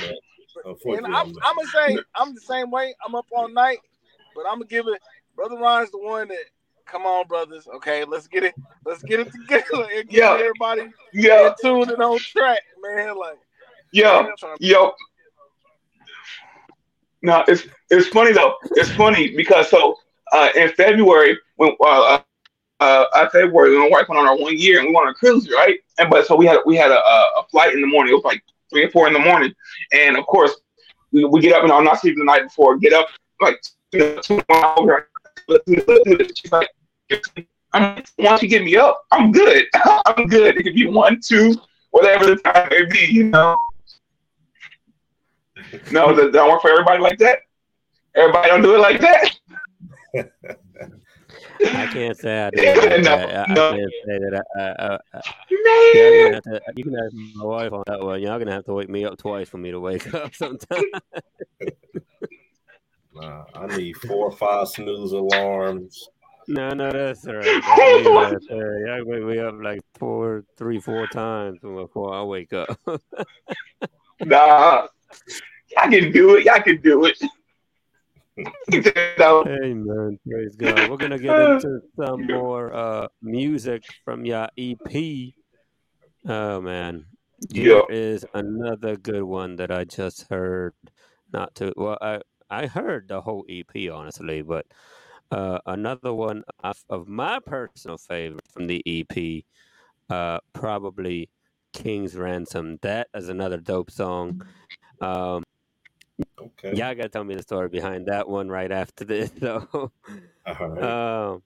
But 0.63 0.77
and 0.99 1.07
I'm, 1.07 1.29
I'm, 1.43 1.57
gonna 1.57 1.69
say 1.69 1.99
I'm 2.15 2.35
the 2.35 2.41
same 2.41 2.71
way. 2.71 2.95
I'm 3.07 3.15
up 3.15 3.27
all 3.31 3.49
night, 3.49 3.79
but 4.35 4.43
I'm 4.47 4.59
gonna 4.59 4.67
give 4.67 4.87
it. 4.89 5.01
Brother 5.37 5.57
Ron's 5.57 5.91
the 5.91 5.99
one 5.99 6.29
that 6.29 6.45
come 6.87 7.03
on, 7.03 7.27
brothers. 7.27 7.69
Okay, 7.77 8.05
let's 8.05 8.27
get 8.27 8.43
it. 8.43 8.55
Let's 8.85 9.03
get 9.03 9.21
it 9.21 9.31
together 9.33 9.87
and 9.95 10.09
get 10.09 10.13
yeah. 10.13 10.33
everybody 10.33 10.91
yeah. 11.13 11.53
tuned 11.61 11.91
and 11.91 12.03
on 12.03 12.19
track, 12.19 12.61
man. 12.83 13.19
Like, 13.19 13.39
yo, 13.93 14.29
yo. 14.59 14.93
No, 17.23 17.45
it's 17.49 17.67
it's 17.91 18.09
funny 18.09 18.33
though. 18.33 18.55
It's 18.73 18.91
funny 18.91 19.37
because 19.37 19.69
so 19.69 19.97
uh, 20.33 20.49
in 20.55 20.71
February 20.71 21.39
when 21.57 21.77
uh, 21.81 22.21
uh, 22.81 23.05
uh 23.13 23.29
February 23.31 23.73
when 23.73 23.91
my 23.91 23.99
wife 23.99 24.09
went 24.09 24.21
on 24.21 24.27
our 24.27 24.39
one 24.39 24.57
year 24.57 24.79
and 24.79 24.89
we 24.89 24.95
went 24.95 25.09
on 25.09 25.13
a 25.13 25.15
cruise, 25.15 25.51
right? 25.51 25.79
And 25.99 26.09
but 26.09 26.27
so 26.27 26.37
we 26.37 26.47
had 26.47 26.61
we 26.67 26.77
had 26.77 26.91
a, 26.91 26.99
a 26.99 27.47
flight 27.51 27.75
in 27.75 27.81
the 27.81 27.87
morning. 27.87 28.13
It 28.13 28.17
was 28.17 28.25
like 28.25 28.43
three 28.71 28.85
or 28.85 28.91
four 28.91 29.07
in 29.07 29.13
the 29.13 29.19
morning, 29.19 29.53
and 29.93 30.17
of 30.17 30.25
course 30.27 30.53
we, 31.13 31.25
we 31.25 31.41
get 31.41 31.53
up 31.53 31.63
and 31.63 31.73
I'm 31.73 31.85
not 31.85 32.01
sleeping 32.01 32.21
the 32.21 32.25
night 32.25 32.45
before. 32.45 32.79
Get 32.79 32.93
up 32.93 33.09
like 33.41 33.61
two 33.91 34.43
hours. 34.51 35.05
She's 35.49 36.53
like, 36.53 36.69
I'm, 37.73 38.03
once 38.19 38.43
you 38.43 38.49
get 38.49 38.65
me 38.65 38.77
up, 38.77 39.05
I'm 39.13 39.33
good. 39.33 39.67
I'm 40.07 40.27
good. 40.27 40.57
It 40.57 40.63
could 40.63 40.75
be 40.75 40.87
one, 40.87 41.21
two, 41.21 41.57
whatever 41.91 42.27
the 42.27 42.37
time 42.37 42.69
may 42.71 42.85
be, 42.87 43.13
you 43.13 43.25
know. 43.25 43.57
No, 45.91 46.15
that 46.15 46.33
don't 46.33 46.51
work 46.51 46.63
for 46.63 46.71
everybody 46.71 47.03
like 47.03 47.19
that. 47.19 47.41
Everybody 48.15 48.49
don't 48.49 48.63
do 48.63 48.75
it 48.75 48.79
like 48.79 49.01
that. 49.01 49.37
I 51.65 51.87
can't 51.93 52.17
say 52.17 52.45
I 52.45 52.51
do. 52.55 52.65
Like 52.65 53.03
no, 53.03 53.15
I, 53.15 53.53
no. 53.53 53.69
I, 53.69 53.77
can't 53.77 53.93
say 54.07 54.19
that. 54.19 54.45
I, 54.57 54.63
I, 54.63 54.99
I, 55.15 55.21
yeah, 55.95 56.41
to, 56.41 56.61
you 56.77 56.85
can 56.85 56.95
ask 56.97 57.13
my 57.35 57.45
wife 57.45 57.73
on 57.73 57.83
that 57.87 58.01
one. 58.01 58.21
Y'all 58.21 58.39
gonna 58.39 58.53
have 58.53 58.65
to 58.65 58.75
wake 58.75 58.89
me 58.89 59.05
up 59.05 59.19
twice 59.19 59.49
for 59.49 59.59
me 59.59 59.71
to 59.71 59.81
wake 59.81 60.13
up 60.15 60.35
sometime. 60.35 60.83
Nah, 63.17 63.45
I 63.55 63.77
need 63.77 63.97
four 63.97 64.27
or 64.27 64.33
five 64.33 64.69
snooze 64.69 65.13
alarms. 65.13 66.09
No, 66.49 66.71
no, 66.71 66.93
that's 66.93 67.27
all 67.27 67.35
right. 67.35 67.45
That's 68.31 68.47
all 68.51 68.91
I 68.91 69.03
wake 69.03 69.25
me 69.25 69.39
up 69.39 69.55
like 69.61 69.81
four, 69.99 70.45
three, 70.57 70.79
four 70.79 71.09
times 71.09 71.59
before 71.61 72.15
I 72.15 72.23
wake 72.23 72.53
up. 72.53 72.69
nah, 74.21 74.87
I 75.77 75.89
can 75.89 76.13
do 76.13 76.37
it. 76.37 76.49
I 76.49 76.61
can 76.61 76.81
do 76.81 77.07
it. 77.07 77.19
hey 78.71 79.75
man, 79.75 80.19
praise 80.29 80.55
God. 80.57 80.91
We're 80.91 80.99
gonna 80.99 81.19
get 81.19 81.39
into 81.39 81.81
some 81.99 82.27
more 82.27 82.73
uh, 82.73 83.09
music 83.23 83.85
from 84.05 84.25
your 84.25 84.49
EP. 84.59 85.33
Oh 86.29 86.61
man, 86.61 87.07
here 87.51 87.79
yeah. 87.79 87.97
is 87.97 88.25
another 88.35 88.97
good 88.97 89.23
one 89.23 89.57
that 89.57 89.71
I 89.71 89.85
just 89.85 90.29
heard. 90.29 90.75
Not 91.33 91.55
to 91.57 91.73
well, 91.77 91.99
I 92.01 92.21
I 92.51 92.67
heard 92.67 93.09
the 93.09 93.21
whole 93.21 93.45
EP 93.49 93.91
honestly, 93.93 94.43
but 94.43 94.67
uh, 95.31 95.59
another 95.67 96.15
one 96.15 96.45
of, 96.63 96.85
of, 96.89 97.09
my 97.09 97.41
personal 97.45 97.99
favorite 97.99 98.47
from 98.53 98.67
the 98.69 98.83
EP, 98.87 99.45
uh, 100.09 100.39
probably 100.53 101.29
King's 101.73 102.15
Ransom. 102.15 102.79
That 102.83 103.09
is 103.15 103.29
another 103.29 103.57
dope 103.57 103.91
song. 103.91 104.43
Um, 105.01 105.43
Okay. 106.41 106.69
y'all 106.75 106.95
gotta 106.95 107.09
tell 107.11 107.25
me 107.25 107.35
the 107.35 107.43
story 107.43 107.69
behind 107.69 108.07
that 108.07 108.27
one 108.29 108.49
right 108.49 108.73
after 108.73 109.05
this. 109.13 109.31
though. 109.31 109.69
All 110.47 110.69
right. 110.69 110.83
um, 110.83 111.43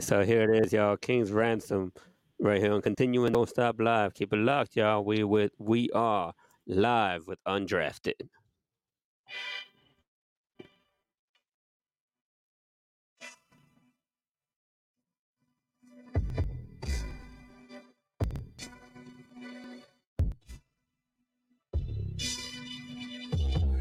so 0.00 0.22
here 0.22 0.52
it 0.52 0.64
is, 0.64 0.72
y'all. 0.72 0.96
King's 0.96 1.32
Ransom, 1.32 1.92
right 2.38 2.60
here 2.60 2.72
on 2.72 2.82
continuing. 2.82 3.32
Don't 3.32 3.48
stop 3.48 3.80
live. 3.80 4.14
Keep 4.14 4.32
it 4.32 4.38
locked, 4.38 4.76
y'all. 4.76 5.04
We 5.04 5.24
with 5.24 5.52
we 5.58 5.90
are 5.90 6.32
live 6.66 7.26
with 7.26 7.38
Undrafted. 7.46 8.28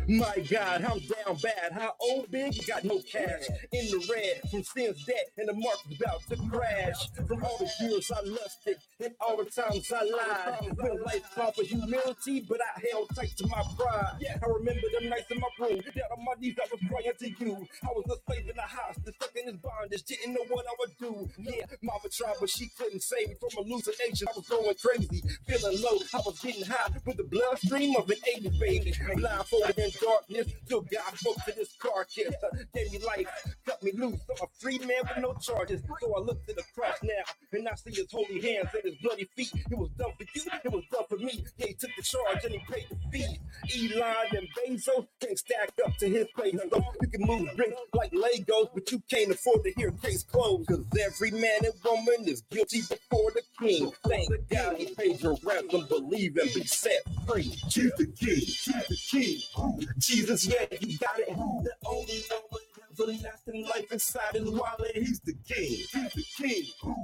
My 0.07 0.37
God, 0.49 0.85
I'm 0.85 0.99
down 0.99 1.35
bad. 1.43 1.73
How 1.73 1.93
old 1.99 2.31
big? 2.31 2.55
You 2.55 2.63
got 2.65 2.85
no 2.85 2.99
cash. 2.99 3.43
In 3.73 3.85
the 3.91 4.07
red 4.09 4.49
from 4.49 4.63
sin's 4.63 5.03
debt, 5.03 5.31
and 5.37 5.49
the 5.49 5.53
market's 5.53 5.99
about 5.99 6.21
to 6.29 6.37
crash. 6.49 7.09
From 7.27 7.43
all 7.43 7.57
the 7.57 7.69
years 7.81 8.09
I 8.09 8.21
lusted, 8.21 8.77
and 9.03 9.13
all 9.19 9.35
the 9.35 9.45
times 9.45 9.91
I 9.91 10.03
lied. 10.03 10.77
When 10.77 11.03
life 11.03 11.29
called 11.35 11.55
for 11.55 11.63
humility, 11.63 12.45
but 12.47 12.59
I 12.61 12.81
held 12.89 13.09
tight 13.15 13.35
to 13.37 13.47
my 13.47 13.61
pride. 13.77 14.23
I 14.23 14.47
remember 14.47 14.87
the 14.97 15.09
nights 15.09 15.29
in 15.29 15.41
my 15.41 15.47
room, 15.59 15.81
down 15.81 16.11
on 16.17 16.23
my 16.23 16.33
knees, 16.39 16.55
I 16.57 16.67
was 16.71 16.79
praying 16.87 17.13
to 17.19 17.45
you. 17.45 17.67
I 17.83 17.87
was 17.87 18.05
a 18.07 18.31
slave 18.31 18.49
in 18.49 18.57
a 18.57 18.61
hostage, 18.61 19.15
stuck 19.15 19.35
in 19.35 19.45
this 19.47 19.55
bondage, 19.57 20.03
didn't 20.03 20.33
know 20.33 20.45
what 20.47 20.65
I 20.67 20.75
would 20.79 20.97
do. 20.99 21.29
Yeah, 21.37 21.65
mama 21.81 22.07
tried, 22.09 22.35
but 22.39 22.49
she 22.49 22.69
couldn't 22.77 23.03
save 23.03 23.27
me 23.27 23.35
from 23.41 23.65
hallucination. 23.65 24.29
I 24.29 24.37
was 24.37 24.47
going 24.47 24.73
crazy, 24.81 25.21
feeling 25.45 25.81
low. 25.81 25.97
I 26.13 26.21
was 26.25 26.39
getting 26.39 26.63
high 26.63 26.91
with 27.05 27.17
the 27.17 27.23
bloodstream 27.23 27.97
of 27.97 28.09
an 28.09 28.17
80 28.37 28.51
baby. 28.57 28.93
Blindfolded 29.15 29.77
in 29.77 29.91
darkness, 30.01 30.47
till 30.67 30.81
God 30.81 31.17
spoke 31.17 31.37
to 31.45 31.53
this 31.55 31.75
carcass. 31.79 32.35
Uh, 32.43 32.57
gave 32.73 32.91
me 32.91 32.99
life, 33.05 33.27
cut 33.65 33.81
me 33.83 33.91
loose. 33.93 34.19
I'm 34.29 34.37
a 34.43 34.47
free 34.59 34.79
man 34.79 35.01
with 35.03 35.17
no 35.19 35.33
charges. 35.41 35.81
So 36.01 36.15
I 36.15 36.19
look 36.19 36.45
to 36.47 36.53
the 36.53 36.63
cross 36.75 36.97
now, 37.03 37.23
and 37.53 37.67
I 37.67 37.75
see 37.75 37.91
his 37.91 38.11
holy 38.11 38.41
hands 38.41 38.69
and 38.73 38.83
his 38.83 38.95
bloody 39.01 39.29
feet. 39.35 39.51
It 39.55 39.77
was 39.77 39.89
done 39.97 40.11
for 40.17 40.25
you, 40.33 40.43
it 40.63 40.71
was 40.71 40.83
done 40.91 41.03
for 41.09 41.17
me. 41.17 41.45
Yeah, 41.57 41.67
he 41.67 41.73
took 41.73 41.91
the 41.97 42.03
charge 42.03 42.45
and 42.45 42.53
he 42.53 42.61
paid 42.71 42.85
the 42.89 42.97
fee. 43.11 43.39
Elon 43.75 44.27
and 44.31 44.47
Bezos 44.55 45.07
can't 45.19 45.37
stack 45.37 45.71
up 45.85 45.95
to 45.97 46.09
his 46.09 46.27
place. 46.35 46.55
So 46.71 46.83
you 47.01 47.07
can 47.07 47.21
move 47.25 47.49
bricks 47.55 47.81
like 47.93 48.11
Legos, 48.11 48.69
but 48.73 48.91
you 48.91 49.01
can't 49.09 49.31
afford 49.31 49.63
to 49.63 49.71
hear 49.75 49.91
case 49.91 50.23
closed. 50.23 50.67
Cause 50.67 50.85
every 50.99 51.31
man 51.31 51.59
and 51.63 51.73
woman 51.85 52.27
is 52.27 52.41
guilty 52.51 52.81
before 52.81 53.31
the 53.33 53.41
king. 53.59 53.91
Thank 54.07 54.29
God 54.49 54.77
he 54.77 54.93
paid 54.93 55.21
your 55.21 55.37
ransom, 55.43 55.85
believe 55.87 56.37
and 56.37 56.53
be 56.53 56.63
set 56.65 57.01
free. 57.27 57.53
Choose 57.69 57.91
the 57.97 58.07
king, 58.07 58.41
choose 58.45 58.87
the 58.87 58.97
king. 59.09 59.86
Jesus, 59.99 60.47
yeah, 60.47 60.65
you 60.81 60.97
got 60.99 61.19
it. 61.19 61.29
The 61.29 61.71
only 61.85 62.21
one 62.49 62.61
everlasting 62.91 63.65
life 63.67 63.91
inside 63.91 64.33
his 64.35 64.49
wallet. 64.49 64.91
He's 64.95 65.19
the 65.21 65.33
king, 65.47 65.67
he's 65.67 65.89
the 65.91 66.25
king. 66.37 66.63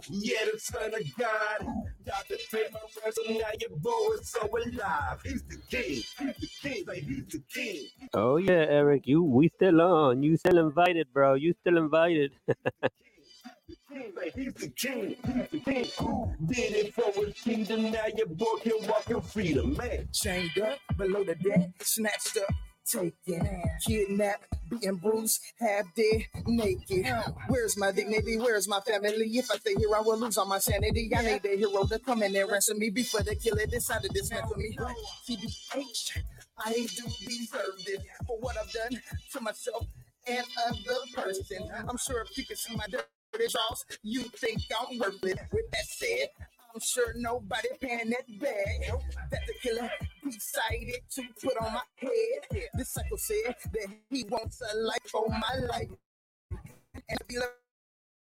Yeah, 0.09 0.45
the 0.53 0.59
son 0.59 0.93
of 0.93 1.17
God. 1.17 1.67
To 2.29 2.37
pay 2.51 2.65
my 2.73 2.79
ransom, 3.03 3.37
now 3.37 3.51
your 3.59 3.77
boy 3.79 4.15
is 4.21 4.29
so 4.29 4.47
alive. 4.47 5.21
He's 5.23 5.43
the 5.43 5.57
king, 5.69 6.03
he's 6.19 6.37
the 6.39 6.49
king, 6.61 6.83
like 6.87 7.03
he's 7.03 7.25
the 7.27 7.43
king. 7.53 7.87
Oh 8.13 8.37
yeah, 8.37 8.65
Eric, 8.69 9.03
you 9.07 9.23
we 9.23 9.49
still 9.55 9.81
on. 9.81 10.23
You 10.23 10.37
still 10.37 10.59
invited, 10.59 11.07
bro. 11.13 11.35
You 11.35 11.53
still 11.61 11.77
invited. 11.77 12.31
Like 14.15 14.33
he's 14.35 14.53
the 14.55 14.69
king, 14.69 15.15
he's 15.25 15.49
the 15.51 15.59
king. 15.59 15.85
Did 16.47 16.73
it 16.75 16.93
for 16.93 17.11
his 17.13 17.35
kingdom, 17.41 17.91
now 17.91 18.05
your 18.15 18.27
boy 18.27 18.45
can 18.63 18.73
walk 18.87 19.09
in 19.09 19.21
freedom, 19.21 19.75
man. 19.77 20.09
Chained 20.13 20.57
up 20.59 20.79
below 20.97 21.23
the 21.23 21.35
deck, 21.35 21.71
snatched 21.81 22.37
up, 22.37 22.55
taken, 22.85 23.63
kidnapped, 23.85 24.45
beaten, 24.69 24.95
bruised, 24.95 25.41
half 25.59 25.85
dead, 25.95 26.23
naked. 26.45 27.05
Where's 27.47 27.77
my 27.77 27.91
dignity? 27.91 28.37
Where's 28.37 28.67
my 28.67 28.79
family? 28.81 29.27
If 29.31 29.51
I 29.51 29.57
stay 29.57 29.75
here, 29.75 29.95
I 29.95 30.01
will 30.01 30.17
lose 30.17 30.37
all 30.37 30.45
my 30.45 30.59
sanity. 30.59 31.11
I 31.15 31.21
need 31.23 31.45
a 31.45 31.57
hero 31.57 31.85
to 31.85 31.99
come 31.99 32.23
in 32.23 32.35
and 32.35 32.51
ransom 32.51 32.79
me 32.79 32.89
before 32.89 33.21
the 33.21 33.35
killer 33.35 33.65
decided 33.65 34.11
to 34.11 34.19
dismantle 34.21 34.57
me. 34.57 34.75
TBH, 35.27 36.17
I 36.59 36.73
do 36.73 37.03
deserve 37.27 37.85
this 37.85 37.99
for 38.27 38.37
what 38.39 38.57
I've 38.57 38.71
done 38.71 39.01
to 39.33 39.41
myself 39.41 39.85
and 40.27 40.45
other 40.67 40.99
person. 41.15 41.69
I'm 41.87 41.97
sure 41.97 42.21
if 42.21 42.37
you 42.37 42.45
could 42.45 42.57
see 42.57 42.75
my 42.75 42.85
dirty 42.89 43.05
draws, 43.49 43.85
you 44.03 44.23
think 44.37 44.61
I'm 44.79 44.99
worth 44.99 45.23
it. 45.23 45.39
With 45.51 45.71
that 45.71 45.85
said, 45.85 46.27
I'm 46.73 46.81
sure 46.81 47.13
nobody 47.15 47.69
paying 47.79 48.09
that 48.09 48.39
bag 48.39 48.91
that 49.29 49.41
the 49.45 49.53
killer 49.61 49.89
decided 50.25 51.01
to 51.11 51.23
put 51.41 51.55
on 51.57 51.73
my 51.73 51.81
head. 51.97 52.67
The 52.73 52.83
psycho 52.83 53.15
said 53.15 53.55
that 53.73 53.87
he 54.09 54.23
wants 54.23 54.59
a 54.61 54.77
life 54.77 55.05
for 55.11 55.27
my 55.29 55.65
life. 55.67 55.89
And 56.49 57.19
if 57.21 57.27
you 57.29 57.43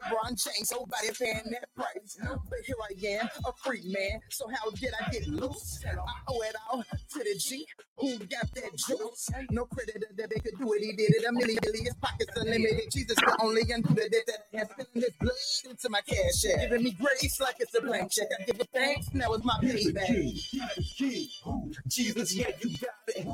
LeBron 0.05 0.31
James, 0.43 0.73
nobody 0.73 1.09
paying 1.19 1.51
that 1.51 1.69
price. 1.75 2.19
But 2.21 2.59
here 2.65 2.77
I 2.83 3.21
am, 3.21 3.29
a 3.47 3.53
free 3.65 3.83
man. 3.85 4.21
So 4.31 4.49
how 4.49 4.71
did 4.71 4.93
I 5.01 5.11
get 5.11 5.27
loose? 5.27 5.83
I 5.87 5.97
owe 6.29 6.41
it 6.43 6.57
all 6.71 6.83
to 6.83 7.19
the 7.19 7.39
G 7.39 7.67
who 7.99 8.19
got 8.19 8.55
that 8.55 8.77
juice. 8.77 9.31
No 9.51 9.65
creditor 9.67 10.07
that 10.17 10.31
they 10.31 10.41
could 10.41 10.59
do 10.59 10.73
it. 10.75 10.83
He 10.83 10.93
did 10.93 11.15
it 11.15 11.25
a 11.27 11.33
million, 11.33 11.59
million. 11.63 11.85
His 11.85 11.95
pockets 11.95 12.31
unlimited. 12.37 12.91
Jesus 12.93 13.17
the 13.17 13.39
only 13.43 13.63
undoer 13.63 13.95
that 13.95 14.39
has 14.55 14.69
spilling 14.71 14.89
his 14.95 15.11
blood 15.21 15.71
into 15.71 15.89
my 15.89 16.01
cash 16.03 16.45
app. 16.53 16.61
Giving 16.61 16.85
me 16.85 16.93
grace 16.93 17.41
like 17.41 17.57
it's 17.61 17.75
a 17.75 17.81
blank 17.81 18.13
check. 18.13 18.29
I 18.39 18.45
give 18.45 18.61
it 18.61 18.69
thanks. 18.73 19.09
Now 19.13 19.33
it's 19.33 19.45
my 19.45 19.59
payback. 19.63 20.05
he's 20.05 20.51
the 20.53 20.73
king. 20.97 21.75
Jesus, 21.89 22.35
yeah, 22.35 22.51
you 22.61 22.77
got 22.79 22.91
it. 23.09 23.27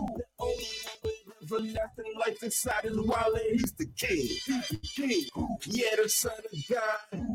With 1.42 1.52
everlasting 1.60 2.14
life 2.18 2.42
inside 2.42 2.84
his 2.84 2.98
wallet. 3.00 3.42
He's 3.52 3.72
the 3.72 3.86
king, 3.96 4.16
he's 4.18 4.68
the 4.68 4.80
king. 4.96 5.24
Yeah, 5.66 5.96
the 6.02 6.08
son 6.08 6.32
of 6.32 6.58
God. 6.68 7.28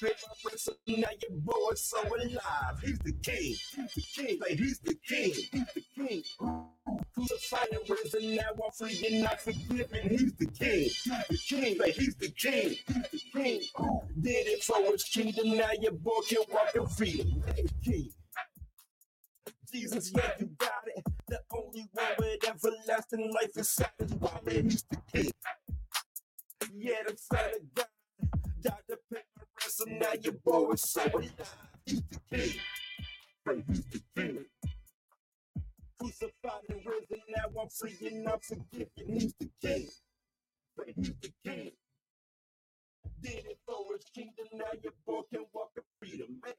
Pay 0.00 0.08
my 0.08 0.50
ransom, 0.50 0.74
now 0.88 1.08
your 1.22 1.40
boy 1.40 1.74
so 1.74 2.00
alive. 2.02 2.80
He's 2.82 2.98
the 3.00 3.12
king, 3.22 3.36
he's 3.36 3.94
the 3.94 4.02
king. 4.14 4.38
Like 4.40 4.58
he's 4.58 4.78
the 4.80 4.94
king, 5.06 5.32
he's 5.32 5.48
the 5.74 5.82
king. 5.96 6.22
Crucified 7.14 7.68
and 7.72 7.90
risen, 7.90 8.36
now 8.36 8.42
I'm 8.64 8.70
free 8.72 9.06
and 9.10 9.22
not 9.22 9.40
forgiven. 9.40 10.08
He's 10.08 10.32
the 10.34 10.46
king, 10.46 10.90
he's 10.90 11.04
the 11.28 11.38
king. 11.48 11.78
Like 11.78 11.94
he's 11.94 12.16
the 12.16 12.30
king, 12.30 12.76
he's 12.86 13.10
the 13.12 13.40
king. 13.40 13.60
Did 14.20 14.46
it 14.48 14.64
for 14.64 14.76
his 14.92 15.04
kingdom, 15.04 15.56
now 15.56 15.70
your 15.80 15.92
boy 15.92 16.20
can 16.28 16.38
walk 16.52 16.74
in 16.74 16.86
freedom. 16.86 17.42
He's 17.56 17.70
the 17.70 17.90
king. 17.92 18.10
Jesus, 19.72 20.12
yeah, 20.16 20.32
you 20.40 20.46
got 20.58 20.70
it. 20.96 21.04
The 21.30 21.40
only 21.52 21.88
one 21.92 22.06
with 22.18 22.48
everlasting 22.48 23.32
life 23.32 23.56
inside 23.56 23.92
his 24.00 24.12
wallet. 24.14 24.64
He's 24.64 24.84
the 24.90 24.98
king. 25.12 25.32
Yeah, 26.76 27.04
the 27.06 27.16
son. 27.16 27.86
Died 28.62 28.74
to 28.90 28.98
pay 29.12 29.22
my 29.36 29.44
ransom, 29.62 29.98
now 30.00 30.12
your 30.22 30.34
boy 30.44 30.72
is 30.72 30.82
so 30.82 31.02
alive. 31.02 31.56
He's 31.86 32.02
the 32.10 32.20
king. 32.30 32.52
He's 33.68 33.84
the 33.86 34.02
king. 34.16 34.44
Crucified 36.00 36.62
and 36.70 36.80
risen, 36.86 37.24
now 37.28 37.62
I'm 37.62 37.68
free 37.68 37.96
and 38.08 38.28
I'm 38.28 38.40
forgiven. 38.40 38.88
He's 39.06 39.34
the 39.38 39.50
king. 39.62 39.88
Hey, 40.78 40.94
he's 40.96 41.12
the 41.22 41.32
king. 41.44 41.70
Did 43.22 43.46
it 43.46 43.58
for 43.66 43.84
his 43.92 44.04
kingdom, 44.14 44.46
now 44.54 44.66
your 44.82 44.94
boy 45.06 45.22
can 45.32 45.46
walk 45.52 45.70
in 45.76 45.84
freedom. 46.00 46.40
Man. 46.44 46.54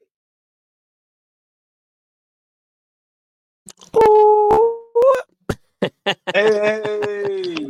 Hey, 6.34 7.66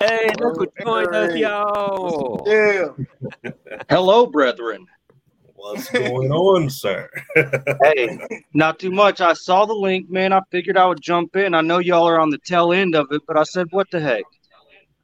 Hey, 0.00 0.30
look 0.38 0.56
who 0.58 0.66
joined 0.84 1.14
us, 1.14 1.36
y'all. 1.36 2.44
yeah. 2.46 2.88
Hello, 3.88 4.26
brethren. 4.26 4.86
What's 5.54 5.88
going 5.90 6.30
on, 6.32 6.68
sir? 6.70 7.08
Hey, 7.82 8.16
not 8.54 8.78
too 8.78 8.90
much. 8.92 9.20
I 9.20 9.32
saw 9.32 9.64
the 9.64 9.74
link, 9.74 10.08
man. 10.08 10.32
I 10.32 10.40
figured 10.52 10.76
I 10.76 10.86
would 10.86 11.00
jump 11.00 11.34
in. 11.34 11.52
I 11.54 11.62
know 11.62 11.78
y'all 11.78 12.06
are 12.08 12.20
on 12.20 12.30
the 12.30 12.38
tail 12.38 12.72
end 12.72 12.94
of 12.94 13.06
it, 13.10 13.22
but 13.26 13.36
I 13.36 13.42
said, 13.42 13.66
what 13.70 13.90
the 13.90 13.98
heck? 13.98 14.22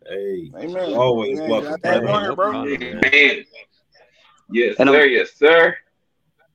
Hey, 0.07 0.53
Amen. 0.57 0.95
always 0.95 1.39
Amen. 1.39 1.51
welcome, 1.51 1.71
Got 1.83 2.03
brother. 2.03 2.09
on 2.09 2.35
bro. 2.37 2.53
problem, 2.53 2.81
man. 2.81 3.01
Man. 3.13 3.45
Yes, 4.53 4.77
And 4.79 4.89
I'm- 4.91 4.99
sir. 5.01 5.07
Yes, 5.07 5.33
sir. 5.37 5.77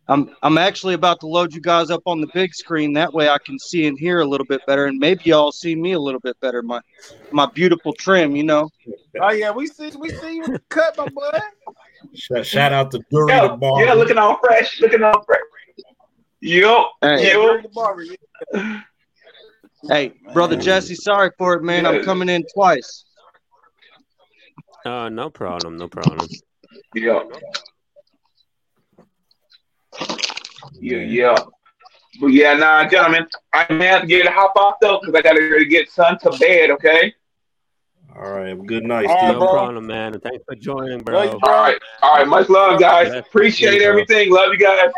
I'm 0.07 0.35
I'm 0.43 0.57
actually 0.57 0.95
about 0.95 1.19
to 1.21 1.27
load 1.27 1.53
you 1.53 1.61
guys 1.61 1.89
up 1.89 2.01
on 2.05 2.19
the 2.19 2.27
big 2.33 2.53
screen. 2.53 2.93
That 2.93 3.13
way 3.13 3.29
I 3.29 3.37
can 3.45 3.57
see 3.57 3.87
and 3.87 3.97
hear 3.97 4.19
a 4.19 4.25
little 4.25 4.45
bit 4.45 4.61
better, 4.67 4.85
and 4.85 4.99
maybe 4.99 5.21
y'all 5.25 5.51
see 5.51 5.75
me 5.75 5.93
a 5.93 5.99
little 5.99 6.19
bit 6.19 6.37
better. 6.41 6.61
My 6.61 6.81
my 7.31 7.47
beautiful 7.53 7.93
trim, 7.93 8.35
you 8.35 8.43
know. 8.43 8.69
Oh 9.21 9.31
yeah, 9.31 9.51
we 9.51 9.67
see 9.67 9.91
we 9.97 10.09
see 10.09 10.35
you 10.35 10.59
cut, 10.69 10.97
my 10.97 11.07
boy. 11.07 11.31
Shout, 12.13 12.45
shout 12.45 12.73
out 12.73 12.91
to 12.91 12.99
Dury 13.11 13.27
the 13.27 13.33
Yeah, 13.33 13.55
Barber. 13.55 13.85
yeah, 13.85 13.93
looking 13.93 14.17
all 14.17 14.39
fresh, 14.39 14.79
looking 14.81 15.03
all 15.03 15.23
fresh. 15.23 15.39
Yo, 16.41 16.87
Hey, 17.01 17.31
yo. 17.31 17.61
Barber. 17.73 18.05
Hey, 19.87 20.13
brother 20.33 20.57
Jesse, 20.57 20.95
sorry 20.95 21.31
for 21.37 21.53
it, 21.53 21.63
man. 21.63 21.85
I'm 21.85 22.03
coming 22.03 22.27
in 22.27 22.43
twice. 22.53 23.05
Uh, 24.85 25.07
no 25.07 25.29
problem, 25.29 25.77
no 25.77 25.87
problem. 25.87 26.27
Yeah. 26.93 27.23
Yeah, 30.79 30.97
yeah. 30.97 31.37
But 32.21 32.27
yeah, 32.27 32.53
nah, 32.53 32.87
gentlemen, 32.87 33.27
I 33.53 33.71
may 33.73 33.87
have 33.87 34.01
to 34.01 34.07
get 34.07 34.27
a 34.27 34.31
hop 34.31 34.53
off 34.55 34.75
though 34.81 34.99
because 34.99 35.15
I 35.15 35.21
got 35.21 35.33
to 35.33 35.65
get 35.65 35.89
son 35.91 36.17
to 36.19 36.31
bed. 36.37 36.69
Okay. 36.71 37.13
All 38.15 38.29
right. 38.29 38.65
Good 38.65 38.83
night, 38.83 39.07
All 39.07 39.15
right, 39.15 39.19
Steve. 39.23 39.33
No 39.33 39.39
bro. 39.39 39.49
problem, 39.51 39.87
man. 39.87 40.19
Thanks 40.19 40.43
for 40.47 40.55
joining, 40.55 40.99
Love 40.99 41.05
bro. 41.05 41.23
you, 41.23 41.29
All 41.29 41.39
bro. 41.39 41.51
right. 41.51 41.77
All 42.03 42.17
right. 42.17 42.27
Much 42.27 42.49
love, 42.49 42.79
guys. 42.79 43.09
Bless 43.09 43.25
Appreciate 43.25 43.73
you, 43.73 43.79
bro. 43.79 43.89
everything. 43.89 44.31
Love 44.31 44.53
you 44.53 44.59
guys. 44.59 44.89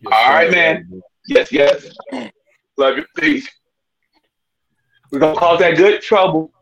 Yes, 0.00 0.12
All 0.12 0.34
right, 0.34 0.50
sir. 0.50 0.56
man. 0.56 1.02
Yes, 1.26 1.52
yes. 1.52 1.86
Love 2.76 2.98
you. 2.98 3.06
Peace. 3.16 3.48
We're 5.10 5.20
gonna 5.20 5.38
cause 5.38 5.58
that 5.60 5.76
good 5.76 6.02
trouble. 6.02 6.52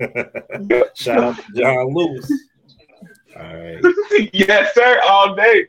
Shout 0.94 1.24
out 1.24 1.36
to 1.36 1.44
John 1.54 1.94
Lewis. 1.94 2.30
All 3.36 3.42
right. 3.42 3.84
yes, 4.32 4.74
sir. 4.74 5.00
All 5.06 5.34
day. 5.34 5.68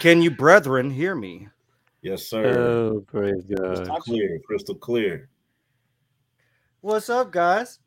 Can 0.00 0.22
you 0.22 0.30
brethren 0.30 0.90
hear 0.90 1.14
me? 1.14 1.48
Yes, 2.02 2.24
sir. 2.26 2.68
Oh, 2.68 3.04
praise 3.06 3.42
God. 3.44 3.76
Crystal 3.76 3.96
clear. 4.00 4.40
Crystal 4.46 4.74
clear. 4.74 5.28
What's 6.80 7.08
up, 7.08 7.30
guys? 7.30 7.78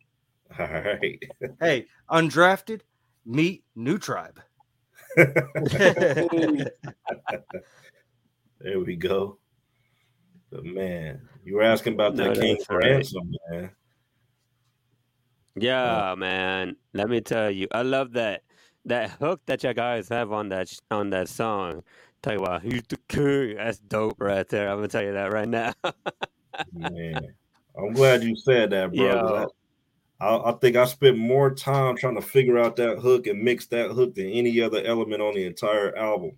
All 0.60 0.68
right. 0.68 1.20
Hey, 1.60 1.88
undrafted, 2.12 2.82
meet 3.26 3.64
new 3.76 3.97
tribe. 3.97 4.39
There 8.62 8.80
we 8.80 8.95
go. 8.95 9.38
But 10.49 10.64
man, 10.66 11.22
you 11.43 11.56
were 11.56 11.62
asking 11.62 11.93
about 11.93 12.16
No, 12.16 12.30
that 12.30 12.39
King 12.39 12.56
that's 12.58 12.70
right. 12.70 12.84
ransom, 12.84 13.32
man. 13.49 13.70
Yeah, 15.56 16.12
uh, 16.12 16.16
man. 16.16 16.78
Let 16.93 17.10
me 17.10 17.22
tell 17.22 17.51
you, 17.51 17.68
I 17.72 17.84
love 17.84 18.14
that 18.14 18.41
that 18.86 19.11
hook 19.11 19.41
that 19.47 19.63
you 19.63 19.73
guys 19.73 20.09
have 20.09 20.31
on 20.31 20.49
that 20.49 20.69
sh- 20.69 20.79
on 20.91 21.09
that 21.11 21.29
song. 21.29 21.83
Tell 22.21 22.33
you 22.33 22.41
what, 22.41 22.63
he's 22.63 22.83
the 22.88 22.97
king. 23.07 23.57
That's 23.57 23.79
dope 23.79 24.15
right 24.19 24.47
there. 24.47 24.69
I'm 24.69 24.77
gonna 24.77 24.88
tell 24.88 25.03
you 25.03 25.13
that 25.13 25.31
right 25.31 25.47
now. 25.47 25.73
Man, 26.73 27.19
I'm 27.77 27.93
glad 27.93 28.23
you 28.23 28.36
said 28.36 28.69
that, 28.71 28.93
bro. 28.95 29.47
I, 30.19 30.25
I, 30.25 30.49
I 30.49 30.53
think 30.53 30.75
I 30.75 30.86
spent 30.86 31.17
more 31.17 31.53
time 31.53 31.97
trying 31.97 32.15
to 32.15 32.21
figure 32.21 32.57
out 32.57 32.75
that 32.77 32.99
hook 32.99 33.27
and 33.27 33.41
mix 33.41 33.67
that 33.67 33.91
hook 33.91 34.15
than 34.15 34.27
any 34.27 34.61
other 34.61 34.81
element 34.83 35.21
on 35.21 35.36
the 35.36 35.45
entire 35.45 35.95
album. 35.95 36.31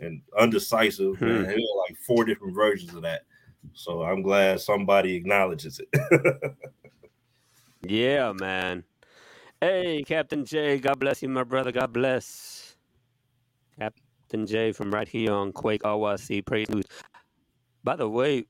And 0.00 0.22
undecisive, 0.38 1.20
man. 1.20 1.44
Hmm. 1.44 1.50
Were 1.50 1.84
like 1.88 1.98
four 2.06 2.24
different 2.24 2.54
versions 2.54 2.94
of 2.94 3.02
that. 3.02 3.22
So 3.72 4.02
I'm 4.02 4.22
glad 4.22 4.60
somebody 4.60 5.16
acknowledges 5.16 5.80
it. 5.80 6.56
yeah, 7.82 8.32
man. 8.32 8.84
Hey, 9.60 10.04
Captain 10.04 10.44
J. 10.44 10.78
God 10.78 11.00
bless 11.00 11.20
you, 11.20 11.28
my 11.28 11.42
brother. 11.42 11.72
God 11.72 11.92
bless. 11.92 12.76
Captain 13.76 14.46
J 14.46 14.70
from 14.70 14.94
right 14.94 15.08
here 15.08 15.32
on 15.32 15.52
Kwake 15.52 15.80
RYC 15.80 16.46
Praise 16.46 16.68
News. 16.70 16.84
By 17.82 17.96
the 17.96 18.08
way, 18.08 18.44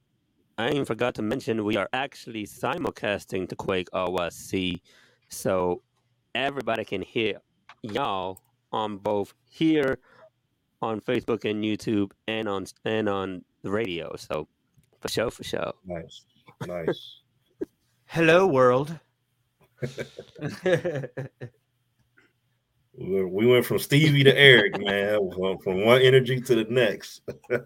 I 0.58 0.68
ain't 0.68 0.86
forgot 0.86 1.14
to 1.14 1.22
mention 1.22 1.64
we 1.64 1.78
are 1.78 1.88
actually 1.94 2.44
simulcasting 2.44 3.48
to 3.48 3.56
Kwake 3.56 3.88
RYC, 3.94 4.82
so 5.30 5.80
everybody 6.34 6.84
can 6.84 7.00
hear 7.00 7.40
y'all 7.80 8.42
on 8.70 8.98
both 8.98 9.32
here 9.48 10.00
on 10.82 11.00
Facebook 11.00 11.48
and 11.48 11.64
YouTube 11.64 12.10
and 12.26 12.46
on 12.46 12.66
and 12.84 13.08
on 13.08 13.44
the 13.62 13.70
radio. 13.70 14.14
So 14.16 14.46
for 15.00 15.08
sure, 15.08 15.30
for 15.30 15.42
sure. 15.42 15.72
nice. 15.86 16.26
Nice. 16.66 17.22
Hello, 18.04 18.46
world. 18.46 18.98
We 22.96 23.24
we 23.24 23.46
went 23.46 23.64
from 23.64 23.78
Stevie 23.78 24.24
to 24.24 24.36
Eric, 24.36 24.78
man. 24.82 25.30
From, 25.30 25.58
from 25.58 25.84
one 25.84 26.02
energy 26.02 26.40
to 26.40 26.54
the 26.54 26.64
next. 26.64 27.22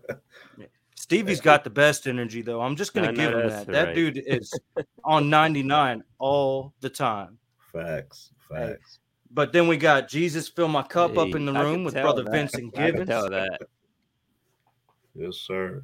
Stevie's 0.97 1.41
got 1.41 1.65
the 1.65 1.71
best 1.71 2.07
energy, 2.07 2.43
though. 2.43 2.61
I'm 2.61 2.77
just 2.77 2.95
gonna 2.95 3.13
give 3.13 3.33
him 3.33 3.49
that's 3.49 3.67
that. 3.67 3.73
That 3.73 3.87
right. 3.87 3.95
dude 3.95 4.23
is 4.25 4.53
on 5.05 5.29
99 5.29 6.05
all 6.19 6.73
the 6.81 6.91
time. 6.91 7.39
Facts. 7.73 8.31
Facts. 8.49 9.01
But 9.31 9.53
then 9.53 9.67
we 9.67 9.77
got 9.79 10.09
Jesus 10.09 10.49
fill 10.49 10.69
my 10.69 10.83
cup 10.83 11.17
up 11.17 11.35
in 11.35 11.47
the 11.47 11.53
I 11.53 11.63
room 11.63 11.85
with 11.85 11.95
brother 11.95 12.23
that. 12.23 12.31
Vincent 12.31 12.73
I 12.77 12.77
can 12.77 12.91
Gibbons. 12.91 13.09
tell 13.09 13.31
that. 13.31 13.61
Yes, 15.15 15.37
sir. 15.39 15.83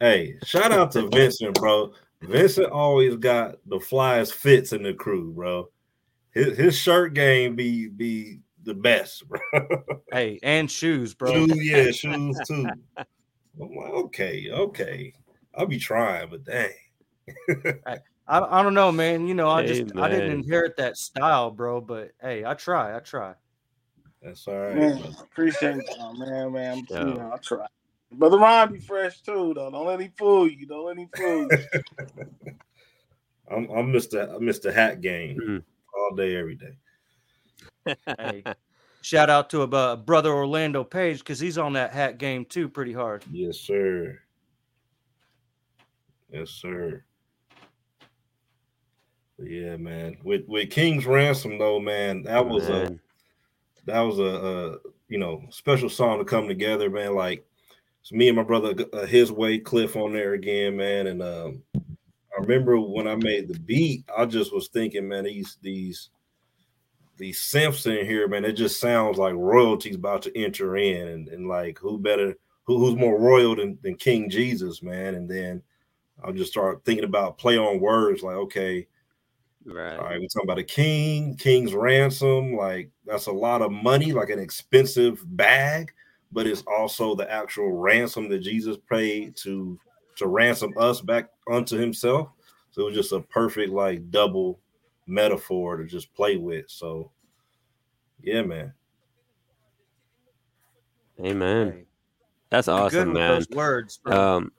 Hey, 0.00 0.36
shout 0.44 0.72
out 0.72 0.92
to 0.92 1.08
Vincent, 1.08 1.54
bro. 1.54 1.92
Vincent 2.26 2.70
always 2.70 3.16
got 3.16 3.56
the 3.66 3.76
flyest 3.76 4.32
fits 4.32 4.72
in 4.72 4.82
the 4.82 4.94
crew, 4.94 5.32
bro. 5.32 5.68
His 6.32 6.56
his 6.56 6.78
shirt 6.78 7.14
game 7.14 7.56
be 7.56 7.88
be 7.88 8.40
the 8.62 8.74
best, 8.74 9.24
bro. 9.28 9.40
Hey, 10.12 10.38
and 10.42 10.70
shoes, 10.70 11.14
bro. 11.14 11.32
Shoes, 11.32 11.70
yeah, 11.70 11.90
shoes 11.90 12.38
too. 12.46 12.68
I'm 12.96 13.74
like, 13.74 13.92
okay, 13.92 14.48
okay. 14.50 15.14
I'll 15.54 15.66
be 15.66 15.78
trying, 15.78 16.28
but 16.30 16.44
dang. 16.44 16.70
I, 17.86 17.98
I 18.28 18.62
don't 18.62 18.74
know, 18.74 18.92
man. 18.92 19.26
You 19.26 19.34
know, 19.34 19.48
I 19.48 19.66
just 19.66 19.96
I 19.96 20.08
didn't 20.08 20.30
inherit 20.30 20.76
that 20.76 20.96
style, 20.96 21.50
bro. 21.50 21.80
But 21.80 22.12
hey, 22.20 22.44
I 22.44 22.54
try. 22.54 22.96
I 22.96 23.00
try. 23.00 23.34
That's 24.22 24.46
all 24.48 24.58
right. 24.58 24.76
Man, 24.76 25.14
appreciate 25.20 25.76
y'all, 25.96 26.14
man, 26.14 26.52
man. 26.52 26.86
Yeah. 26.90 27.06
You 27.06 27.14
know, 27.14 27.30
I 27.34 27.36
try. 27.38 27.66
Brother 28.12 28.38
Ron 28.38 28.72
be 28.72 28.80
fresh 28.80 29.20
too, 29.20 29.52
though. 29.54 29.70
Don't 29.70 29.86
let 29.86 30.00
him 30.00 30.12
fool 30.16 30.48
you. 30.48 30.66
Don't 30.66 30.86
let 30.86 30.96
him 30.96 31.08
fool 31.14 31.48
you. 31.50 31.58
I'm 33.50 33.68
I'm 33.70 33.92
Mr. 33.92 34.34
I'm 34.34 34.42
Mr. 34.42 34.72
Hat 34.72 35.00
Game 35.00 35.38
Mhm. 35.38 35.62
all 35.96 36.14
day, 36.16 36.36
every 36.36 36.56
day. 36.56 37.96
Hey, 38.18 38.42
shout 39.02 39.30
out 39.30 39.50
to 39.50 39.62
a 39.62 39.68
uh, 39.68 39.96
brother 39.96 40.32
Orlando 40.32 40.82
Page 40.82 41.18
because 41.18 41.38
he's 41.38 41.58
on 41.58 41.74
that 41.74 41.92
hat 41.92 42.18
game 42.18 42.44
too, 42.44 42.68
pretty 42.68 42.92
hard. 42.92 43.24
Yes, 43.30 43.58
sir. 43.58 44.18
Yes, 46.32 46.50
sir. 46.50 47.04
But 49.38 49.48
yeah, 49.50 49.76
man. 49.76 50.16
With 50.24 50.44
with 50.48 50.70
King's 50.70 51.06
Ransom 51.06 51.58
though, 51.58 51.78
man, 51.78 52.22
that 52.22 52.46
was 52.46 52.68
a 52.68 52.98
that 53.84 54.00
was 54.00 54.18
a, 54.18 54.22
a 54.22 54.78
you 55.08 55.18
know 55.18 55.44
special 55.50 55.88
song 55.88 56.18
to 56.18 56.24
come 56.24 56.48
together, 56.48 56.90
man. 56.90 57.14
Like 57.14 57.46
me 58.14 58.28
and 58.28 58.36
my 58.36 58.42
brother, 58.42 58.74
uh, 58.92 59.06
his 59.06 59.32
way, 59.32 59.58
Cliff 59.58 59.96
on 59.96 60.12
there 60.12 60.34
again, 60.34 60.76
man. 60.76 61.08
And 61.08 61.22
um, 61.22 61.62
I 61.74 62.40
remember 62.40 62.78
when 62.78 63.08
I 63.08 63.16
made 63.16 63.48
the 63.48 63.58
beat, 63.60 64.04
I 64.16 64.26
just 64.26 64.52
was 64.52 64.68
thinking, 64.68 65.08
man, 65.08 65.24
these 65.24 65.58
these 65.62 66.10
these 67.16 67.40
synths 67.40 67.86
in 67.86 68.04
here, 68.06 68.28
man, 68.28 68.44
it 68.44 68.52
just 68.52 68.78
sounds 68.78 69.16
like 69.16 69.34
royalty's 69.34 69.96
about 69.96 70.22
to 70.22 70.38
enter 70.38 70.76
in, 70.76 71.08
and, 71.08 71.28
and 71.28 71.48
like 71.48 71.78
who 71.78 71.98
better, 71.98 72.34
who, 72.64 72.78
who's 72.78 72.94
more 72.94 73.18
royal 73.18 73.56
than, 73.56 73.78
than 73.82 73.96
King 73.96 74.28
Jesus, 74.28 74.82
man. 74.82 75.14
And 75.14 75.28
then 75.28 75.62
I'll 76.22 76.32
just 76.32 76.52
start 76.52 76.84
thinking 76.84 77.04
about 77.04 77.38
play 77.38 77.56
on 77.58 77.80
words, 77.80 78.22
like 78.22 78.36
okay, 78.36 78.86
Right. 79.66 79.98
all 79.98 80.04
right, 80.04 80.20
we're 80.20 80.28
talking 80.28 80.48
about 80.48 80.58
a 80.60 80.64
king, 80.64 81.34
king's 81.36 81.74
ransom. 81.74 82.54
Like 82.54 82.90
that's 83.04 83.26
a 83.26 83.32
lot 83.32 83.62
of 83.62 83.72
money, 83.72 84.12
like 84.12 84.30
an 84.30 84.38
expensive 84.38 85.24
bag, 85.36 85.92
but 86.36 86.46
it's 86.46 86.62
also 86.66 87.14
the 87.14 87.32
actual 87.32 87.72
ransom 87.72 88.28
that 88.28 88.40
Jesus 88.40 88.76
paid 88.90 89.34
to 89.38 89.80
to 90.16 90.26
ransom 90.26 90.70
us 90.76 91.00
back 91.00 91.30
unto 91.50 91.78
himself. 91.78 92.28
So 92.72 92.82
it 92.82 92.84
was 92.84 92.94
just 92.94 93.12
a 93.12 93.20
perfect 93.20 93.72
like 93.72 94.10
double 94.10 94.60
metaphor 95.06 95.78
to 95.78 95.86
just 95.86 96.14
play 96.14 96.36
with. 96.36 96.66
So 96.68 97.10
yeah, 98.22 98.42
man. 98.42 98.74
Amen. 101.24 101.86
That's 102.50 102.66
be 102.66 102.72
good 102.72 102.82
awesome, 102.82 103.08
with 103.08 103.16
man. 103.16 103.30
those 103.30 103.48
words, 103.48 103.98
bro. 104.04 104.36
Um, 104.36 104.52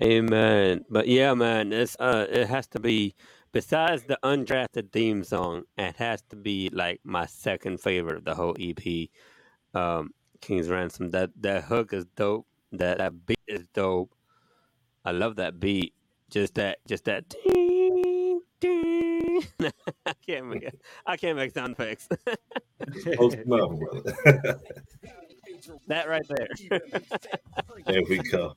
amen. 0.00 0.84
But 0.88 1.08
yeah, 1.08 1.34
man, 1.34 1.72
it's 1.72 1.96
uh, 1.98 2.26
it 2.30 2.46
has 2.46 2.68
to 2.68 2.78
be 2.78 3.16
besides 3.52 4.04
the 4.04 4.18
undrafted 4.22 4.92
theme 4.92 5.24
song. 5.24 5.64
It 5.76 5.96
has 5.96 6.22
to 6.30 6.36
be 6.36 6.70
like 6.72 7.00
my 7.04 7.26
second 7.26 7.80
favorite 7.80 8.16
of 8.18 8.24
the 8.24 8.34
whole 8.34 8.56
EP. 8.58 9.08
Um, 9.74 10.10
King's 10.40 10.68
Ransom. 10.68 11.10
That 11.10 11.30
that 11.40 11.64
hook 11.64 11.92
is 11.92 12.06
dope. 12.16 12.46
That 12.72 12.98
that 12.98 13.26
beat 13.26 13.38
is 13.46 13.66
dope. 13.74 14.14
I 15.04 15.12
love 15.12 15.36
that 15.36 15.58
beat. 15.60 15.94
Just 16.30 16.54
that, 16.54 16.78
just 16.86 17.04
that. 17.06 17.28
Ding, 17.28 18.40
ding. 18.60 19.42
I 20.06 20.12
can't 20.26 20.46
make 20.46 20.62
it. 20.62 20.80
I 21.06 21.16
can't 21.16 21.36
make 21.36 21.52
sound 21.52 21.72
effects. 21.72 22.08
Close 23.16 23.34
enough, 23.34 23.78
brother. 23.78 24.14
that 25.88 26.08
right 26.08 26.22
there. 26.28 26.80
there 27.86 28.02
we 28.08 28.18
go. 28.18 28.54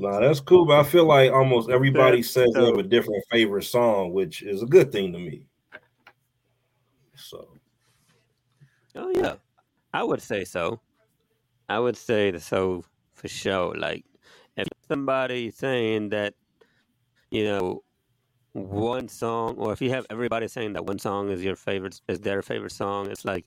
Nah, 0.00 0.18
that's 0.20 0.40
cool, 0.40 0.64
but 0.64 0.80
I 0.80 0.82
feel 0.82 1.04
like 1.04 1.30
almost 1.30 1.68
everybody 1.68 2.22
says 2.22 2.48
they 2.54 2.64
have 2.64 2.78
a 2.78 2.82
different 2.82 3.22
favorite 3.30 3.64
song, 3.64 4.12
which 4.12 4.42
is 4.42 4.62
a 4.62 4.66
good 4.66 4.90
thing 4.90 5.12
to 5.12 5.18
me. 5.18 5.44
So 7.16 7.48
Oh 8.96 9.10
yeah, 9.14 9.34
I 9.92 10.02
would 10.02 10.22
say 10.22 10.44
so. 10.44 10.80
I 11.68 11.78
would 11.78 11.98
say 11.98 12.36
so 12.38 12.82
for 13.14 13.28
sure. 13.28 13.74
Like 13.76 14.04
if 14.56 14.66
somebody 14.88 15.50
saying 15.50 16.08
that, 16.08 16.32
you 17.30 17.44
know, 17.44 17.82
one 18.52 19.06
song, 19.06 19.56
or 19.58 19.72
if 19.72 19.82
you 19.82 19.90
have 19.90 20.06
everybody 20.08 20.48
saying 20.48 20.72
that 20.72 20.86
one 20.86 20.98
song 20.98 21.28
is 21.30 21.44
your 21.44 21.56
favorite, 21.56 22.00
is 22.08 22.20
their 22.20 22.42
favorite 22.42 22.72
song, 22.72 23.10
it's 23.10 23.24
like, 23.24 23.44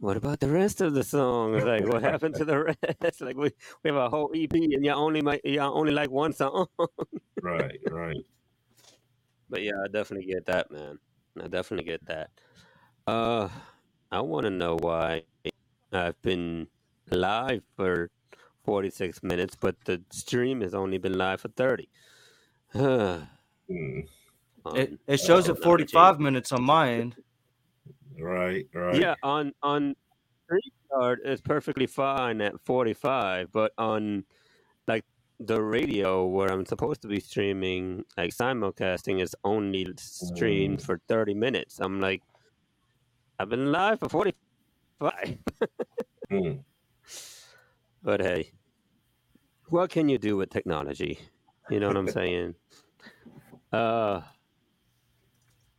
what 0.00 0.16
about 0.16 0.40
the 0.40 0.48
rest 0.48 0.80
of 0.80 0.94
the 0.94 1.04
songs? 1.04 1.62
Like, 1.62 1.86
what 1.86 2.02
happened 2.02 2.34
to 2.36 2.44
the 2.44 2.58
rest? 3.02 3.20
Like, 3.20 3.36
we, 3.36 3.50
we 3.84 3.90
have 3.90 3.96
a 3.96 4.08
whole 4.08 4.32
EP, 4.34 4.52
and 4.52 4.84
y'all 4.84 4.98
only 4.98 5.20
might 5.20 5.42
you 5.44 5.60
only 5.60 5.92
like 5.92 6.10
one 6.10 6.32
song. 6.32 6.66
right, 7.42 7.78
right. 7.90 8.16
But 9.50 9.62
yeah, 9.62 9.72
I 9.84 9.88
definitely 9.88 10.32
get 10.32 10.46
that, 10.46 10.70
man. 10.70 11.00
I 11.42 11.48
definitely 11.48 11.84
get 11.84 12.06
that. 12.06 12.30
Uh, 13.04 13.48
I 14.12 14.20
want 14.20 14.44
to 14.44 14.50
know 14.50 14.76
why 14.76 15.24
I've 15.92 16.22
been 16.22 16.68
live 17.10 17.64
for 17.76 18.10
46 18.64 19.24
minutes, 19.24 19.56
but 19.56 19.74
the 19.86 20.02
stream 20.10 20.60
has 20.60 20.72
only 20.72 20.98
been 20.98 21.18
live 21.18 21.40
for 21.40 21.48
30. 21.48 21.88
Hmm. 23.70 24.00
It, 24.74 24.98
it 25.06 25.20
shows 25.20 25.48
at 25.48 25.62
45 25.62 26.18
minutes 26.18 26.50
on 26.50 26.64
my 26.64 26.92
end. 26.92 27.14
Right, 28.20 28.66
right. 28.74 29.00
Yeah, 29.00 29.14
on 29.22 29.52
on 29.62 29.94
StreamYard 30.50 31.16
it's 31.24 31.40
perfectly 31.40 31.86
fine 31.86 32.40
at 32.40 32.60
45, 32.60 33.52
but 33.52 33.72
on 33.78 34.24
like 34.88 35.04
the 35.38 35.62
radio 35.62 36.26
where 36.26 36.50
I'm 36.52 36.66
supposed 36.66 37.02
to 37.02 37.08
be 37.08 37.20
streaming, 37.20 38.04
like 38.16 38.32
simulcasting, 38.32 39.22
is 39.22 39.34
only 39.44 39.86
streamed 39.96 40.78
Mm. 40.80 40.84
for 40.84 41.00
30 41.08 41.34
minutes. 41.34 41.80
I'm 41.80 42.00
like, 42.00 42.22
I've 43.38 43.48
been 43.48 43.72
live 43.72 44.00
for 44.00 44.08
45. 44.08 45.38
Hmm. 46.30 46.52
But 48.02 48.20
hey, 48.20 48.52
what 49.68 49.90
can 49.90 50.08
you 50.08 50.16
do 50.18 50.36
with 50.36 50.48
technology? 50.50 51.18
You 51.68 51.80
know 51.80 51.88
what 51.88 51.96
I'm 51.98 52.08
saying? 52.08 52.54
Uh, 53.72 54.22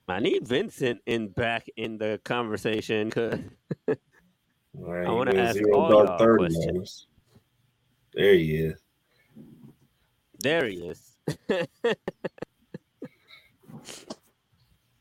I 0.07 0.19
need 0.19 0.47
Vincent 0.47 1.01
in 1.05 1.29
back 1.29 1.67
in 1.77 1.97
the 1.97 2.19
conversation 2.23 3.09
because 3.09 3.39
Right, 4.73 5.07
I 5.07 5.11
want 5.11 5.29
to 5.29 5.37
ask 5.37 5.61
all 5.73 5.89
y'all 5.89 6.17
30 6.17 6.37
questions. 6.37 7.07
There 8.13 8.33
he 8.33 8.55
is. 8.55 8.79
There 10.39 10.67
he 10.67 10.75
is. 10.87 11.17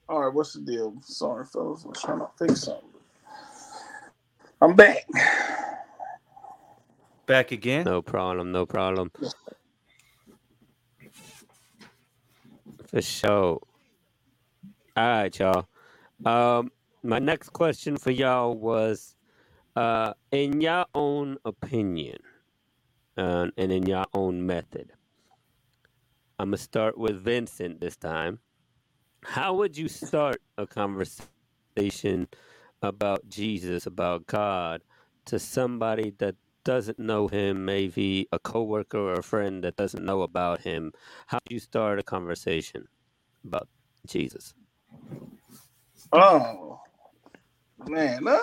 All 0.09 0.24
right, 0.24 0.34
what's 0.34 0.55
the 0.55 0.61
deal? 0.61 0.94
Sorry, 1.03 1.46
fellas, 1.46 1.84
I'm 1.84 1.92
trying 1.92 2.18
to 2.18 2.28
fix 2.38 2.64
something. 2.64 2.88
I'm 4.61 4.74
back. 4.74 5.07
Back 7.26 7.53
again? 7.53 7.84
No 7.84 8.03
problem. 8.03 8.53
No 8.53 8.66
problem. 8.66 9.12
For 12.88 13.01
sure. 13.01 13.61
All 15.01 15.07
right, 15.07 15.38
y'all. 15.38 15.66
Um, 16.26 16.70
my 17.03 17.18
next 17.18 17.55
question 17.55 17.96
for 17.96 18.11
y'all 18.11 18.55
was, 18.55 19.16
uh, 19.74 20.12
in 20.30 20.61
your 20.61 20.84
own 20.94 21.38
opinion, 21.46 22.18
uh, 23.16 23.46
and 23.57 23.72
in 23.72 23.86
your 23.86 24.05
own 24.12 24.44
method. 24.44 24.92
I'm 26.38 26.48
gonna 26.48 26.59
start 26.59 26.98
with 26.98 27.16
Vincent 27.16 27.80
this 27.80 27.96
time. 27.96 28.40
How 29.24 29.55
would 29.55 29.74
you 29.78 29.88
start 29.88 30.42
a 30.59 30.66
conversation 30.66 32.28
about 32.82 33.26
Jesus, 33.26 33.86
about 33.86 34.26
God, 34.26 34.82
to 35.24 35.38
somebody 35.38 36.12
that 36.18 36.34
doesn't 36.62 36.98
know 36.98 37.26
him, 37.26 37.64
maybe 37.64 38.28
a 38.32 38.38
coworker 38.38 38.98
or 38.98 39.14
a 39.14 39.22
friend 39.22 39.64
that 39.64 39.76
doesn't 39.76 40.05
know 40.05 40.20
about 40.20 40.61
him? 40.61 40.92
How 41.26 41.38
do 41.48 41.55
you 41.55 41.61
start 41.61 41.98
a 41.98 42.03
conversation 42.03 42.84
about 43.42 43.66
Jesus? 44.07 44.53
Oh 46.12 46.80
man, 47.88 48.26
uh, 48.28 48.38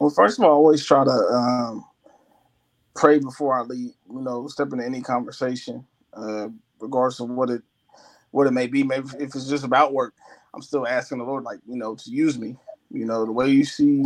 well, 0.00 0.10
first 0.10 0.38
of 0.38 0.44
all, 0.44 0.50
I 0.50 0.54
always 0.54 0.84
try 0.84 1.04
to 1.04 1.10
um, 1.10 1.84
pray 2.96 3.18
before 3.18 3.58
I 3.58 3.62
leave. 3.62 3.92
You 4.10 4.20
know, 4.22 4.46
step 4.48 4.72
into 4.72 4.84
any 4.84 5.02
conversation, 5.02 5.86
uh, 6.14 6.48
regardless 6.80 7.20
of 7.20 7.30
what 7.30 7.50
it 7.50 7.62
what 8.32 8.46
it 8.46 8.52
may 8.52 8.66
be. 8.66 8.82
Maybe 8.82 9.08
if 9.18 9.34
it's 9.34 9.48
just 9.48 9.64
about 9.64 9.92
work, 9.92 10.14
I'm 10.54 10.62
still 10.62 10.86
asking 10.86 11.18
the 11.18 11.24
Lord, 11.24 11.44
like 11.44 11.60
you 11.66 11.76
know, 11.76 11.94
to 11.96 12.10
use 12.10 12.38
me. 12.38 12.56
You 12.90 13.06
know, 13.06 13.24
the 13.24 13.32
way 13.32 13.48
you 13.50 13.64
see 13.64 14.04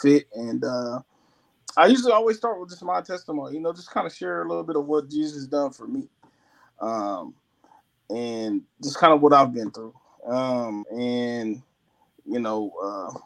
fit, 0.00 0.28
and 0.34 0.64
uh, 0.64 1.00
I 1.76 1.86
usually 1.86 2.12
always 2.12 2.36
start 2.36 2.60
with 2.60 2.70
just 2.70 2.84
my 2.84 3.00
testimony. 3.02 3.56
You 3.56 3.60
know, 3.62 3.72
just 3.72 3.90
kind 3.90 4.06
of 4.06 4.14
share 4.14 4.42
a 4.42 4.48
little 4.48 4.64
bit 4.64 4.76
of 4.76 4.86
what 4.86 5.10
Jesus 5.10 5.34
has 5.34 5.46
done 5.48 5.72
for 5.72 5.86
me. 5.88 6.08
Um, 6.80 7.34
and 8.10 8.62
just 8.82 8.98
kind 8.98 9.12
of 9.14 9.22
what 9.22 9.32
I've 9.34 9.54
been 9.54 9.70
through. 9.72 9.94
Um, 10.26 10.84
and 10.92 11.62
you 12.26 12.40
know, 12.40 12.72
uh, 12.82 13.18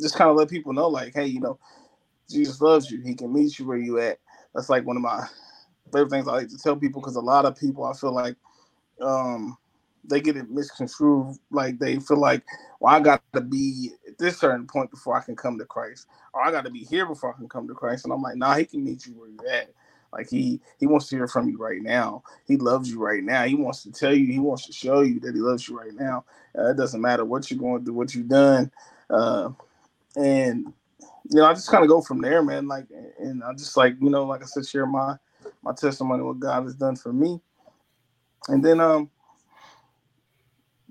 just 0.00 0.16
kind 0.16 0.30
of 0.30 0.36
let 0.36 0.50
people 0.50 0.72
know, 0.72 0.88
like, 0.88 1.14
hey, 1.14 1.26
you 1.26 1.40
know, 1.40 1.58
Jesus 2.30 2.60
loves 2.60 2.90
you. 2.90 3.02
He 3.02 3.14
can 3.14 3.32
meet 3.32 3.58
you 3.58 3.66
where 3.66 3.78
you 3.78 4.00
at. 4.00 4.18
That's 4.54 4.70
like 4.70 4.86
one 4.86 4.96
of 4.96 5.02
my 5.02 5.26
favorite 5.92 6.10
things 6.10 6.28
I 6.28 6.32
like 6.32 6.48
to 6.48 6.58
tell 6.58 6.76
people 6.76 7.00
because 7.00 7.16
a 7.16 7.20
lot 7.20 7.44
of 7.46 7.56
people 7.58 7.84
I 7.84 7.94
feel 7.94 8.12
like 8.14 8.36
um 9.00 9.56
they 10.04 10.20
get 10.20 10.36
it 10.36 10.50
misconstrued. 10.50 11.36
Like 11.50 11.78
they 11.78 11.98
feel 12.00 12.18
like, 12.18 12.42
well, 12.80 12.94
I 12.94 13.00
got 13.00 13.22
to 13.34 13.40
be 13.40 13.92
at 14.08 14.18
this 14.18 14.38
certain 14.38 14.66
point 14.66 14.90
before 14.90 15.16
I 15.16 15.22
can 15.22 15.36
come 15.36 15.58
to 15.58 15.64
Christ, 15.64 16.06
or 16.34 16.42
I 16.42 16.50
got 16.50 16.64
to 16.64 16.70
be 16.70 16.80
here 16.84 17.06
before 17.06 17.32
I 17.34 17.36
can 17.38 17.48
come 17.48 17.68
to 17.68 17.74
Christ. 17.74 18.04
And 18.04 18.12
I'm 18.12 18.22
like, 18.22 18.36
nah, 18.36 18.54
he 18.56 18.64
can 18.64 18.84
meet 18.84 19.06
you 19.06 19.14
where 19.14 19.28
you're 19.30 19.48
at. 19.48 19.72
Like 20.12 20.28
he 20.28 20.60
he 20.78 20.86
wants 20.86 21.08
to 21.08 21.16
hear 21.16 21.26
from 21.26 21.48
you 21.48 21.56
right 21.56 21.80
now. 21.80 22.22
He 22.46 22.56
loves 22.56 22.90
you 22.90 22.98
right 23.00 23.22
now. 23.22 23.44
He 23.44 23.54
wants 23.54 23.82
to 23.84 23.92
tell 23.92 24.14
you. 24.14 24.26
He 24.30 24.38
wants 24.38 24.66
to 24.66 24.72
show 24.72 25.00
you 25.00 25.18
that 25.20 25.34
he 25.34 25.40
loves 25.40 25.68
you 25.68 25.78
right 25.78 25.94
now. 25.94 26.24
Uh, 26.56 26.70
it 26.70 26.76
doesn't 26.76 27.00
matter 27.00 27.24
what 27.24 27.50
you're 27.50 27.58
going 27.58 27.84
through, 27.84 27.94
what 27.94 28.14
you've 28.14 28.28
done, 28.28 28.70
uh, 29.08 29.48
and 30.16 30.72
you 31.30 31.36
know 31.36 31.46
I 31.46 31.54
just 31.54 31.70
kind 31.70 31.82
of 31.82 31.88
go 31.88 32.02
from 32.02 32.20
there, 32.20 32.42
man. 32.42 32.68
Like, 32.68 32.86
and 33.18 33.42
I 33.42 33.52
just 33.54 33.76
like 33.76 33.96
you 34.00 34.10
know, 34.10 34.24
like 34.24 34.42
I 34.42 34.46
said, 34.46 34.66
share 34.66 34.86
my 34.86 35.16
my 35.62 35.72
testimony, 35.72 36.22
what 36.22 36.40
God 36.40 36.64
has 36.64 36.74
done 36.74 36.96
for 36.96 37.12
me, 37.12 37.40
and 38.48 38.62
then 38.62 38.80
um 38.80 39.10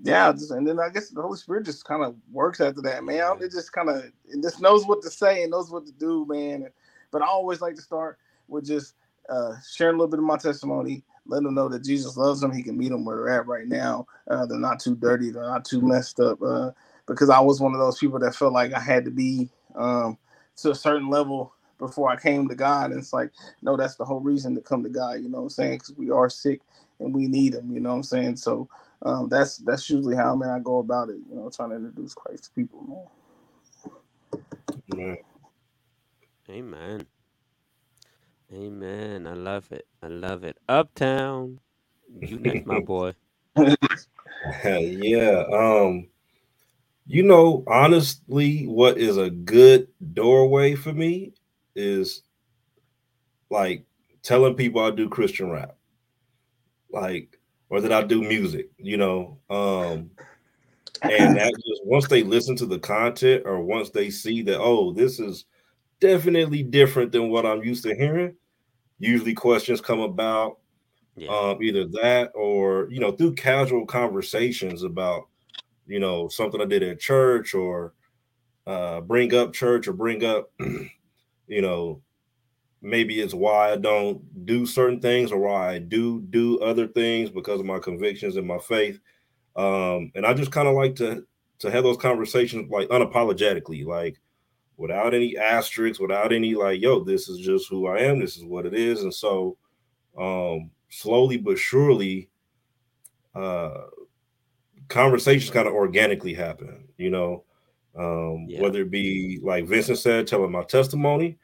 yeah, 0.04 0.32
just, 0.32 0.50
and 0.50 0.66
then 0.66 0.80
I 0.80 0.88
guess 0.88 1.10
the 1.10 1.22
Holy 1.22 1.38
Spirit 1.38 1.64
just 1.64 1.84
kind 1.84 2.02
of 2.02 2.16
works 2.30 2.60
after 2.60 2.82
that, 2.82 3.04
man. 3.04 3.36
It 3.40 3.52
just 3.52 3.72
kind 3.72 3.88
of 3.88 4.04
just 4.42 4.60
knows 4.60 4.84
what 4.84 5.00
to 5.02 5.10
say 5.10 5.42
and 5.42 5.52
knows 5.52 5.70
what 5.70 5.86
to 5.86 5.92
do, 5.92 6.26
man. 6.28 6.68
But 7.12 7.22
I 7.22 7.26
always 7.26 7.60
like 7.60 7.76
to 7.76 7.82
start 7.82 8.18
with 8.48 8.66
just 8.66 8.94
uh, 9.28 9.54
sharing 9.70 9.94
a 9.94 9.98
little 9.98 10.10
bit 10.10 10.18
of 10.18 10.24
my 10.24 10.36
testimony, 10.36 11.04
letting 11.26 11.44
them 11.44 11.54
know 11.54 11.68
that 11.68 11.84
Jesus 11.84 12.16
loves 12.16 12.40
them. 12.40 12.52
He 12.52 12.62
can 12.62 12.76
meet 12.76 12.90
them 12.90 13.04
where 13.04 13.16
they're 13.16 13.40
at 13.40 13.46
right 13.46 13.66
now. 13.66 14.06
Uh, 14.28 14.46
they're 14.46 14.58
not 14.58 14.80
too 14.80 14.94
dirty. 14.96 15.30
They're 15.30 15.42
not 15.42 15.64
too 15.64 15.80
messed 15.80 16.20
up. 16.20 16.40
Uh, 16.42 16.70
because 17.06 17.30
I 17.30 17.40
was 17.40 17.60
one 17.60 17.72
of 17.72 17.80
those 17.80 17.98
people 17.98 18.18
that 18.20 18.34
felt 18.34 18.52
like 18.52 18.72
I 18.72 18.80
had 18.80 19.04
to 19.04 19.10
be 19.10 19.48
um, 19.74 20.18
to 20.56 20.70
a 20.70 20.74
certain 20.74 21.08
level 21.08 21.52
before 21.78 22.10
I 22.10 22.16
came 22.16 22.48
to 22.48 22.54
God. 22.54 22.90
And 22.90 23.00
it's 23.00 23.12
like, 23.12 23.32
no, 23.60 23.76
that's 23.76 23.96
the 23.96 24.04
whole 24.04 24.20
reason 24.20 24.54
to 24.54 24.60
come 24.60 24.82
to 24.82 24.88
God. 24.88 25.20
You 25.20 25.28
know 25.28 25.38
what 25.38 25.44
I'm 25.44 25.50
saying? 25.50 25.78
Because 25.78 25.94
we 25.96 26.10
are 26.10 26.30
sick 26.30 26.60
and 27.00 27.14
we 27.14 27.26
need 27.26 27.54
Him. 27.54 27.72
You 27.72 27.80
know 27.80 27.90
what 27.90 27.96
I'm 27.96 28.02
saying? 28.02 28.36
So 28.36 28.68
um, 29.02 29.28
that's 29.28 29.58
that's 29.58 29.90
usually 29.90 30.16
how 30.16 30.36
man 30.36 30.50
I 30.50 30.58
go 30.60 30.78
about 30.78 31.08
it. 31.08 31.18
You 31.28 31.36
know, 31.36 31.50
trying 31.50 31.70
to 31.70 31.76
introduce 31.76 32.14
Christ 32.14 32.44
to 32.44 32.50
people, 32.50 32.82
man. 32.82 33.06
Amen. 34.92 35.16
Amen. 36.50 37.06
I 38.54 39.34
love 39.34 39.72
it. 39.72 39.86
I 40.02 40.08
love 40.08 40.44
it. 40.44 40.58
Uptown. 40.68 41.58
You 42.20 42.38
next, 42.38 42.66
my 42.66 42.80
boy. 42.86 43.14
yeah. 44.64 45.44
Um, 45.52 46.08
you 47.06 47.22
know, 47.22 47.64
honestly, 47.66 48.66
what 48.66 48.98
is 48.98 49.16
a 49.16 49.30
good 49.30 49.88
doorway 50.12 50.74
for 50.74 50.92
me 50.92 51.32
is 51.74 52.22
like 53.50 53.84
telling 54.22 54.54
people 54.54 54.82
I 54.82 54.90
do 54.90 55.08
Christian 55.08 55.50
rap. 55.50 55.76
Like, 56.90 57.38
or 57.70 57.80
that 57.80 57.92
I 57.92 58.02
do 58.02 58.20
music, 58.20 58.70
you 58.76 58.98
know. 58.98 59.38
Um, 59.48 60.10
and 61.02 61.36
that 61.38 61.54
just 61.54 61.86
once 61.86 62.06
they 62.06 62.22
listen 62.22 62.54
to 62.56 62.66
the 62.66 62.78
content 62.78 63.44
or 63.46 63.62
once 63.62 63.88
they 63.88 64.10
see 64.10 64.42
that, 64.42 64.60
oh, 64.60 64.92
this 64.92 65.18
is 65.18 65.46
definitely 66.00 66.62
different 66.62 67.12
than 67.12 67.30
what 67.30 67.46
I'm 67.46 67.62
used 67.62 67.84
to 67.84 67.94
hearing, 67.94 68.36
usually 69.02 69.34
questions 69.34 69.80
come 69.80 70.00
about 70.00 70.58
um, 71.28 71.62
either 71.62 71.84
that 71.86 72.30
or 72.34 72.88
you 72.90 73.00
know 73.00 73.12
through 73.12 73.34
casual 73.34 73.84
conversations 73.84 74.82
about 74.82 75.28
you 75.86 75.98
know 75.98 76.28
something 76.28 76.60
I 76.60 76.64
did 76.64 76.82
at 76.82 77.00
church 77.00 77.54
or 77.54 77.94
uh, 78.66 79.00
bring 79.00 79.34
up 79.34 79.52
church 79.52 79.88
or 79.88 79.92
bring 79.92 80.24
up 80.24 80.50
you 81.48 81.62
know 81.62 82.00
maybe 82.80 83.20
it's 83.20 83.34
why 83.34 83.72
I 83.72 83.76
don't 83.76 84.46
do 84.46 84.66
certain 84.66 85.00
things 85.00 85.32
or 85.32 85.38
why 85.38 85.74
I 85.74 85.78
do 85.78 86.20
do 86.30 86.58
other 86.60 86.86
things 86.86 87.30
because 87.30 87.60
of 87.60 87.66
my 87.66 87.78
convictions 87.78 88.36
and 88.36 88.46
my 88.46 88.58
faith. 88.58 88.98
Um, 89.54 90.10
and 90.14 90.26
I 90.26 90.34
just 90.34 90.50
kind 90.50 90.68
of 90.68 90.74
like 90.74 90.96
to 90.96 91.24
to 91.60 91.70
have 91.70 91.84
those 91.84 91.96
conversations 91.96 92.70
like 92.70 92.88
unapologetically, 92.88 93.84
like 93.84 94.20
without 94.76 95.14
any 95.14 95.36
asterisks, 95.36 96.00
without 96.00 96.32
any 96.32 96.54
like, 96.54 96.80
yo, 96.80 97.04
this 97.04 97.28
is 97.28 97.38
just 97.38 97.68
who 97.68 97.86
I 97.86 97.98
am, 98.00 98.18
this 98.18 98.36
is 98.36 98.44
what 98.44 98.66
it 98.66 98.74
is. 98.74 99.02
And 99.02 99.14
so 99.14 99.56
um 100.18 100.70
slowly 100.90 101.38
but 101.38 101.58
surely 101.58 102.28
uh 103.34 103.84
conversations 104.88 105.50
kind 105.50 105.66
of 105.68 105.74
organically 105.74 106.34
happen, 106.34 106.86
you 106.98 107.10
know, 107.10 107.44
um, 107.96 108.46
Yeah. 108.48 108.60
whether 108.60 108.82
it 108.82 108.90
be 108.90 109.38
like 109.42 109.66
Vincent 109.66 109.98
said, 109.98 110.26
telling 110.26 110.52
my 110.52 110.64
testimony, 110.64 111.38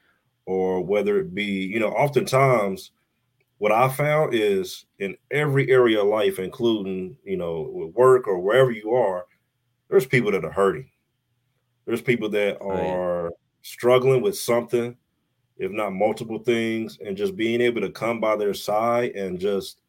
or 0.44 0.82
whether 0.84 1.18
it 1.20 1.34
be, 1.34 1.44
you 1.44 1.78
know, 1.80 1.88
oftentimes 1.90 2.92
what 3.58 3.72
I 3.72 3.88
found 3.88 4.34
is 4.34 4.86
in 4.98 5.16
every 5.30 5.70
area 5.70 6.00
of 6.00 6.08
life, 6.08 6.38
including, 6.38 7.16
you 7.24 7.36
know, 7.36 7.70
with 7.72 7.94
work 7.94 8.28
or 8.28 8.38
wherever 8.38 8.70
you 8.70 8.92
are, 8.94 9.26
there's 9.88 10.06
people 10.06 10.30
that 10.32 10.44
are 10.44 10.52
hurting. 10.52 10.90
There's 11.88 12.02
people 12.02 12.28
that 12.28 12.60
are 12.60 13.32
struggling 13.62 14.20
with 14.20 14.36
something, 14.36 14.94
if 15.56 15.72
not 15.72 15.94
multiple 15.94 16.38
things, 16.38 16.98
and 17.02 17.16
just 17.16 17.34
being 17.34 17.62
able 17.62 17.80
to 17.80 17.88
come 17.88 18.20
by 18.20 18.36
their 18.36 18.52
side 18.52 19.12
and 19.12 19.40
just 19.40 19.80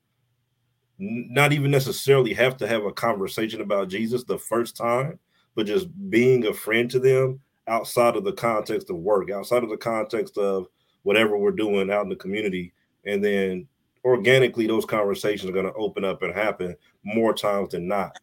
not 0.98 1.52
even 1.52 1.70
necessarily 1.70 2.34
have 2.34 2.56
to 2.56 2.68
have 2.70 2.86
a 2.86 2.94
conversation 2.94 3.60
about 3.60 3.90
Jesus 3.90 4.24
the 4.24 4.38
first 4.38 4.78
time, 4.78 5.20
but 5.56 5.68
just 5.68 5.90
being 6.10 6.48
a 6.48 6.54
friend 6.54 6.90
to 6.90 7.00
them 7.00 7.42
outside 7.68 8.16
of 8.16 8.24
the 8.24 8.32
context 8.32 8.90
of 8.90 8.96
work, 8.96 9.30
outside 9.30 9.64
of 9.64 9.70
the 9.70 9.76
context 9.76 10.38
of 10.38 10.68
whatever 11.04 11.38
we're 11.38 11.52
doing 11.52 11.92
out 11.92 12.04
in 12.04 12.10
the 12.10 12.16
community. 12.16 12.72
And 13.06 13.22
then 13.22 13.68
organically, 14.06 14.68
those 14.68 14.86
conversations 14.86 15.50
are 15.50 15.54
going 15.54 15.66
to 15.66 15.74
open 15.74 16.06
up 16.06 16.22
and 16.24 16.34
happen 16.34 16.78
more 17.04 17.34
times 17.34 17.72
than 17.72 17.90
not. 17.90 18.18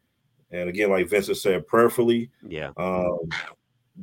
And 0.51 0.70
again, 0.70 0.91
like 0.91 1.11
Vincent 1.11 1.37
said, 1.37 1.66
prayerfully, 1.66 2.31
Yeah. 2.47 2.70
um, 2.79 3.18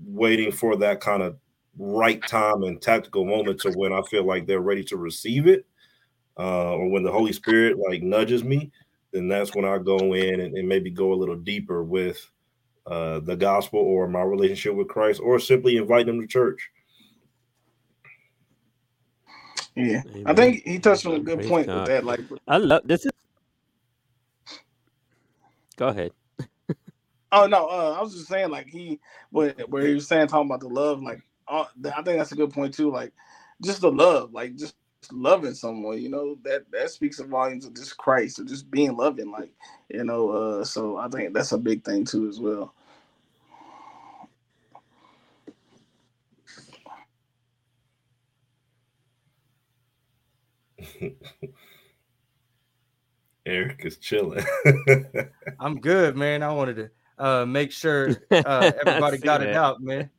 waiting 0.05 0.51
for 0.51 0.75
that 0.77 0.99
kind 1.01 1.21
of 1.21 1.37
right 1.77 2.25
time 2.27 2.63
and 2.63 2.81
tactical 2.81 3.25
moment 3.25 3.59
to 3.61 3.71
when 3.71 3.93
I 3.93 4.01
feel 4.03 4.25
like 4.25 4.45
they're 4.45 4.59
ready 4.59 4.83
to 4.85 4.97
receive 4.97 5.47
it, 5.47 5.65
uh, 6.37 6.73
or 6.73 6.89
when 6.89 7.03
the 7.03 7.11
Holy 7.11 7.33
Spirit 7.33 7.77
like 7.77 8.01
nudges 8.01 8.43
me, 8.43 8.71
then 9.11 9.27
that's 9.27 9.55
when 9.55 9.65
I 9.65 9.77
go 9.77 10.13
in 10.13 10.39
and, 10.39 10.57
and 10.57 10.67
maybe 10.67 10.89
go 10.89 11.13
a 11.13 11.15
little 11.15 11.35
deeper 11.35 11.83
with 11.83 12.29
uh, 12.85 13.19
the 13.21 13.35
gospel 13.35 13.79
or 13.79 14.07
my 14.07 14.21
relationship 14.21 14.75
with 14.75 14.87
Christ, 14.87 15.21
or 15.23 15.39
simply 15.39 15.77
invite 15.77 16.05
them 16.05 16.19
to 16.19 16.27
church. 16.27 16.69
Yeah, 19.75 20.03
I 20.25 20.33
think 20.33 20.63
he 20.65 20.77
touched 20.79 21.05
on 21.05 21.15
a 21.15 21.19
good 21.19 21.39
Praise 21.39 21.49
point 21.49 21.67
God. 21.67 21.75
with 21.75 21.85
that. 21.87 22.03
Like, 22.03 22.19
I 22.47 22.57
love 22.57 22.81
this 22.85 23.05
is. 23.05 23.11
Go 25.77 25.87
ahead. 25.87 26.11
Oh 27.33 27.47
no, 27.47 27.67
uh, 27.69 27.97
I 27.99 28.03
was 28.03 28.15
just 28.15 28.29
saying, 28.29 28.51
like 28.51 28.69
he, 28.69 29.01
where 29.31 29.55
where 29.69 29.87
he 29.87 29.95
was 29.95 30.07
saying 30.07 30.29
talking 30.29 30.49
about 30.49 30.61
the 30.61 30.69
love, 30.69 31.03
like 31.03 31.23
uh, 31.49 31.65
I 31.85 32.03
think 32.03 32.19
that's 32.19 32.33
a 32.33 32.37
good 32.37 32.53
point 32.53 32.75
too. 32.75 32.91
Like, 32.91 33.13
just 33.63 33.81
the 33.81 33.91
love, 33.91 34.33
like 34.33 34.57
just 34.57 34.75
loving 35.13 35.55
someone, 35.55 36.01
you 36.01 36.09
know, 36.09 36.37
that 36.45 36.65
that 36.73 36.91
speaks 36.91 37.19
of 37.19 37.29
volumes 37.29 37.67
of 37.67 37.75
just 37.75 37.97
Christ 37.97 38.39
or 38.39 38.45
just 38.45 38.71
being 38.71 38.97
loving, 38.97 39.31
like 39.31 39.53
you 39.89 40.05
know. 40.05 40.31
Uh, 40.31 40.65
so 40.65 40.97
I 40.97 41.09
think 41.09 41.35
that's 41.35 41.53
a 41.53 41.59
big 41.59 41.85
thing 41.85 42.05
too 42.05 42.29
as 42.29 42.41
well. 42.41 42.75
Eric 53.47 53.81
is 53.85 53.97
chilling. 53.97 54.45
I'm 55.59 55.81
good, 55.81 56.17
man. 56.17 56.43
I 56.43 56.53
wanted 56.53 56.77
to 56.77 56.91
uh, 57.17 57.45
make 57.45 57.71
sure 57.71 58.09
uh, 58.31 58.71
everybody 58.79 59.17
got 59.17 59.41
it 59.41 59.55
out, 59.55 59.81
man. 59.81 60.09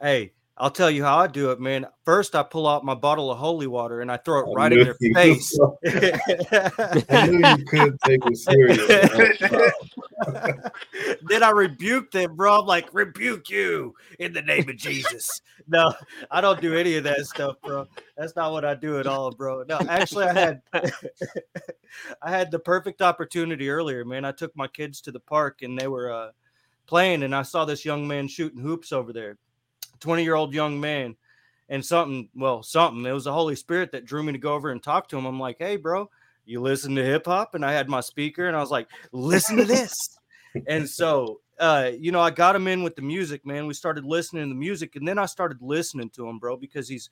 Hey, 0.00 0.32
I'll 0.58 0.70
tell 0.70 0.90
you 0.90 1.02
how 1.02 1.18
I 1.18 1.26
do 1.28 1.50
it, 1.50 1.60
man. 1.60 1.86
First, 2.04 2.34
I 2.34 2.42
pull 2.42 2.68
out 2.68 2.84
my 2.84 2.94
bottle 2.94 3.30
of 3.30 3.38
holy 3.38 3.66
water 3.66 4.02
and 4.02 4.12
I 4.12 4.18
throw 4.18 4.40
it 4.40 4.50
I 4.50 4.54
right 4.54 4.72
in 4.72 4.84
their 4.84 4.94
face. 4.94 5.58
I 7.08 7.26
knew 7.26 7.48
you 7.56 7.64
couldn't 7.64 8.00
take 8.04 8.20
it 8.24 8.36
serious. 8.36 8.78
then 11.22 11.42
I 11.42 11.50
rebuke 11.50 12.10
them, 12.10 12.36
bro. 12.36 12.60
I'm 12.60 12.66
like, 12.66 12.92
rebuke 12.92 13.48
you 13.48 13.94
in 14.18 14.34
the 14.34 14.42
name 14.42 14.68
of 14.68 14.76
Jesus. 14.76 15.40
No, 15.68 15.92
I 16.30 16.40
don't 16.40 16.60
do 16.60 16.76
any 16.76 16.96
of 16.96 17.04
that 17.04 17.26
stuff, 17.26 17.56
bro. 17.64 17.86
That's 18.16 18.36
not 18.36 18.52
what 18.52 18.64
I 18.64 18.74
do 18.74 18.98
at 19.00 19.06
all, 19.06 19.30
bro. 19.30 19.64
No, 19.66 19.78
actually, 19.88 20.26
I 20.26 20.32
had 20.32 20.62
I 22.22 22.30
had 22.30 22.50
the 22.50 22.58
perfect 22.58 23.00
opportunity 23.00 23.70
earlier, 23.70 24.04
man. 24.04 24.24
I 24.24 24.32
took 24.32 24.54
my 24.56 24.68
kids 24.68 25.00
to 25.02 25.12
the 25.12 25.20
park 25.20 25.62
and 25.62 25.78
they 25.78 25.88
were 25.88 26.12
uh, 26.12 26.30
playing, 26.86 27.22
and 27.22 27.34
I 27.34 27.42
saw 27.42 27.64
this 27.64 27.84
young 27.84 28.06
man 28.06 28.28
shooting 28.28 28.60
hoops 28.60 28.92
over 28.92 29.12
there, 29.12 29.38
twenty 30.02 30.24
year 30.24 30.34
old 30.34 30.52
young 30.52 30.80
man, 30.80 31.16
and 31.68 31.84
something, 31.84 32.28
well, 32.34 32.62
something. 32.62 33.06
It 33.06 33.12
was 33.12 33.24
the 33.24 33.32
Holy 33.32 33.56
Spirit 33.56 33.92
that 33.92 34.04
drew 34.04 34.22
me 34.22 34.32
to 34.32 34.38
go 34.38 34.54
over 34.54 34.70
and 34.70 34.82
talk 34.82 35.08
to 35.08 35.18
him. 35.18 35.24
I'm 35.24 35.40
like, 35.40 35.56
hey, 35.58 35.76
bro, 35.76 36.10
you 36.44 36.60
listen 36.60 36.94
to 36.96 37.04
hip 37.04 37.26
hop? 37.26 37.54
And 37.54 37.64
I 37.64 37.72
had 37.72 37.88
my 37.88 38.00
speaker, 38.00 38.48
and 38.48 38.56
I 38.56 38.60
was 38.60 38.70
like, 38.70 38.88
listen 39.12 39.56
to 39.56 39.64
this 39.64 40.18
and 40.66 40.88
so 40.88 41.40
uh 41.58 41.90
you 41.98 42.12
know 42.12 42.20
i 42.20 42.30
got 42.30 42.56
him 42.56 42.66
in 42.66 42.82
with 42.82 42.96
the 42.96 43.02
music 43.02 43.44
man 43.46 43.66
we 43.66 43.74
started 43.74 44.04
listening 44.04 44.44
to 44.44 44.48
the 44.48 44.54
music 44.54 44.96
and 44.96 45.06
then 45.06 45.18
i 45.18 45.26
started 45.26 45.58
listening 45.60 46.10
to 46.10 46.26
him 46.28 46.38
bro 46.38 46.56
because 46.56 46.88
he's 46.88 47.10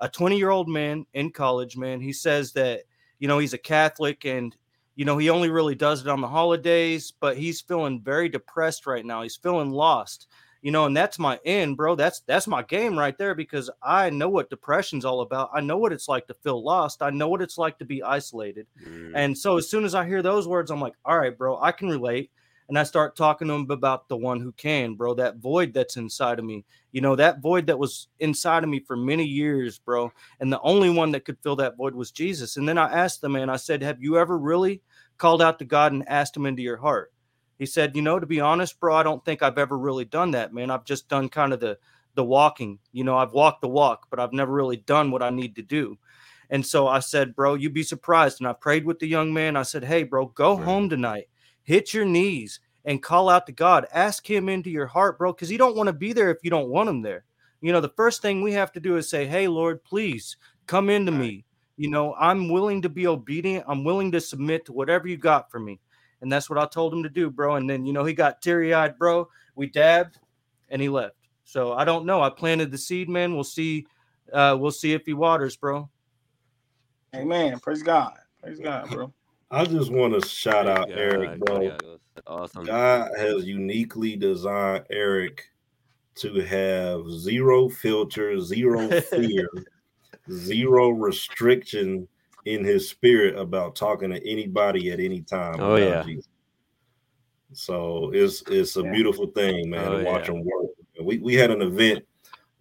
a 0.00 0.08
20 0.08 0.36
year 0.36 0.50
old 0.50 0.68
man 0.68 1.04
in 1.14 1.30
college 1.30 1.76
man 1.76 2.00
he 2.00 2.12
says 2.12 2.52
that 2.52 2.82
you 3.18 3.28
know 3.28 3.38
he's 3.38 3.54
a 3.54 3.58
catholic 3.58 4.24
and 4.24 4.56
you 4.94 5.04
know 5.04 5.18
he 5.18 5.30
only 5.30 5.50
really 5.50 5.74
does 5.74 6.00
it 6.02 6.08
on 6.08 6.20
the 6.20 6.28
holidays 6.28 7.12
but 7.20 7.36
he's 7.36 7.60
feeling 7.60 8.00
very 8.00 8.28
depressed 8.28 8.86
right 8.86 9.06
now 9.06 9.22
he's 9.22 9.36
feeling 9.36 9.70
lost 9.70 10.28
you 10.62 10.70
know 10.70 10.86
and 10.86 10.96
that's 10.96 11.18
my 11.18 11.38
end 11.44 11.76
bro 11.76 11.94
that's 11.94 12.20
that's 12.20 12.46
my 12.46 12.62
game 12.62 12.98
right 12.98 13.18
there 13.18 13.34
because 13.34 13.70
i 13.82 14.10
know 14.10 14.28
what 14.28 14.50
depression's 14.50 15.04
all 15.04 15.20
about 15.20 15.50
i 15.54 15.60
know 15.60 15.76
what 15.76 15.92
it's 15.92 16.08
like 16.08 16.26
to 16.26 16.34
feel 16.34 16.62
lost 16.64 17.02
i 17.02 17.10
know 17.10 17.28
what 17.28 17.42
it's 17.42 17.58
like 17.58 17.78
to 17.78 17.84
be 17.84 18.02
isolated 18.02 18.66
Mm. 18.86 19.12
and 19.14 19.36
so 19.38 19.56
as 19.56 19.68
soon 19.68 19.84
as 19.84 19.94
I 19.94 20.06
hear 20.06 20.22
those 20.22 20.46
words, 20.48 20.70
I'm 20.70 20.80
like, 20.80 20.94
all 21.04 21.18
right, 21.18 21.36
bro, 21.36 21.58
I 21.60 21.72
can 21.72 21.88
relate. 21.88 22.30
And 22.68 22.78
I 22.78 22.82
start 22.82 23.16
talking 23.16 23.46
to 23.48 23.54
him 23.54 23.70
about 23.70 24.08
the 24.08 24.16
one 24.16 24.40
who 24.40 24.50
can, 24.52 24.94
bro, 24.94 25.14
that 25.14 25.36
void 25.36 25.72
that's 25.72 25.96
inside 25.96 26.38
of 26.38 26.44
me. 26.44 26.64
You 26.92 27.00
know, 27.00 27.14
that 27.16 27.40
void 27.40 27.66
that 27.68 27.78
was 27.78 28.08
inside 28.18 28.64
of 28.64 28.68
me 28.68 28.80
for 28.80 28.96
many 28.96 29.24
years, 29.24 29.78
bro. 29.78 30.12
And 30.40 30.52
the 30.52 30.60
only 30.60 30.90
one 30.90 31.12
that 31.12 31.24
could 31.24 31.38
fill 31.42 31.56
that 31.56 31.76
void 31.76 31.94
was 31.94 32.10
Jesus. 32.10 32.56
And 32.56 32.68
then 32.68 32.76
I 32.76 32.90
asked 32.92 33.20
the 33.20 33.28
man, 33.28 33.48
I 33.50 33.56
said, 33.56 33.82
Have 33.82 34.02
you 34.02 34.18
ever 34.18 34.36
really 34.36 34.82
called 35.16 35.40
out 35.42 35.58
to 35.60 35.64
God 35.64 35.92
and 35.92 36.08
asked 36.08 36.36
him 36.36 36.46
into 36.46 36.62
your 36.62 36.76
heart? 36.76 37.12
He 37.58 37.66
said, 37.66 37.96
You 37.96 38.02
know, 38.02 38.18
to 38.18 38.26
be 38.26 38.40
honest, 38.40 38.78
bro, 38.80 38.94
I 38.94 39.02
don't 39.02 39.24
think 39.24 39.42
I've 39.42 39.58
ever 39.58 39.76
really 39.78 40.04
done 40.04 40.32
that, 40.32 40.52
man. 40.52 40.70
I've 40.70 40.84
just 40.84 41.08
done 41.08 41.28
kind 41.28 41.52
of 41.52 41.60
the 41.60 41.78
the 42.14 42.24
walking. 42.24 42.78
You 42.92 43.04
know, 43.04 43.16
I've 43.16 43.32
walked 43.32 43.60
the 43.60 43.68
walk, 43.68 44.06
but 44.10 44.18
I've 44.18 44.32
never 44.32 44.52
really 44.52 44.78
done 44.78 45.10
what 45.10 45.22
I 45.22 45.30
need 45.30 45.54
to 45.56 45.62
do. 45.62 45.98
And 46.50 46.64
so 46.64 46.86
I 46.88 47.00
said, 47.00 47.34
bro, 47.36 47.54
you'd 47.54 47.74
be 47.74 47.82
surprised. 47.82 48.40
And 48.40 48.48
I 48.48 48.52
prayed 48.52 48.84
with 48.84 48.98
the 48.98 49.06
young 49.06 49.32
man. 49.32 49.56
I 49.56 49.62
said, 49.62 49.84
hey, 49.84 50.02
bro, 50.04 50.26
go 50.26 50.56
home 50.56 50.88
tonight, 50.88 51.28
hit 51.62 51.92
your 51.92 52.04
knees 52.04 52.60
and 52.84 53.02
call 53.02 53.28
out 53.28 53.46
to 53.46 53.52
God. 53.52 53.86
Ask 53.92 54.28
him 54.28 54.48
into 54.48 54.70
your 54.70 54.86
heart, 54.86 55.18
bro, 55.18 55.32
because 55.32 55.50
you 55.50 55.58
don't 55.58 55.76
want 55.76 55.88
to 55.88 55.92
be 55.92 56.12
there 56.12 56.30
if 56.30 56.38
you 56.42 56.50
don't 56.50 56.68
want 56.68 56.88
him 56.88 57.02
there. 57.02 57.24
You 57.60 57.72
know, 57.72 57.80
the 57.80 57.92
first 57.96 58.22
thing 58.22 58.42
we 58.42 58.52
have 58.52 58.72
to 58.72 58.80
do 58.80 58.96
is 58.96 59.08
say, 59.08 59.26
hey, 59.26 59.48
Lord, 59.48 59.82
please 59.82 60.36
come 60.66 60.88
into 60.88 61.10
me. 61.10 61.44
You 61.76 61.90
know, 61.90 62.14
I'm 62.14 62.48
willing 62.48 62.82
to 62.82 62.88
be 62.88 63.06
obedient. 63.06 63.64
I'm 63.68 63.84
willing 63.84 64.12
to 64.12 64.20
submit 64.20 64.66
to 64.66 64.72
whatever 64.72 65.08
you 65.08 65.16
got 65.16 65.50
for 65.50 65.58
me. 65.58 65.80
And 66.26 66.32
that's 66.32 66.50
what 66.50 66.58
I 66.58 66.66
told 66.66 66.92
him 66.92 67.04
to 67.04 67.08
do, 67.08 67.30
bro. 67.30 67.54
And 67.54 67.70
then, 67.70 67.86
you 67.86 67.92
know, 67.92 68.04
he 68.04 68.12
got 68.12 68.42
teary 68.42 68.74
eyed, 68.74 68.98
bro. 68.98 69.28
We 69.54 69.68
dabbed 69.68 70.18
and 70.68 70.82
he 70.82 70.88
left. 70.88 71.14
So 71.44 71.72
I 71.72 71.84
don't 71.84 72.04
know. 72.04 72.20
I 72.20 72.30
planted 72.30 72.72
the 72.72 72.78
seed, 72.78 73.08
man. 73.08 73.32
We'll 73.32 73.44
see. 73.44 73.86
Uh, 74.32 74.56
we'll 74.58 74.72
see 74.72 74.92
if 74.92 75.06
he 75.06 75.14
waters, 75.14 75.54
bro. 75.54 75.88
Amen. 77.14 77.60
Praise 77.60 77.84
God. 77.84 78.14
Praise 78.42 78.58
God, 78.58 78.90
bro. 78.90 79.12
I 79.52 79.66
just 79.66 79.92
want 79.92 80.20
to 80.20 80.28
shout 80.28 80.66
out 80.66 80.88
God, 80.88 80.98
Eric, 80.98 81.38
bro. 81.38 81.70
God, 81.70 82.00
awesome. 82.26 82.64
God 82.64 83.12
has 83.16 83.44
uniquely 83.44 84.16
designed 84.16 84.84
Eric 84.90 85.44
to 86.16 86.40
have 86.40 87.08
zero 87.08 87.68
filter, 87.68 88.40
zero 88.40 89.00
fear, 89.00 89.48
zero 90.28 90.88
restriction 90.88 92.08
in 92.46 92.64
his 92.64 92.88
spirit 92.88 93.36
about 93.36 93.74
talking 93.76 94.10
to 94.10 94.26
anybody 94.28 94.90
at 94.92 95.00
any 95.00 95.20
time. 95.20 95.56
Oh, 95.60 95.76
yeah. 95.76 96.02
Jesus. 96.02 96.28
So 97.52 98.10
it's 98.14 98.42
it's 98.48 98.76
a 98.76 98.82
Yeah. 98.82 98.92
beautiful 98.92 99.26
thing, 99.28 99.68
man, 99.70 99.88
Oh, 99.92 99.98
to 99.98 100.04
watch 100.04 100.28
yeah. 100.28 100.34
him 100.34 100.44
work. 100.44 100.70
We 101.02 101.18
we 101.18 101.34
had 101.34 101.50
an 101.50 101.62
event. 101.62 102.04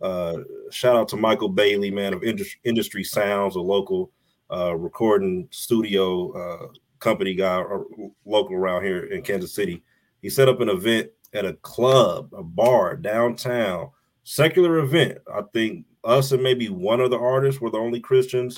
Uh, 0.02 0.38
shout 0.72 0.96
out 0.96 1.08
to 1.10 1.18
Michael 1.18 1.50
Bailey, 1.50 1.90
man, 1.90 2.14
of 2.14 2.24
Indus- 2.24 2.58
Industry 2.64 3.04
Sounds, 3.04 3.56
a 3.56 3.62
local 3.62 4.12
uh, 4.52 4.76
recording 4.76 5.48
studio 5.52 6.32
uh, 6.34 6.68
company 7.00 7.34
guy, 7.34 7.62
uh, 7.62 7.80
local 8.26 8.56
around 8.56 8.84
here 8.84 9.06
in 9.06 9.22
Kansas 9.24 9.54
City. 9.54 9.84
He 10.22 10.30
set 10.30 10.50
up 10.50 10.60
an 10.62 10.70
event 10.70 11.10
at 11.34 11.46
a 11.46 11.54
club, 11.54 12.30
a 12.34 12.44
bar 12.44 12.96
downtown, 12.96 13.90
secular 14.24 14.80
event. 14.80 15.18
I 15.34 15.42
think 15.54 15.86
us 16.04 16.32
and 16.32 16.44
maybe 16.44 16.70
one 16.70 17.02
of 17.02 17.10
the 17.10 17.18
artists 17.20 17.60
were 17.60 17.72
the 17.72 17.80
only 17.80 18.00
Christians, 18.00 18.56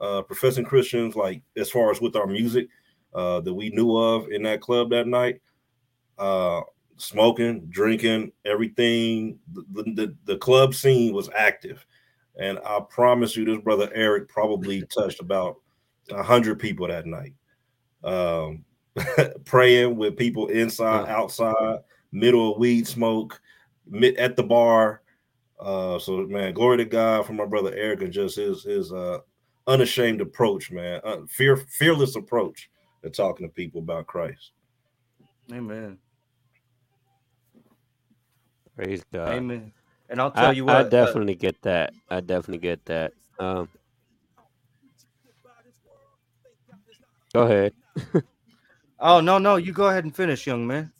uh, 0.00 0.22
professing 0.22 0.64
Christians, 0.64 1.16
like 1.16 1.42
as 1.56 1.70
far 1.70 1.90
as 1.90 2.00
with 2.00 2.16
our 2.16 2.26
music 2.26 2.68
uh, 3.14 3.40
that 3.40 3.54
we 3.54 3.70
knew 3.70 3.96
of 3.96 4.28
in 4.30 4.42
that 4.44 4.60
club 4.60 4.90
that 4.90 5.06
night. 5.06 5.40
Uh, 6.18 6.60
smoking, 6.96 7.66
drinking, 7.70 8.32
everything. 8.44 9.38
The, 9.52 9.82
the, 9.82 10.16
the 10.24 10.36
club 10.38 10.74
scene 10.74 11.14
was 11.14 11.30
active. 11.36 11.84
And 12.38 12.58
I 12.64 12.80
promise 12.88 13.36
you, 13.36 13.44
this 13.44 13.58
brother 13.58 13.90
Eric 13.94 14.28
probably 14.28 14.82
touched 14.94 15.20
about 15.20 15.56
a 16.10 16.22
hundred 16.22 16.58
people 16.58 16.88
that 16.88 17.06
night. 17.06 17.34
Um, 18.02 18.64
praying 19.44 19.96
with 19.96 20.16
people 20.16 20.48
inside, 20.48 21.08
outside, 21.08 21.78
middle 22.12 22.52
of 22.52 22.58
weed 22.58 22.86
smoke, 22.86 23.40
mid, 23.86 24.16
at 24.16 24.36
the 24.36 24.42
bar. 24.42 25.02
Uh, 25.58 25.98
so 25.98 26.26
man, 26.26 26.54
glory 26.54 26.78
to 26.78 26.84
God 26.86 27.26
for 27.26 27.34
my 27.34 27.44
brother 27.44 27.72
Eric 27.74 28.02
and 28.02 28.12
just 28.12 28.36
his 28.36 28.62
his 28.64 28.92
uh 28.92 29.18
unashamed 29.66 30.20
approach, 30.20 30.70
man, 30.70 31.00
uh, 31.04 31.18
fear 31.28 31.56
fearless 31.56 32.16
approach 32.16 32.70
to 33.02 33.10
talking 33.10 33.46
to 33.46 33.52
people 33.52 33.80
about 33.80 34.06
Christ. 34.06 34.52
Amen. 35.52 35.98
Praise 38.76 39.02
God. 39.12 39.28
Amen. 39.28 39.72
And 40.08 40.20
I'll 40.20 40.30
tell 40.30 40.50
I, 40.50 40.52
you 40.52 40.64
I 40.64 40.72
what. 40.74 40.86
uh, 40.86 40.88
definitely 40.88 41.34
get 41.34 41.60
that. 41.62 41.92
I 42.10 42.20
definitely 42.20 42.58
get 42.58 42.84
that. 42.86 43.12
Um, 43.38 43.68
go 47.34 47.42
ahead. 47.42 47.72
oh 49.00 49.20
no, 49.20 49.38
no, 49.38 49.56
you 49.56 49.72
go 49.72 49.88
ahead 49.88 50.04
and 50.04 50.14
finish, 50.14 50.46
young 50.46 50.66
man. 50.66 50.92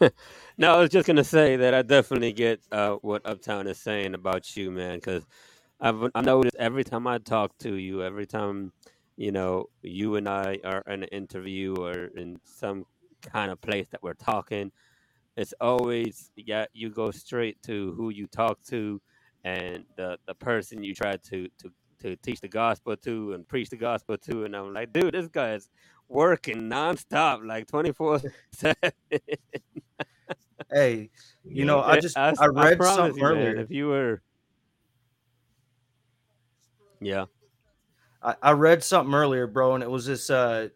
no, 0.58 0.74
I 0.74 0.80
was 0.80 0.90
just 0.90 1.06
gonna 1.06 1.24
say 1.24 1.56
that 1.56 1.74
I 1.74 1.82
definitely 1.82 2.32
get 2.32 2.60
uh, 2.72 2.96
what 3.02 3.22
Uptown 3.26 3.66
is 3.66 3.78
saying 3.78 4.14
about 4.14 4.56
you, 4.56 4.70
man. 4.70 4.96
Because 4.96 5.26
I've 5.80 6.10
I 6.14 6.22
noticed 6.22 6.56
every 6.58 6.84
time 6.84 7.06
I 7.06 7.18
talk 7.18 7.58
to 7.60 7.74
you, 7.76 8.02
every 8.02 8.26
time 8.26 8.72
you 9.16 9.32
know 9.32 9.66
you 9.82 10.16
and 10.16 10.28
I 10.28 10.58
are 10.64 10.82
in 10.88 11.02
an 11.04 11.08
interview 11.10 11.74
or 11.76 12.06
in 12.16 12.40
some 12.44 12.86
kind 13.22 13.50
of 13.52 13.60
place 13.60 13.88
that 13.90 14.02
we're 14.02 14.14
talking, 14.14 14.72
it's 15.36 15.54
always 15.60 16.30
yeah 16.36 16.66
you 16.74 16.90
go 16.90 17.10
straight 17.10 17.62
to 17.64 17.94
who 17.96 18.10
you 18.10 18.26
talk 18.28 18.62
to 18.64 19.00
and 19.44 19.84
the 19.96 20.18
the 20.26 20.34
person 20.34 20.82
you 20.84 20.94
try 20.94 21.16
to 21.16 21.48
to 21.58 21.72
to 22.00 22.16
teach 22.16 22.40
the 22.40 22.48
gospel 22.48 22.96
to 22.98 23.32
and 23.34 23.48
preach 23.48 23.70
the 23.70 23.76
gospel 23.76 24.18
to, 24.18 24.44
and 24.44 24.56
I'm 24.56 24.74
like, 24.74 24.92
dude, 24.92 25.14
this 25.14 25.28
guy 25.28 25.54
is 25.54 25.70
working 26.08 26.62
nonstop, 26.70 27.46
like 27.46 27.66
twenty 27.68 27.92
four 27.92 28.20
seven. 28.52 28.92
Hey, 30.70 31.10
you 31.44 31.64
know, 31.64 31.80
I 31.80 32.00
just 32.00 32.16
I, 32.16 32.32
read 32.46 32.78
promise 32.78 32.94
something 32.94 33.18
you, 33.18 33.22
man, 33.22 33.46
earlier. 33.46 33.60
if 33.60 33.70
you 33.70 33.88
were, 33.88 34.22
yeah, 37.00 37.26
I, 38.22 38.34
I 38.42 38.50
read 38.52 38.82
something 38.82 39.14
earlier, 39.14 39.46
bro, 39.46 39.74
and 39.74 39.82
it 39.82 39.90
was 39.90 40.06
this 40.06 40.30
uh 40.30 40.68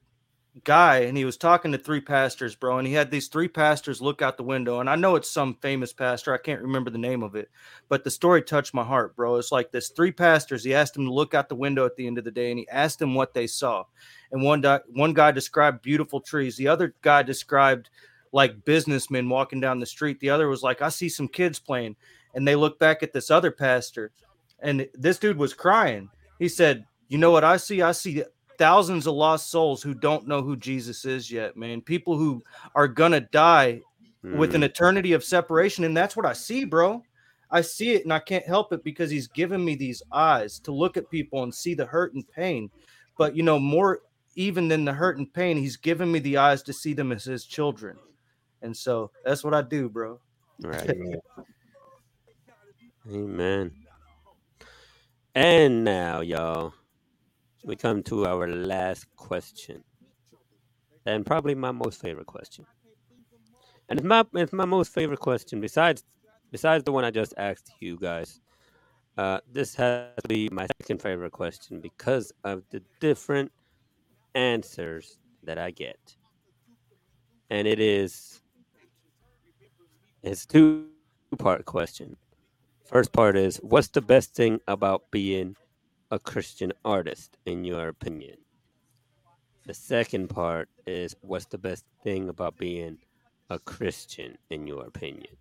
guy, 0.65 0.99
and 1.01 1.17
he 1.17 1.25
was 1.25 1.37
talking 1.37 1.73
to 1.73 1.79
three 1.79 2.01
pastors, 2.01 2.55
bro, 2.55 2.79
and 2.79 2.87
he 2.87 2.93
had 2.93 3.11
these 3.11 3.29
three 3.29 3.49
pastors 3.49 4.01
look 4.03 4.23
out 4.23 4.37
the 4.37 4.43
window, 4.43 4.81
and 4.81 4.91
I 4.91 4.97
know 4.97 5.17
it's 5.17 5.31
some 5.31 5.55
famous 5.63 5.93
pastor, 5.93 6.35
I 6.35 6.39
can't 6.39 6.63
remember 6.63 6.91
the 6.91 6.99
name 6.99 7.23
of 7.23 7.35
it, 7.35 7.49
but 7.89 8.05
the 8.05 8.11
story 8.11 8.43
touched 8.43 8.75
my 8.75 8.85
heart, 8.85 9.17
bro. 9.17 9.37
It's 9.37 9.53
like 9.53 9.71
this 9.71 9.91
three 9.91 10.13
pastors. 10.13 10.65
He 10.65 10.75
asked 10.75 10.95
them 10.95 11.07
to 11.07 11.13
look 11.13 11.35
out 11.35 11.49
the 11.49 11.55
window 11.55 11.87
at 11.87 11.97
the 11.97 12.07
end 12.07 12.19
of 12.19 12.25
the 12.25 12.31
day, 12.31 12.51
and 12.51 12.59
he 12.59 12.69
asked 12.69 12.99
them 12.99 13.15
what 13.15 13.35
they 13.35 13.47
saw, 13.47 13.85
and 14.33 14.43
one 14.43 14.61
di- 14.61 14.81
one 14.93 15.15
guy 15.15 15.31
described 15.31 15.83
beautiful 15.83 16.21
trees, 16.21 16.57
the 16.57 16.69
other 16.69 16.95
guy 17.03 17.23
described 17.23 17.91
like 18.33 18.64
businessmen 18.64 19.29
walking 19.29 19.61
down 19.61 19.81
the 19.81 19.87
street. 19.87 20.20
The 20.20 20.31
other 20.31 20.49
was 20.49 20.62
like, 20.62 20.83
I 20.83 20.89
see 20.89 21.09
some 21.09 21.29
kids 21.29 21.59
playing. 21.59 21.97
And 22.35 22.47
they 22.47 22.57
look 22.57 22.79
back 22.79 23.03
at 23.03 23.12
this 23.12 23.31
other 23.31 23.51
pastor, 23.51 24.12
and 24.61 24.87
this 24.95 25.18
dude 25.18 25.39
was 25.39 25.55
crying. 25.55 26.11
He 26.39 26.49
said, 26.49 26.85
You 27.09 27.18
know 27.18 27.31
what 27.31 27.43
I 27.45 27.57
see? 27.57 27.81
I 27.83 27.93
see 27.93 28.22
thousands 28.59 29.07
of 29.07 29.14
lost 29.14 29.51
souls 29.51 29.83
who 29.83 29.95
don't 29.95 30.29
know 30.29 30.43
who 30.43 30.57
Jesus 30.57 31.05
is 31.05 31.31
yet, 31.31 31.57
man. 31.57 31.81
People 31.81 32.18
who 32.18 32.43
are 32.74 32.89
going 32.89 33.12
to 33.12 33.20
die 33.20 33.81
with 34.22 34.55
an 34.55 34.61
Mm. 34.61 34.64
eternity 34.66 35.12
of 35.12 35.24
separation. 35.24 35.85
And 35.85 35.97
that's 35.97 36.16
what 36.16 36.26
I 36.26 36.33
see, 36.33 36.64
bro. 36.64 37.03
I 37.51 37.62
see 37.62 37.93
it 37.93 38.03
and 38.05 38.12
I 38.12 38.18
can't 38.18 38.45
help 38.45 38.72
it 38.72 38.85
because 38.85 39.11
he's 39.11 39.26
given 39.29 39.64
me 39.64 39.74
these 39.74 40.03
eyes 40.12 40.59
to 40.61 40.72
look 40.72 40.97
at 40.97 41.09
people 41.11 41.45
and 41.45 41.55
see 41.55 41.72
the 41.72 41.87
hurt 41.87 42.12
and 42.14 42.29
pain. 42.29 42.68
But, 43.16 43.35
you 43.35 43.43
know, 43.43 43.59
more 43.59 44.01
even 44.35 44.68
than 44.68 44.85
the 44.85 44.93
hurt 44.93 45.16
and 45.18 45.33
pain, 45.33 45.57
he's 45.57 45.76
given 45.76 46.12
me 46.12 46.18
the 46.18 46.37
eyes 46.37 46.62
to 46.64 46.72
see 46.72 46.93
them 46.93 47.11
as 47.11 47.24
his 47.24 47.47
children. 47.47 47.97
And 48.63 48.77
so 48.77 49.11
that's 49.25 49.45
what 49.45 49.55
I 49.55 49.63
do, 49.63 49.89
bro. 49.89 50.21
right. 50.63 50.91
Amen. 53.11 53.73
And 55.35 55.85
now, 55.85 56.21
y'all, 56.21 56.75
we 57.65 57.77
come 57.77 58.03
to 58.05 58.27
our 58.27 58.49
last 58.49 59.07
question, 59.17 59.85
and 61.07 61.25
probably 61.25 61.55
my 61.55 61.71
most 61.71 62.01
favorite 62.01 62.27
question. 62.27 62.67
And 63.89 63.99
it's 63.99 64.07
my 64.07 64.25
it's 64.35 64.53
my 64.53 64.65
most 64.65 64.93
favorite 64.93 65.21
question 65.21 65.61
besides 65.61 66.05
besides 66.51 66.85
the 66.85 66.93
one 66.93 67.05
I 67.05 67.11
just 67.11 67.35
asked 67.37 67.71
you 67.81 67.97
guys. 67.99 68.41
Uh, 69.17 69.41
this 69.51 69.75
has 69.75 70.11
to 70.23 70.29
be 70.29 70.49
my 70.53 70.67
second 70.81 71.01
favorite 71.03 71.33
question 71.33 71.81
because 71.81 72.33
of 72.45 72.63
the 72.71 72.83
different 73.01 73.51
answers 74.35 75.19
that 75.45 75.59
I 75.59 75.71
get, 75.71 76.17
and 77.51 77.67
it 77.67 77.81
is 77.81 78.43
it's 80.23 80.47
two 80.47 80.87
part 80.87 81.64
question. 81.64 82.16
First 82.85 83.12
part 83.12 83.37
is 83.37 83.59
what's 83.59 83.89
the 83.89 84.01
best 84.01 84.35
thing 84.35 84.61
about 84.66 85.11
being 85.11 85.57
a 86.11 86.19
Christian 86.19 86.73
artist 86.85 87.37
in 87.45 87.64
your 87.64 87.89
opinion? 87.89 88.37
The 89.66 89.75
second 89.75 90.29
part 90.29 90.69
is 90.87 91.14
what's 91.21 91.47
the 91.47 91.59
best 91.59 91.85
thing 92.03 92.29
about 92.29 92.57
being 92.57 92.99
a 93.51 93.59
Christian 93.59 94.39
in 94.51 94.66
your 94.66 94.87
opinion? 94.87 95.37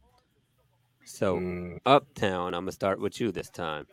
So, 1.05 1.39
Mm, 1.39 1.77
Uptown, 1.85 2.53
I'm 2.53 2.61
going 2.63 2.65
to 2.67 2.71
start 2.71 2.99
with 2.99 3.19
you 3.19 3.31
this 3.31 3.49
time. 3.49 3.87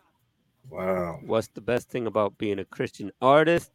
wow. 0.70 1.20
What's 1.20 1.48
the 1.48 1.60
best 1.60 1.90
thing 1.90 2.06
about 2.06 2.38
being 2.38 2.58
a 2.58 2.64
Christian 2.64 3.10
artist? 3.20 3.70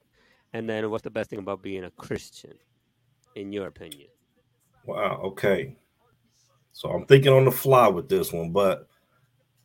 And 0.54 0.70
then 0.70 0.90
what's 0.90 1.04
the 1.04 1.10
best 1.12 1.30
thing 1.30 1.40
about 1.40 1.62
being 1.62 1.84
a 1.84 1.92
Christian 1.92 2.56
in 3.36 3.52
your 3.54 3.68
opinion? 3.68 4.10
Wow. 4.86 5.22
Okay. 5.24 5.78
So 6.74 6.90
I'm 6.90 7.06
thinking 7.06 7.34
on 7.34 7.46
the 7.46 7.52
fly 7.52 7.88
with 7.88 8.10
this 8.10 8.32
one, 8.32 8.52
but 8.52 8.88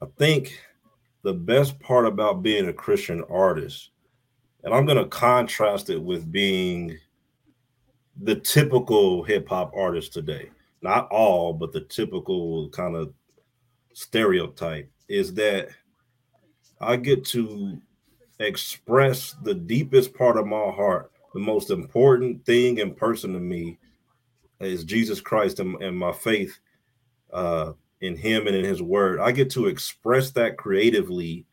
I 0.02 0.07
think 0.18 0.61
the 1.22 1.32
best 1.32 1.78
part 1.80 2.07
about 2.07 2.42
being 2.42 2.68
a 2.68 2.72
Christian 2.72 3.24
artist, 3.30 3.90
and 4.62 4.74
I'm 4.74 4.86
going 4.86 4.98
to 4.98 5.07
contrast 5.07 5.90
it 5.90 6.02
with 6.02 6.30
being 6.30 6.98
the 8.20 8.36
typical 8.36 9.22
hip 9.22 9.48
hop 9.48 9.72
artist 9.76 10.12
today. 10.12 10.50
Not 10.82 11.09
all, 11.11 11.52
but 11.52 11.72
the 11.72 11.80
typical 11.80 12.68
kind 12.70 12.94
of 12.94 13.12
stereotype 13.94 14.90
is 15.09 15.32
that 15.34 15.68
I 16.80 16.96
get 16.96 17.24
to 17.26 17.80
express 18.40 19.34
the 19.42 19.55
deepest 19.55 20.14
part 20.14 20.36
of 20.36 20.46
my 20.46 20.70
heart. 20.70 21.11
The 21.32 21.40
most 21.40 21.70
important 21.70 22.44
thing 22.44 22.80
and 22.80 22.96
person 22.96 23.32
to 23.32 23.40
me 23.40 23.78
is 24.61 24.84
Jesus 24.84 25.20
Christ 25.20 25.61
and, 25.61 25.80
and 25.82 25.96
my 25.96 26.12
faith 26.12 26.59
uh, 27.33 27.72
in 28.01 28.16
Him 28.16 28.47
and 28.47 28.57
in 28.57 28.64
His 28.64 28.83
Word. 28.83 29.20
I 29.20 29.33
get 29.33 29.51
to 29.53 29.66
express 29.66 30.31
that 30.33 30.57
creatively 30.57 31.47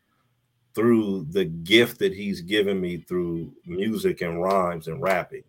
through 0.74 1.26
the 1.30 1.44
gift 1.44 1.98
that 1.98 2.12
He's 2.14 2.40
given 2.40 2.80
me 2.80 2.98
through 2.98 3.52
music 3.66 4.20
and 4.22 4.42
rhymes 4.42 4.88
and 4.88 5.00
rapping. 5.02 5.44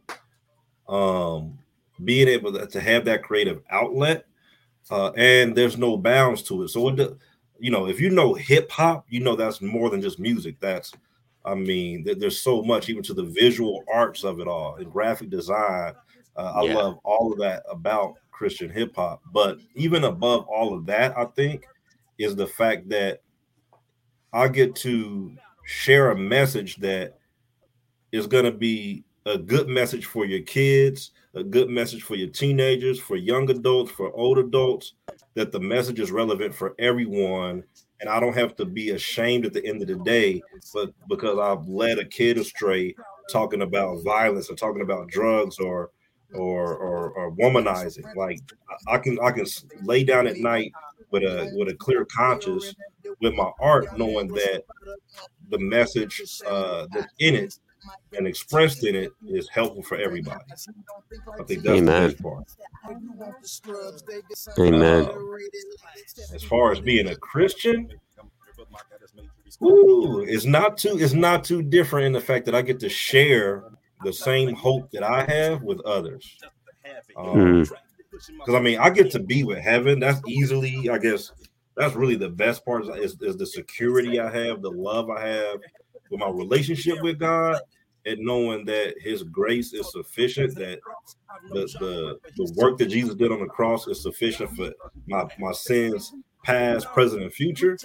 Um, 0.88 1.58
being 2.04 2.28
able 2.28 2.52
to, 2.68 2.80
have 2.82 3.06
that 3.06 3.24
creative 3.24 3.62
outlet, 3.70 4.26
uh, 4.92 5.12
and 5.16 5.56
there's 5.56 5.78
no 5.78 5.96
bounds 5.96 6.42
to 6.44 6.64
it. 6.64 6.70
So, 6.70 6.90
it, 6.90 6.96
do- 6.98 7.18
you 7.60 7.72
know, 7.72 7.88
if 7.88 8.02
you 8.02 8.10
know 8.10 8.34
hip 8.34 8.70
hop, 8.72 9.06
you 9.10 9.22
know 9.22 9.36
that's 9.36 9.62
more 9.62 9.90
than 9.90 10.02
just 10.02 10.20
music. 10.20 10.58
That's, 10.60 10.92
I 11.46 11.56
mean, 11.56 12.04
there- 12.04 12.16
there's 12.16 12.42
so 12.42 12.62
much 12.62 12.90
even 12.90 13.04
to 13.04 13.14
the 13.14 13.24
visual 13.24 13.84
arts 13.94 14.24
of 14.26 14.40
it 14.42 14.48
all 14.48 14.76
and 14.76 14.92
graphic 14.92 15.30
design. 15.30 15.94
Uh, 16.36 16.52
I 16.56 16.64
Yeah. 16.64 16.74
love 16.76 17.00
all 17.06 17.32
of 17.32 17.40
that 17.40 17.64
about 17.70 18.16
Christian 18.34 18.70
hip 18.70 18.96
hop. 18.96 19.22
But 19.32 19.60
even 19.76 20.04
above 20.04 20.46
all 20.48 20.74
of 20.74 20.86
that, 20.88 21.18
I 21.18 21.26
think 21.26 21.66
is 22.18 22.36
the 22.36 22.48
fact 22.48 22.90
that 22.90 23.22
I 24.34 24.48
get 24.48 24.76
to 24.78 25.36
share 25.66 26.12
a 26.12 26.18
message 26.18 26.78
that 26.78 27.18
is 28.12 28.28
going 28.28 28.46
to 28.46 28.52
be 28.52 29.04
a 29.26 29.38
good 29.38 29.68
message 29.68 30.06
for 30.06 30.26
your 30.26 30.42
kids, 30.42 31.12
a 31.34 31.44
good 31.44 31.70
message 31.70 32.04
for 32.04 32.16
your 32.16 32.28
teenagers, 32.30 33.00
for 33.00 33.16
young 33.16 33.50
adults, 33.50 33.92
for 33.92 34.12
old 34.14 34.38
adults, 34.38 34.94
that 35.36 35.52
the 35.52 35.60
message 35.60 36.00
is 36.00 36.12
relevant 36.12 36.54
for 36.54 36.76
everyone. 36.80 37.64
And 38.02 38.10
I 38.10 38.20
don't 38.20 38.36
have 38.36 38.56
to 38.58 38.66
be 38.66 38.90
ashamed 38.90 39.46
at 39.46 39.54
the 39.54 39.66
end 39.66 39.82
of 39.82 39.88
the 39.88 39.96
day, 40.04 40.42
but 40.74 40.92
because 41.08 41.40
I've 41.40 41.68
led 41.68 42.00
a 42.00 42.06
kid 42.06 42.38
astray 42.38 42.96
talking 43.32 43.62
about 43.62 44.04
violence 44.04 44.50
or 44.50 44.56
talking 44.56 44.82
about 44.82 45.08
drugs 45.08 45.58
or 45.58 45.92
or 46.34 46.76
or, 46.76 47.12
or 47.12 47.32
womanizing. 47.32 48.16
Like 48.16 48.40
I 48.88 48.98
can 48.98 49.20
I 49.20 49.32
can 49.32 49.46
lay 49.84 50.04
down 50.04 50.28
at 50.28 50.38
night 50.38 50.72
with 51.12 51.24
a 51.24 51.52
with 51.56 51.70
a 51.70 51.76
clear 51.76 52.06
conscience 52.06 52.76
with 53.22 53.34
my 53.34 53.52
art, 53.60 53.98
knowing 53.98 54.28
that 54.30 54.64
the 55.50 55.60
message 55.60 56.22
uh, 56.48 56.88
that's 56.94 57.14
in 57.20 57.36
it 57.36 57.60
and 58.18 58.28
expressed 58.28 58.84
in 58.86 58.96
it 58.96 59.12
is 59.28 59.50
helpful 59.50 59.84
for 59.84 59.98
everybody. 59.98 60.44
I 61.40 61.44
think 61.44 61.64
that's 61.64 61.80
Amen. 61.80 61.86
the 61.86 62.10
best 62.10 62.24
part. 62.24 62.44
Amen. 64.60 65.06
Uh, 65.06 66.36
as 66.36 66.44
far 66.44 66.72
as 66.72 66.80
being 66.80 67.10
a 67.10 67.16
Christian, 67.16 67.90
Ooh, 69.62 70.26
it's 70.28 70.46
not 70.46 70.78
too 70.78 70.98
it's 71.00 71.14
not 71.14 71.44
too 71.44 71.62
different 71.62 72.08
in 72.08 72.12
the 72.12 72.20
fact 72.20 72.46
that 72.46 72.56
I 72.56 72.62
get 72.62 72.80
to 72.80 72.90
share 72.90 73.64
the 74.04 74.14
same 74.14 74.54
hope 74.54 74.92
that 74.92 75.04
I 75.04 75.24
have 75.26 75.62
with 75.62 75.80
others. 75.82 76.38
Um, 77.18 77.66
because 78.12 78.56
I 78.56 78.60
mean, 78.60 78.80
I 78.80 78.90
get 78.90 79.12
to 79.12 79.20
be 79.20 79.44
with 79.44 79.60
heaven. 79.60 80.00
That's 80.00 80.22
easily, 80.28 80.90
I 80.90 80.98
guess, 80.98 81.32
that's 81.76 81.96
really 81.96 82.16
the 82.16 82.30
best 82.30 82.64
part 82.64 82.86
is, 82.98 83.18
is 83.22 83.38
the 83.38 83.46
security 83.46 84.20
I 84.20 84.32
have, 84.32 84.62
the 84.62 84.70
love 84.70 85.10
I 85.10 85.26
have 85.26 85.58
with 86.10 86.20
my 86.20 86.30
relationship 86.30 87.02
with 87.02 87.18
God, 87.18 87.60
and 88.06 88.20
knowing 88.20 88.66
that 88.66 88.96
His 89.00 89.24
grace 89.24 89.74
is 89.74 89.92
sufficient. 89.92 90.56
That 90.56 90.80
the 91.50 91.68
the, 91.80 92.20
the 92.38 92.54
work 92.56 92.78
that 92.78 92.88
Jesus 92.88 93.16
did 93.16 93.32
on 93.32 93.40
the 93.40 93.48
cross 93.48 93.88
is 93.88 94.04
sufficient 94.04 94.56
for 94.56 94.72
my 95.08 95.26
my 95.40 95.52
sins, 95.52 96.14
past, 96.44 96.86
present, 96.94 97.24
and 97.24 97.34
future. 97.34 97.78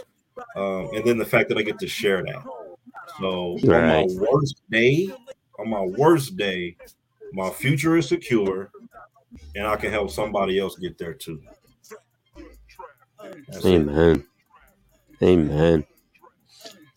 Um, 0.56 0.90
and 0.94 1.04
then 1.04 1.18
the 1.18 1.24
fact 1.24 1.48
that 1.48 1.58
I 1.58 1.62
get 1.62 1.78
to 1.80 1.88
share 1.88 2.22
that. 2.22 2.44
So 3.18 3.58
on 3.62 3.68
my 3.68 4.06
worst 4.20 4.62
day, 4.70 5.10
on 5.58 5.68
my 5.68 5.82
worst 5.82 6.36
day, 6.36 6.76
my 7.32 7.50
future 7.50 7.96
is 7.96 8.08
secure, 8.08 8.70
and 9.54 9.66
I 9.66 9.76
can 9.76 9.90
help 9.90 10.10
somebody 10.10 10.58
else 10.58 10.76
get 10.76 10.98
there 10.98 11.14
too. 11.14 11.42
That's 13.48 13.64
it. 13.64 13.66
Amen. 13.66 14.24
Amen. 15.22 15.84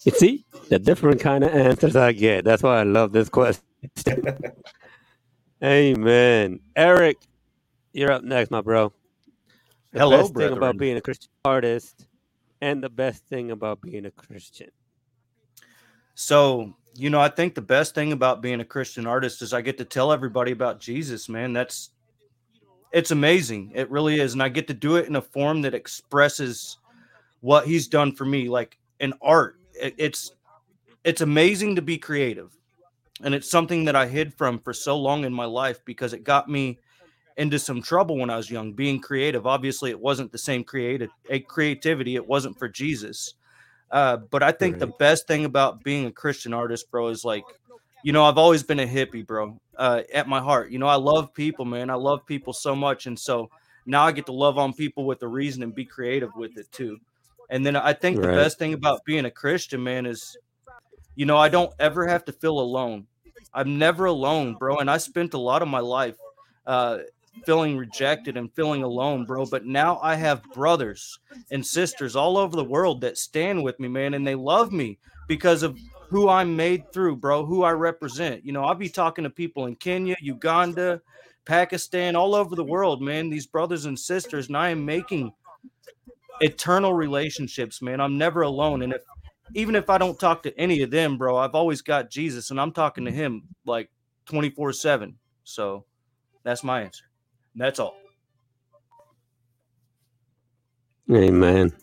You 0.06 0.12
see, 0.12 0.46
the 0.70 0.80
different 0.80 1.20
kind 1.22 1.44
of 1.44 1.52
answers 1.54 1.96
I 1.96 2.12
get. 2.12 2.46
That's 2.46 2.64
why 2.64 2.80
I 2.80 2.84
love 2.84 3.12
this 3.12 3.30
question. 3.30 3.64
Amen. 5.64 6.60
Eric, 6.76 7.18
you're 7.94 8.12
up 8.12 8.24
next, 8.24 8.50
my 8.52 8.62
bro. 8.62 8.94
The 9.92 10.00
Hello, 10.00 10.22
best 10.22 10.36
thing 10.36 10.54
about 10.54 10.78
being 10.78 10.98
a 10.98 11.02
Christian 11.02 11.30
artist 11.46 12.08
and 12.62 12.82
the 12.82 12.90
best 12.90 13.26
thing 13.26 13.52
about 13.52 13.82
being 13.82 14.06
a 14.06 14.12
Christian. 14.12 14.70
So, 16.16 16.76
you 16.96 17.10
know, 17.10 17.20
I 17.20 17.30
think 17.30 17.56
the 17.56 17.62
best 17.62 17.96
thing 17.96 18.12
about 18.12 18.42
being 18.42 18.60
a 18.62 18.66
Christian 18.66 19.08
artist 19.08 19.42
is 19.42 19.54
I 19.54 19.62
get 19.62 19.78
to 19.78 19.86
tell 19.86 20.12
everybody 20.12 20.52
about 20.52 20.80
Jesus, 20.80 21.30
man. 21.30 21.54
That's 21.54 21.92
it's 22.92 23.12
amazing. 23.12 23.72
It 23.74 23.90
really 23.90 24.20
is. 24.20 24.34
And 24.34 24.44
I 24.44 24.50
get 24.50 24.68
to 24.68 24.74
do 24.74 24.98
it 24.98 25.08
in 25.08 25.16
a 25.16 25.22
form 25.22 25.62
that 25.62 25.74
expresses 25.74 26.78
what 27.40 27.66
he's 27.66 27.88
done 27.88 28.14
for 28.14 28.26
me, 28.26 28.50
like 28.50 28.78
in 29.00 29.14
art. 29.22 29.58
It's 29.74 30.32
it's 31.04 31.22
amazing 31.22 31.76
to 31.76 31.82
be 31.82 31.98
creative. 31.98 32.56
And 33.24 33.34
it's 33.34 33.50
something 33.50 33.86
that 33.86 33.96
I 33.96 34.08
hid 34.08 34.34
from 34.34 34.60
for 34.60 34.74
so 34.74 34.98
long 34.98 35.26
in 35.26 35.34
my 35.34 35.46
life 35.46 35.84
because 35.86 36.14
it 36.14 36.24
got 36.24 36.50
me 36.50 36.80
into 37.38 37.60
some 37.60 37.82
trouble 37.82 38.18
when 38.18 38.30
I 38.30 38.38
was 38.38 38.50
young, 38.50 38.74
being 38.74 39.00
creative. 39.00 39.48
Obviously, 39.48 39.90
it 39.90 40.00
wasn't 40.00 40.32
the 40.32 40.38
same 40.38 40.64
creative 40.64 41.10
eh, 41.30 41.40
creativity. 41.40 42.16
It 42.16 42.28
wasn't 42.28 42.60
for 42.60 42.68
Jesus. 42.68 43.36
Uh, 43.92 44.18
but 44.18 44.42
I 44.42 44.52
think 44.52 44.80
the 44.80 44.88
best 44.88 45.28
thing 45.28 45.44
about 45.46 45.84
being 45.84 46.06
a 46.06 46.12
Christian 46.12 46.54
artist, 46.54 46.90
bro, 46.90 47.10
is 47.10 47.26
like, 47.26 47.44
you 48.04 48.14
know, 48.14 48.24
I've 48.24 48.38
always 48.38 48.64
been 48.64 48.80
a 48.80 48.88
hippie, 48.88 49.26
bro, 49.26 49.60
uh, 49.78 50.02
at 50.14 50.28
my 50.28 50.40
heart. 50.40 50.72
You 50.72 50.80
know, 50.80 50.88
I 50.88 50.96
love 50.96 51.34
people, 51.34 51.66
man. 51.66 51.90
I 51.90 51.96
love 51.96 52.26
people 52.26 52.54
so 52.54 52.76
much. 52.76 53.06
And 53.06 53.20
so 53.20 53.50
now 53.86 54.06
I 54.06 54.12
get 54.12 54.28
to 54.28 54.32
love 54.32 54.58
on 54.58 54.74
people 54.74 55.06
with 55.06 55.22
a 55.24 55.28
reason 55.28 55.62
and 55.62 55.76
be 55.76 55.86
creative 55.86 56.34
with 56.36 56.58
it 56.58 56.72
too. 56.72 57.00
And 57.50 57.66
then 57.66 57.76
I 57.76 57.92
think 57.92 58.22
the 58.22 58.28
best 58.30 58.58
thing 58.58 58.74
about 58.74 59.04
being 59.04 59.26
a 59.26 59.32
Christian, 59.32 59.84
man, 59.84 60.06
is, 60.06 60.38
you 61.16 61.26
know, 61.26 61.38
I 61.38 61.50
don't 61.50 61.74
ever 61.80 62.08
have 62.08 62.24
to 62.26 62.32
feel 62.32 62.60
alone. 62.60 63.08
I'm 63.54 63.78
never 63.78 64.06
alone, 64.06 64.56
bro. 64.56 64.78
And 64.78 64.90
I 64.90 64.98
spent 64.98 65.34
a 65.34 65.38
lot 65.38 65.62
of 65.62 65.68
my 65.68 65.82
life 65.82 66.16
uh, 66.66 67.00
feeling 67.46 67.78
rejected 67.78 68.38
and 68.38 68.54
feeling 68.54 68.84
alone, 68.84 69.26
bro. 69.26 69.46
But 69.46 69.66
now 69.66 70.00
I 70.02 70.16
have 70.16 70.44
brothers 70.54 71.20
and 71.50 71.66
sisters 71.66 72.16
all 72.16 72.38
over 72.38 72.56
the 72.56 72.64
world 72.64 73.02
that 73.02 73.18
stand 73.18 73.64
with 73.64 73.80
me, 73.80 73.88
man, 73.88 74.14
and 74.14 74.26
they 74.26 74.36
love 74.36 74.72
me 74.72 75.00
because 75.28 75.64
of 75.64 75.78
who 76.10 76.28
I'm 76.28 76.56
made 76.56 76.92
through, 76.92 77.16
bro, 77.18 77.46
who 77.46 77.64
I 77.64 77.72
represent. 77.72 78.46
You 78.46 78.52
know, 78.52 78.64
I'll 78.64 78.76
be 78.76 78.90
talking 78.90 79.24
to 79.24 79.30
people 79.30 79.66
in 79.66 79.76
Kenya, 79.76 80.16
Uganda, 80.20 81.02
Pakistan, 81.46 82.16
all 82.16 82.36
over 82.36 82.56
the 82.56 82.64
world, 82.64 83.02
man. 83.02 83.30
These 83.30 83.48
brothers 83.48 83.86
and 83.86 83.98
sisters, 83.98 84.48
and 84.48 84.58
I 84.58 84.70
am 84.70 84.86
making 84.86 85.34
eternal 86.42 86.94
relationships, 86.94 87.82
man. 87.82 88.02
I'm 88.02 88.18
never 88.18 88.42
alone. 88.42 88.82
And 88.82 88.94
if 88.94 89.02
even 89.54 89.76
if 89.76 89.90
I 89.90 89.98
don't 89.98 90.20
talk 90.20 90.44
to 90.44 90.58
any 90.58 90.82
of 90.82 90.92
them, 90.92 91.18
bro, 91.18 91.38
I've 91.38 91.56
always 91.56 91.82
got 91.82 92.10
Jesus 92.10 92.52
and 92.52 92.60
I'm 92.60 92.72
talking 92.72 93.06
to 93.06 93.12
him 93.12 93.44
like 93.66 93.90
24 94.26 94.74
7. 94.74 95.16
So 95.44 95.86
that's 96.44 96.64
my 96.64 96.84
answer. 96.84 97.06
And 97.54 97.62
that's 97.64 97.80
all. 97.80 97.96
Amen. 101.12 101.74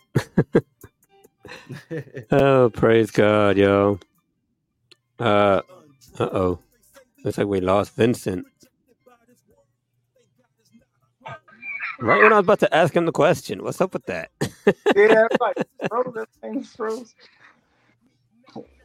oh, 2.33 2.71
praise 2.71 3.11
God, 3.13 3.57
yo. 3.59 4.01
Uh 5.19 5.63
uh 6.19 6.25
oh. 6.33 6.61
Looks 7.25 7.39
like 7.39 7.47
we 7.49 7.61
lost 7.61 7.97
Vincent. 7.97 8.47
Right 12.01 12.23
when 12.23 12.33
I 12.33 12.37
was 12.37 12.45
about 12.45 12.61
to 12.61 12.75
ask 12.75 12.95
him 12.97 13.07
the 13.07 13.13
question. 13.13 13.63
What's 13.65 13.81
up 13.81 13.95
with 13.95 14.07
that? 14.07 14.31
Yeah, 14.95 15.27
it's 15.27 15.41
like 15.41 15.57
bro, 15.89 16.05
that 16.15 16.29
thing 16.43 16.63
froze. 16.65 17.15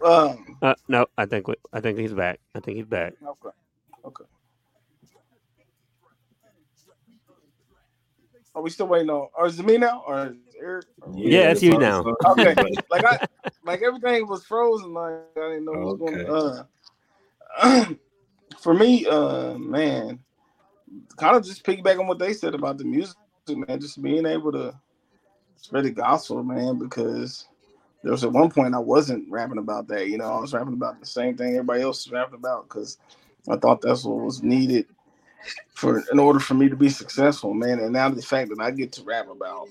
Um, 0.06 0.60
Uh, 0.62 0.76
no, 0.90 1.08
I 1.18 1.26
think 1.28 1.48
we, 1.48 1.56
I 1.74 1.82
think 1.82 2.00
he's 2.00 2.14
back. 2.14 2.40
I 2.56 2.62
think 2.62 2.78
he's 2.78 2.88
back. 2.88 3.16
okay, 3.26 3.56
okay. 4.06 4.26
Are 8.56 8.62
we 8.62 8.70
still 8.70 8.88
waiting 8.88 9.10
on? 9.10 9.30
Or 9.36 9.48
is 9.48 9.60
it 9.60 9.66
me 9.66 9.78
now? 9.78 10.04
Or 10.06 10.28
is 10.28 10.32
it 10.34 10.56
Eric? 10.62 10.86
Or- 11.02 11.14
Yeah, 11.16 11.50
it's 11.52 11.64
you 11.64 11.78
now. 11.78 12.04
Okay, 12.28 12.56
like 12.90 13.04
I, 13.04 13.28
like 13.66 13.82
everything 13.82 14.28
was 14.28 14.46
frozen. 14.46 14.94
Like 14.94 15.14
I 15.38 15.40
didn't 15.50 15.66
know 15.66 15.72
what 15.72 16.00
was 16.00 16.12
going 16.12 16.30
on. 16.30 16.68
Uh, 17.62 17.94
for 18.60 18.74
me, 18.74 19.06
uh, 19.08 19.56
man, 19.58 20.20
kind 21.18 21.36
of 21.36 21.44
just 21.44 21.64
piggyback 21.64 22.00
on 22.00 22.08
what 22.08 22.20
they 22.20 22.34
said 22.34 22.54
about 22.54 22.78
the 22.78 22.86
music, 22.86 23.16
man. 23.50 23.80
Just 23.80 24.02
being 24.02 24.26
able 24.26 24.52
to 24.52 24.74
spread 25.56 25.86
the 25.86 25.92
gospel, 25.92 26.44
man, 26.44 26.78
because 26.78 27.48
there 28.04 28.12
was 28.12 28.24
at 28.24 28.32
one 28.32 28.52
point 28.52 28.76
I 28.76 28.80
wasn't 28.80 29.30
rapping 29.32 29.58
about 29.58 29.88
that. 29.88 30.08
You 30.10 30.18
know, 30.20 30.26
I 30.26 30.40
was 30.40 30.54
rapping 30.54 30.74
about 30.74 31.00
the 31.00 31.06
same 31.06 31.36
thing 31.36 31.52
everybody 31.52 31.82
else 31.82 32.06
was 32.06 32.12
rapping 32.14 32.36
about 32.36 32.68
because 32.68 32.98
I 33.50 33.56
thought 33.56 33.82
that's 33.82 34.04
what 34.04 34.24
was 34.24 34.44
needed 34.44 34.86
for 35.74 36.04
in 36.12 36.20
order 36.20 36.40
for 36.40 36.54
me 36.54 36.70
to 36.70 36.76
be 36.76 36.90
successful, 36.90 37.54
man. 37.54 37.80
And 37.80 37.94
now 37.94 38.10
the 38.10 38.22
fact 38.22 38.50
that 38.50 38.62
I 38.62 38.72
get 38.72 38.92
to 38.94 39.04
rap 39.04 39.30
about 39.30 39.70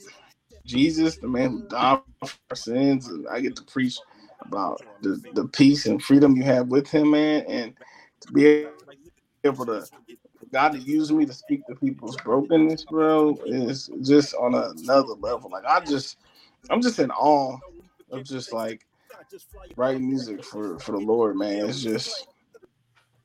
Jesus, 0.66 1.16
the 1.16 1.28
man 1.28 1.50
who 1.50 1.68
died 1.68 2.00
for 2.24 2.30
our 2.50 2.56
sins, 2.56 3.08
and 3.08 3.26
I 3.28 3.40
get 3.40 3.56
to 3.56 3.62
preach 3.64 3.98
about 4.42 4.82
the, 5.02 5.22
the 5.34 5.46
peace 5.46 5.86
and 5.86 6.02
freedom 6.02 6.36
you 6.36 6.42
have 6.44 6.68
with 6.68 6.88
him, 6.88 7.12
man, 7.12 7.44
and 7.48 7.74
to 8.20 8.32
be 8.32 8.66
able 9.44 9.66
to 9.66 9.86
God 10.52 10.72
to 10.72 10.78
use 10.78 11.10
me 11.10 11.24
to 11.24 11.32
speak 11.32 11.66
to 11.66 11.74
people's 11.74 12.16
brokenness, 12.18 12.84
bro, 12.84 13.38
is 13.46 13.90
just 14.02 14.34
on 14.34 14.54
another 14.54 15.14
level. 15.14 15.48
Like 15.50 15.64
I 15.64 15.80
just 15.80 16.18
I'm 16.70 16.82
just 16.82 16.98
in 16.98 17.10
awe 17.10 17.58
of 18.10 18.24
just 18.24 18.52
like 18.52 18.86
writing 19.76 20.06
music 20.08 20.44
for 20.44 20.78
for 20.78 20.92
the 20.92 20.98
Lord, 20.98 21.36
man. 21.36 21.70
It's 21.70 21.80
just 21.80 22.28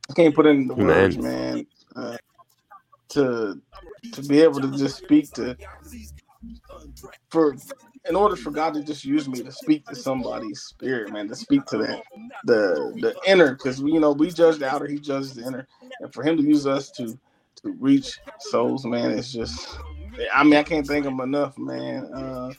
I 0.10 0.14
can't 0.14 0.34
put 0.34 0.46
it 0.46 0.52
in 0.52 0.68
the 0.68 0.76
Man. 0.76 0.88
words, 0.88 1.18
man. 1.18 1.68
Uh, 1.96 2.18
to 3.10 3.62
to 4.14 4.22
be 4.24 4.42
able 4.42 4.62
to 4.62 4.72
just 4.72 4.98
speak 4.98 5.32
to 5.34 5.56
for 7.30 7.56
in 8.10 8.16
order 8.16 8.36
for 8.36 8.52
God 8.52 8.74
to 8.74 8.84
just 8.84 9.04
use 9.04 9.28
me 9.28 9.44
to 9.44 9.52
speak 9.52 9.86
to 9.86 9.96
somebody's 9.96 10.62
spirit, 10.62 11.12
man, 11.12 11.28
to 11.28 11.36
speak 11.36 11.66
to 11.68 11.78
that 11.80 12.04
the 12.44 12.94
the 13.02 13.16
inner, 13.28 13.54
because 13.54 13.82
you 13.82 14.00
know 14.00 14.12
we 14.12 14.30
judge 14.32 14.58
the 14.60 14.70
outer, 14.70 14.88
he 14.88 14.98
judges 14.98 15.34
the 15.36 15.46
inner, 15.46 15.68
and 16.00 16.14
for 16.14 16.24
him 16.24 16.38
to 16.38 16.44
use 16.44 16.66
us 16.66 16.90
to 16.92 17.18
to 17.62 17.72
reach 17.74 18.20
souls, 18.40 18.86
man, 18.86 19.12
it's 19.12 19.32
just 19.32 19.78
I 20.34 20.44
mean 20.44 20.56
I 20.56 20.64
can't 20.64 20.88
thank 20.88 21.06
him 21.06 21.20
enough, 21.20 21.58
man. 21.58 22.06
Uh, 22.14 22.54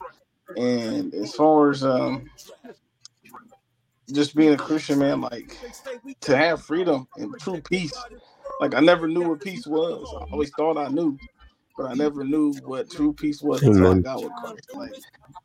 and 0.57 1.15
as 1.15 1.35
far 1.35 1.71
as 1.71 1.85
um 1.85 2.31
just 4.13 4.35
being 4.35 4.55
a 4.55 4.57
Christian, 4.59 4.99
man, 4.99 5.21
like 5.21 5.57
to 6.21 6.37
have 6.37 6.63
freedom 6.63 7.09
and 7.17 7.39
true 7.39 7.61
peace. 7.61 7.95
Like 8.61 8.75
I 8.75 8.81
never 8.81 9.09
knew 9.09 9.25
what 9.25 9.41
peace 9.43 9.67
was. 9.67 10.15
I 10.15 10.25
always 10.33 10.51
thought 10.53 10.79
I 10.79 10.89
knew, 10.89 11.21
but 11.77 11.87
I 11.87 11.95
never 11.95 12.25
knew 12.25 12.53
what 12.65 12.91
true 12.91 13.13
peace 13.15 13.43
was 13.43 13.65
until 13.65 13.89
I 13.89 13.97
Amen. 13.97 14.05
got 14.05 14.23
with 14.23 14.37
Christ. 14.37 14.69
Like 14.75 14.97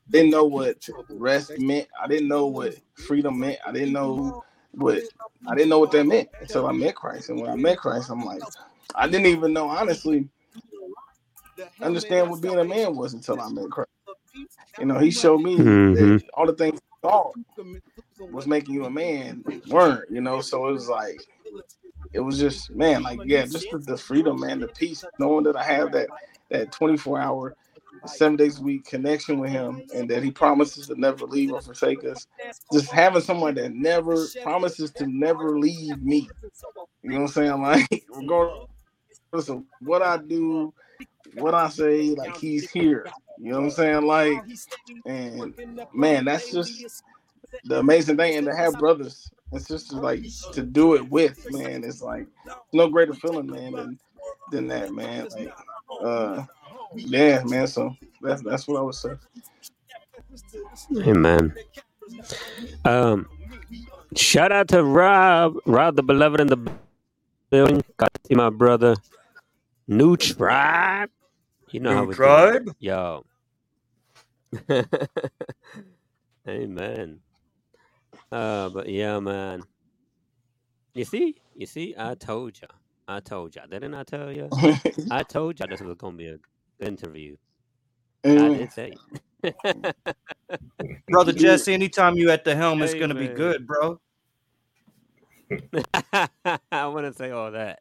didn't 0.10 0.32
know 0.32 0.46
what 0.46 0.90
rest 1.10 1.58
meant. 1.60 1.88
I 2.02 2.08
didn't 2.08 2.30
know 2.30 2.48
what 2.48 2.76
freedom 2.96 3.40
meant. 3.40 3.60
I 3.68 3.72
didn't 3.72 3.94
know 3.94 4.44
what 4.74 5.04
I 5.48 5.56
didn't 5.56 5.70
know 5.70 5.80
what 5.80 5.92
that 5.92 6.06
meant 6.06 6.30
until 6.42 6.68
I 6.68 6.74
met 6.74 6.96
Christ. 6.96 7.30
And 7.30 7.42
when 7.42 7.52
I 7.52 7.56
met 7.56 7.78
Christ, 7.80 8.10
I'm 8.12 8.26
like, 8.26 8.44
I 8.96 9.08
didn't 9.08 9.28
even 9.28 9.54
know 9.54 9.70
honestly 9.70 10.30
understand 11.82 12.30
what 12.30 12.42
being 12.42 12.60
a 12.60 12.66
man 12.66 12.96
was 12.96 13.14
until 13.14 13.42
I 13.42 13.50
met 13.50 13.70
Christ. 13.72 13.90
You 14.80 14.88
know, 14.88 15.00
he 15.00 15.12
showed 15.12 15.40
me 15.42 15.74
Mhm. 15.92 15.94
that 15.94 16.14
all 16.34 16.48
the 16.48 16.54
things 16.54 16.80
he 17.04 17.10
thought 17.10 17.36
was 18.32 18.48
making 18.48 18.76
you 18.76 18.86
a 18.86 18.92
man 18.92 19.46
weren't, 19.70 20.10
you 20.12 20.22
know. 20.22 20.42
So 20.42 20.68
it 20.70 20.74
was 20.74 20.90
like 20.90 21.22
it 22.14 22.20
was 22.20 22.40
just 22.40 22.72
man, 22.72 23.04
like 23.04 23.20
yeah, 23.24 23.46
just 23.46 23.70
the, 23.72 23.80
the 23.80 23.98
freedom, 23.98 24.40
man, 24.40 24.60
the 24.60 24.68
peace, 24.68 25.04
knowing 25.20 25.44
that 25.46 25.56
I 25.56 25.64
have 25.64 25.92
that 25.94 26.10
that 26.50 26.72
24 26.72 27.20
hour 27.20 27.56
seven 28.06 28.36
days 28.36 28.60
a 28.60 28.64
week 28.64 28.86
connection 28.86 29.40
with 29.40 29.52
him, 29.52 29.84
and 29.96 30.10
that 30.10 30.24
he 30.24 30.32
promises 30.32 30.88
to 30.88 31.00
never 31.00 31.26
leave 31.26 31.52
or 31.52 31.62
forsake 31.62 32.04
us. 32.06 32.28
Just 32.72 32.92
having 32.92 33.22
someone 33.22 33.56
that 33.56 33.74
never 33.74 34.28
promises 34.44 34.92
to 34.94 35.08
never 35.08 35.58
leave 35.58 36.02
me. 36.04 36.30
You 37.02 37.12
know 37.12 37.22
what 37.22 37.22
I'm 37.24 37.28
saying? 37.30 37.62
Like 37.62 38.06
regardless 38.10 38.68
of 39.50 39.64
what 39.82 40.02
I 40.02 40.18
do, 40.18 40.74
what 41.36 41.56
I 41.56 41.70
say, 41.70 42.10
like 42.12 42.38
he's 42.38 42.70
here. 42.70 43.08
You 43.38 43.52
know 43.52 43.60
what 43.60 43.66
I'm 43.66 43.72
saying? 43.72 44.06
Like, 44.06 44.44
and 45.06 45.54
man, 45.94 46.26
that's 46.26 46.52
just 46.52 47.04
the 47.66 47.80
amazing 47.80 48.18
thing. 48.18 48.38
And 48.38 48.48
to 48.48 48.56
have 48.56 48.78
brothers 48.78 49.32
and 49.54 49.62
sisters 49.62 50.00
like 50.00 50.24
to 50.54 50.64
do 50.64 50.96
it 50.96 51.10
with, 51.10 51.52
man, 51.52 51.84
it's 51.84 52.02
like 52.02 52.28
no 52.74 52.90
greater 52.90 53.14
feeling, 53.14 53.48
man, 53.48 53.74
than 53.74 54.00
than 54.52 54.68
that, 54.70 54.92
man. 54.92 55.28
Like, 55.32 55.54
uh, 56.02 56.44
yeah, 56.96 57.44
man. 57.44 57.68
So 57.68 57.96
that's 58.22 58.42
that's 58.44 58.68
what 58.68 58.80
I 58.80 58.82
would 58.82 58.96
say. 58.96 59.14
Amen. 61.08 61.56
Um, 62.86 63.28
shout 64.16 64.52
out 64.52 64.68
to 64.70 64.84
Rob, 64.84 65.56
Rob 65.66 65.96
the 65.96 66.04
beloved 66.04 66.42
in 66.42 66.48
the 66.48 66.72
building. 67.52 67.82
Got 67.98 68.14
to 68.14 68.22
see 68.28 68.36
my 68.36 68.50
brother, 68.50 68.96
New 69.88 70.18
Tribe. 70.18 71.10
You 71.72 71.80
know 71.80 71.94
how 71.94 72.04
New 72.04 72.08
we 72.08 72.16
do. 72.16 72.18
tribe? 72.18 72.76
Yo. 72.80 73.26
Amen. 76.48 77.20
Uh, 78.34 78.68
but 78.70 78.90
yeah, 78.90 79.20
man. 79.20 79.62
You 80.96 81.06
see, 81.06 81.36
you 81.56 81.68
see, 81.68 81.94
I 81.96 82.16
told 82.16 82.60
you, 82.60 82.68
I 83.08 83.20
told 83.20 83.56
you, 83.56 83.62
didn't 83.70 83.94
I 83.94 84.04
tell 84.04 84.32
you? 84.32 84.50
I 85.12 85.22
told 85.30 85.60
you 85.60 85.68
this 85.68 85.82
was 85.82 85.96
gonna 85.98 86.18
be 86.18 86.28
a 86.28 86.38
good 86.80 86.88
interview. 86.88 87.36
I 88.26 88.30
Amen. 88.30 88.54
did 88.54 88.72
say. 88.72 88.96
Brother 91.10 91.32
Jesse, 91.36 91.76
anytime 91.76 92.16
you 92.16 92.32
at 92.32 92.44
the 92.44 92.56
helm, 92.56 92.82
it's 92.82 92.96
gonna 92.96 93.14
be 93.14 93.28
good, 93.28 93.68
bro. 93.68 94.00
I 96.72 96.88
wouldn't 96.88 97.16
say 97.16 97.30
all 97.30 97.52
that. 97.52 97.80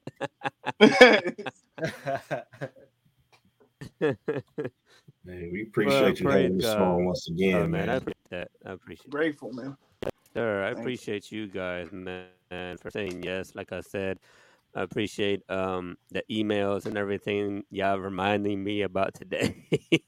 Man, 5.24 5.50
we 5.50 5.62
appreciate 5.68 6.20
you 6.20 6.26
praise 6.26 6.42
having 6.42 6.56
this 6.58 6.66
God. 6.66 6.76
song 6.76 7.04
once 7.06 7.26
Oh, 7.30 7.32
again, 7.32 7.70
man, 7.70 7.88
I 7.88 7.94
appreciate 7.94 8.30
that. 8.30 8.48
I 8.66 8.72
appreciate 8.72 9.10
Grateful, 9.10 9.52
man. 9.52 9.76
Sir, 10.34 10.62
I 10.64 10.66
Thank 10.72 10.78
you. 10.78 10.82
appreciate 10.82 11.30
you 11.32 11.46
guys, 11.46 11.92
man, 11.92 12.76
for 12.78 12.90
saying 12.90 13.22
yes. 13.22 13.54
Like 13.54 13.72
I 13.72 13.80
said, 13.80 14.18
I 14.74 14.82
appreciate 14.82 15.42
um 15.50 15.96
the 16.10 16.22
emails 16.30 16.86
and 16.86 16.96
everything 16.96 17.64
y'all 17.70 17.98
reminding 17.98 18.62
me 18.64 18.82
about 18.82 19.14
today. 19.14 19.56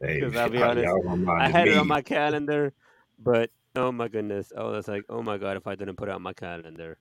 Hey, 0.00 0.20
Because 0.20 0.36
I'll 0.36 0.50
be 0.50 0.62
honest, 0.62 0.88
I 0.88 1.00
reminded 1.12 1.50
had 1.50 1.68
it 1.68 1.76
on 1.76 1.86
my 1.86 2.02
calendar, 2.02 2.74
but 3.18 3.50
oh 3.76 3.92
my 3.92 4.08
goodness, 4.08 4.52
I 4.56 4.62
was 4.64 4.88
like, 4.88 5.04
oh 5.08 5.22
my 5.22 5.38
god, 5.38 5.56
if 5.56 5.66
I 5.66 5.74
didn't 5.76 5.96
put 5.96 6.08
it 6.08 6.12
on 6.14 6.22
my 6.22 6.32
calendar, 6.32 6.98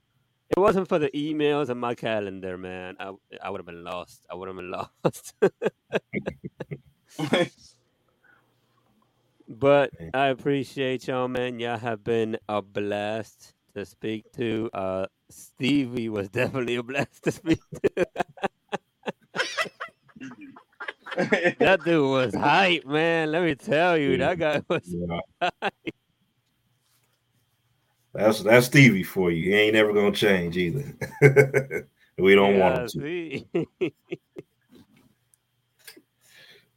it 0.49 0.59
wasn't 0.59 0.87
for 0.87 0.99
the 0.99 1.09
emails 1.11 1.69
on 1.69 1.79
my 1.79 1.95
calendar, 1.95 2.57
man. 2.57 2.95
I 2.99 3.13
I 3.41 3.49
would 3.49 3.59
have 3.59 3.65
been 3.65 3.83
lost. 3.83 4.25
I 4.31 4.35
would 4.35 4.47
have 4.47 4.57
been 4.57 4.71
lost. 4.77 5.33
But 9.47 9.91
I 10.13 10.27
appreciate 10.27 11.07
y'all, 11.07 11.27
man. 11.27 11.59
Y'all 11.59 11.77
have 11.77 12.03
been 12.03 12.37
a 12.47 12.61
blast 12.61 13.53
to 13.75 13.85
speak 13.85 14.25
to. 14.33 14.69
Uh, 14.73 15.07
Stevie 15.29 16.09
was 16.09 16.29
definitely 16.29 16.75
a 16.75 16.83
blast 16.83 17.23
to 17.23 17.31
speak 17.31 17.61
to. 17.83 18.05
that 21.59 21.83
dude 21.83 22.09
was 22.09 22.33
hype, 22.33 22.85
man. 22.85 23.31
Let 23.31 23.43
me 23.43 23.55
tell 23.55 23.97
you, 23.97 24.17
that 24.17 24.37
guy 24.39 24.61
was 24.67 24.95
hype. 25.41 25.73
That's 28.13 28.41
that's 28.43 28.67
Stevie 28.67 29.03
for 29.03 29.31
you. 29.31 29.43
He 29.51 29.53
ain't 29.55 29.73
never 29.73 29.93
gonna 29.93 30.11
change 30.11 30.55
either. 30.57 30.95
we 32.17 32.35
don't 32.35 32.57
want 32.57 32.75
Yeah, 32.75 32.87
him 32.87 32.87
to. 32.87 33.65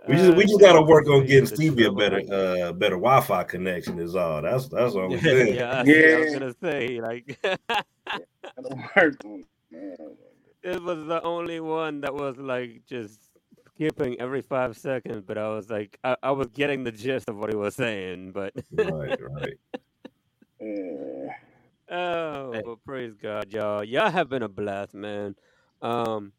see? 0.07 0.13
We 0.13 0.17
just 0.17 0.35
we 0.37 0.45
Uh, 0.45 0.47
just 0.47 0.61
gotta 0.61 0.83
work 0.83 1.09
on 1.09 1.27
getting 1.27 1.47
Stevie 1.47 1.85
a 1.87 1.93
better 1.93 2.21
troublemaker. 2.23 2.69
uh 2.69 2.73
better 2.73 2.97
Wi-Fi 2.97 3.45
connection 3.45 3.99
is 3.99 4.15
all. 4.17 4.43
That's 4.43 4.69
that's 4.69 4.95
all 4.97 5.09
we 5.09 5.21
saying. 5.21 5.55
Yeah, 5.55 5.81
I, 5.81 5.85
see, 5.85 6.13
I 6.13 6.19
was 6.19 6.31
gonna 6.31 6.55
say 6.63 7.01
like 7.01 7.39
That'll 7.43 8.77
work, 8.97 9.25
man. 9.71 9.97
it 10.63 10.83
was 10.83 11.05
the 11.07 11.23
only 11.23 11.61
one 11.61 12.01
that 12.03 12.15
was 12.15 12.37
like 12.39 12.83
just 12.87 13.21
skipping 13.75 14.21
every 14.21 14.43
five 14.43 14.77
seconds, 14.77 15.23
but 15.27 15.37
I 15.39 15.49
was 15.49 15.69
like, 15.71 15.99
I, 16.05 16.17
I 16.23 16.31
was 16.31 16.49
getting 16.49 16.85
the 16.85 16.93
gist 16.93 17.29
of 17.29 17.37
what 17.37 17.51
he 17.51 17.57
was 17.57 17.75
saying, 17.75 18.33
but 18.33 18.53
Right, 18.73 19.19
right. 19.31 19.59
Yeah. 20.61 21.33
oh, 21.91 22.53
Hey. 22.53 22.63
but 22.65 22.85
praise 22.85 23.15
God, 23.21 23.53
y'all. 23.53 23.85
Y'all 23.85 24.11
have 24.11 24.29
been 24.29 24.43
a 24.43 24.49
blast, 24.49 24.95
man. 24.95 25.35
Um, 25.83 25.93
you 25.93 26.03
know, 26.03 26.33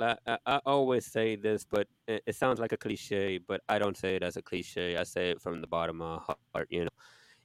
I, 0.00 0.38
I 0.46 0.60
always 0.66 1.06
say 1.06 1.36
this, 1.36 1.64
but 1.64 1.86
it, 2.06 2.22
it 2.26 2.34
sounds 2.36 2.60
like 2.60 2.72
a 2.72 2.76
cliche, 2.76 3.38
but 3.38 3.60
I 3.68 3.78
don't 3.78 3.96
say 3.96 4.16
it 4.16 4.22
as 4.22 4.36
a 4.36 4.42
cliche. 4.42 4.96
I 4.96 5.02
say 5.02 5.30
it 5.30 5.40
from 5.40 5.60
the 5.60 5.66
bottom 5.66 6.00
of 6.00 6.22
my 6.26 6.34
heart. 6.52 6.68
You 6.70 6.84
know, 6.84 6.90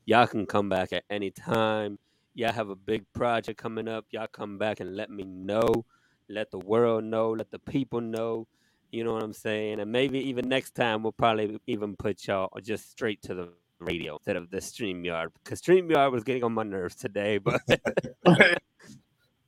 y'all 0.05 0.27
can 0.27 0.45
come 0.45 0.69
back 0.69 0.93
at 0.93 1.03
any 1.09 1.31
time. 1.31 1.97
Y'all 2.33 2.51
have 2.51 2.69
a 2.69 2.75
big 2.75 3.05
project 3.13 3.59
coming 3.59 3.87
up. 3.87 4.05
Y'all 4.11 4.27
come 4.27 4.57
back 4.57 4.79
and 4.79 4.95
let 4.95 5.09
me 5.09 5.23
know. 5.23 5.85
Let 6.29 6.51
the 6.51 6.59
world 6.59 7.03
know. 7.03 7.31
Let 7.31 7.51
the 7.51 7.59
people 7.59 8.01
know. 8.01 8.47
You 8.91 9.03
know 9.03 9.13
what 9.13 9.23
I'm 9.23 9.33
saying? 9.33 9.79
And 9.79 9.91
maybe 9.91 10.19
even 10.19 10.49
next 10.49 10.73
time 10.75 11.03
we'll 11.03 11.11
probably 11.11 11.59
even 11.67 11.95
put 11.95 12.25
y'all 12.27 12.49
just 12.61 12.89
straight 12.89 13.21
to 13.23 13.35
the 13.35 13.49
radio 13.79 14.15
instead 14.15 14.35
of 14.35 14.49
the 14.49 14.57
StreamYard 14.57 15.29
because 15.43 15.61
StreamYard 15.61 16.11
was 16.11 16.23
getting 16.23 16.43
on 16.43 16.53
my 16.53 16.63
nerves 16.63 16.95
today, 16.95 17.37
but 17.37 17.61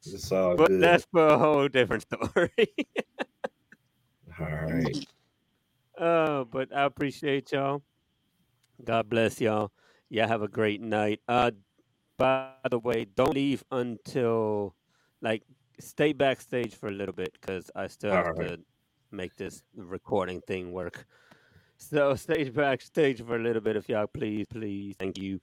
It's 0.06 0.32
all 0.32 0.56
but 0.56 0.68
good. 0.68 0.82
that's 0.82 1.06
for 1.12 1.28
a 1.28 1.38
whole 1.38 1.68
different 1.68 2.04
story. 2.14 2.68
All 4.40 4.46
right. 4.48 5.08
uh, 5.98 6.44
but 6.46 6.76
I 6.76 6.84
appreciate 6.84 7.52
y'all. 7.52 7.84
God 8.84 9.10
bless 9.10 9.40
y'all. 9.40 9.72
Y'all 10.10 10.28
have 10.28 10.42
a 10.42 10.48
great 10.48 10.82
night. 10.82 11.20
Uh, 11.28 11.52
by 12.18 12.50
the 12.70 12.80
way, 12.80 13.06
don't 13.16 13.34
leave 13.34 13.64
until 13.72 14.76
like 15.22 15.44
stay 15.80 16.14
backstage 16.14 16.76
for 16.76 16.88
a 16.88 16.92
little 16.92 17.14
bit 17.14 17.32
because 17.40 17.70
I 17.76 17.88
still 17.88 18.12
All 18.12 18.24
have 18.24 18.38
right. 18.38 18.50
to 18.50 18.60
make 19.12 19.36
this 19.36 19.64
recording 19.76 20.42
thing 20.42 20.72
work. 20.72 21.06
So 21.78 22.16
stay 22.16 22.50
backstage 22.50 23.24
for 23.24 23.36
a 23.36 23.40
little 23.40 23.62
bit 23.62 23.76
if 23.76 23.90
y'all 23.90 24.08
please, 24.08 24.48
please. 24.50 24.96
Thank 25.00 25.18
you. 25.18 25.40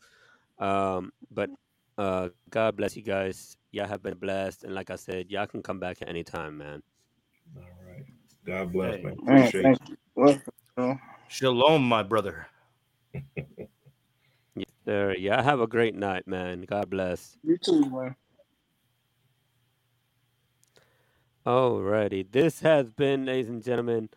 Um, 0.58 1.12
but 1.30 1.50
uh, 1.98 2.30
God 2.50 2.76
bless 2.76 2.96
you 2.96 3.02
guys. 3.02 3.56
Y'all 3.72 3.88
have 3.88 4.02
been 4.02 4.18
blessed, 4.18 4.64
and 4.64 4.74
like 4.74 4.90
I 4.90 4.96
said, 4.96 5.30
y'all 5.30 5.46
can 5.48 5.62
come 5.62 5.80
back 5.80 6.02
at 6.02 6.08
any 6.10 6.24
time, 6.24 6.58
man. 6.58 6.82
All 7.56 7.62
right. 7.86 8.04
God 8.46 8.72
bless, 8.72 8.94
Hey. 8.94 9.02
man. 9.02 9.18
Man, 9.22 9.52
Appreciate 9.52 9.62
thank 9.62 9.78
you. 9.80 9.86
you. 9.88 9.96
Well, 10.16 10.42
well, 10.76 11.00
Shalom, 11.28 11.82
my 11.88 12.02
brother. 12.02 12.48
Yes, 14.56 14.66
sir. 14.86 15.14
Y'all 15.14 15.42
have 15.42 15.60
a 15.60 15.66
great 15.68 15.94
night, 15.94 16.26
man. 16.28 16.62
God 16.62 16.90
bless. 16.90 17.38
you 17.44 17.58
too, 17.58 17.90
man. 17.90 18.16
Alrighty, 21.46 22.30
this 22.30 22.60
has 22.60 22.90
been, 22.90 23.24
ladies 23.26 23.48
and 23.48 23.62
gentlemen, 23.64 24.10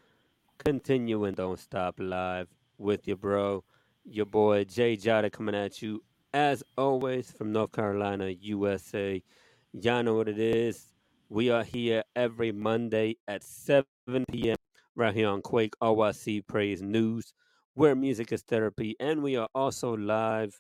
continuing 0.60 1.34
Don't 1.36 1.60
Stop 1.60 1.96
Live 2.00 2.48
with 2.78 3.08
your 3.08 3.18
bro, 3.18 3.64
your 4.06 4.28
boy 4.28 4.66
Jay 4.66 4.98
Jada 4.98 5.32
coming 5.32 5.56
at 5.56 5.82
you 5.82 6.04
as 6.34 6.64
always 6.78 7.32
from 7.32 7.52
North 7.52 7.72
Carolina, 7.72 8.30
USA. 8.30 9.22
Y'all 9.74 10.04
know 10.04 10.16
what 10.16 10.30
it 10.30 10.40
is. 10.40 10.88
We 11.30 11.50
are 11.50 11.64
here 11.64 12.04
every 12.16 12.52
Monday 12.52 13.18
at 13.28 13.44
7 13.44 13.86
p.m. 14.32 14.58
right 14.96 15.14
here 15.14 15.30
on 15.30 15.42
Kwake 15.42 15.74
RYC 15.82 16.46
Praise 16.48 16.82
News, 16.82 17.34
where 17.74 17.96
music 17.96 18.32
is 18.32 18.42
therapy, 18.42 18.96
and 19.00 19.24
we 19.24 19.36
are 19.38 19.50
also 19.56 19.96
live 19.96 20.60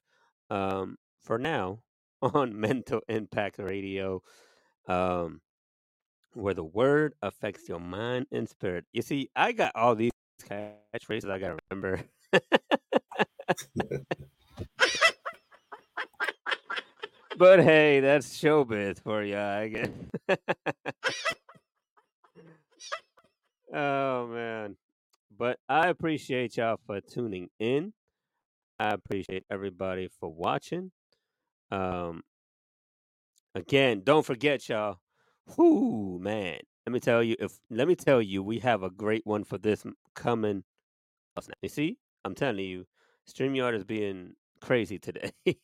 um, 0.49 0.97
for 1.21 1.37
now 1.37 1.79
on 2.21 2.59
Mental 2.59 3.01
Impact 3.07 3.59
Radio. 3.59 4.21
Um, 4.87 5.41
where 6.33 6.53
the 6.53 6.63
word 6.63 7.13
affects 7.21 7.67
your 7.67 7.79
mind 7.79 8.25
and 8.31 8.47
spirit. 8.47 8.85
You 8.93 9.01
see, 9.01 9.29
I 9.35 9.51
got 9.51 9.73
all 9.75 9.95
these 9.95 10.11
catchphrases 10.43 11.29
I 11.29 11.39
gotta 11.39 11.57
remember. 11.69 12.03
but 17.41 17.63
hey, 17.63 18.01
that's 18.01 18.37
showbiz 18.37 19.01
for 19.01 19.23
you, 19.23 19.35
I 19.35 19.67
guess. 19.67 19.89
oh 23.73 24.27
man. 24.27 24.77
But 25.35 25.57
I 25.67 25.87
appreciate 25.87 26.57
y'all 26.57 26.77
for 26.85 27.01
tuning 27.01 27.49
in. 27.59 27.93
I 28.79 28.89
appreciate 28.89 29.43
everybody 29.49 30.07
for 30.19 30.31
watching. 30.31 30.91
Um 31.71 32.21
again, 33.55 34.03
don't 34.03 34.23
forget 34.23 34.69
y'all, 34.69 34.99
Whoo, 35.57 36.19
man. 36.19 36.59
Let 36.85 36.93
me 36.93 36.99
tell 36.99 37.23
you, 37.23 37.35
if 37.39 37.53
let 37.71 37.87
me 37.87 37.95
tell 37.95 38.21
you, 38.21 38.43
we 38.43 38.59
have 38.59 38.83
a 38.83 38.91
great 38.91 39.25
one 39.25 39.45
for 39.45 39.57
this 39.57 39.83
coming. 40.13 40.63
You 41.63 41.69
see, 41.69 41.97
I'm 42.23 42.35
telling 42.35 42.63
you, 42.63 42.85
StreamYard 43.27 43.73
is 43.73 43.83
being 43.83 44.35
crazy 44.61 44.99
today. 44.99 45.31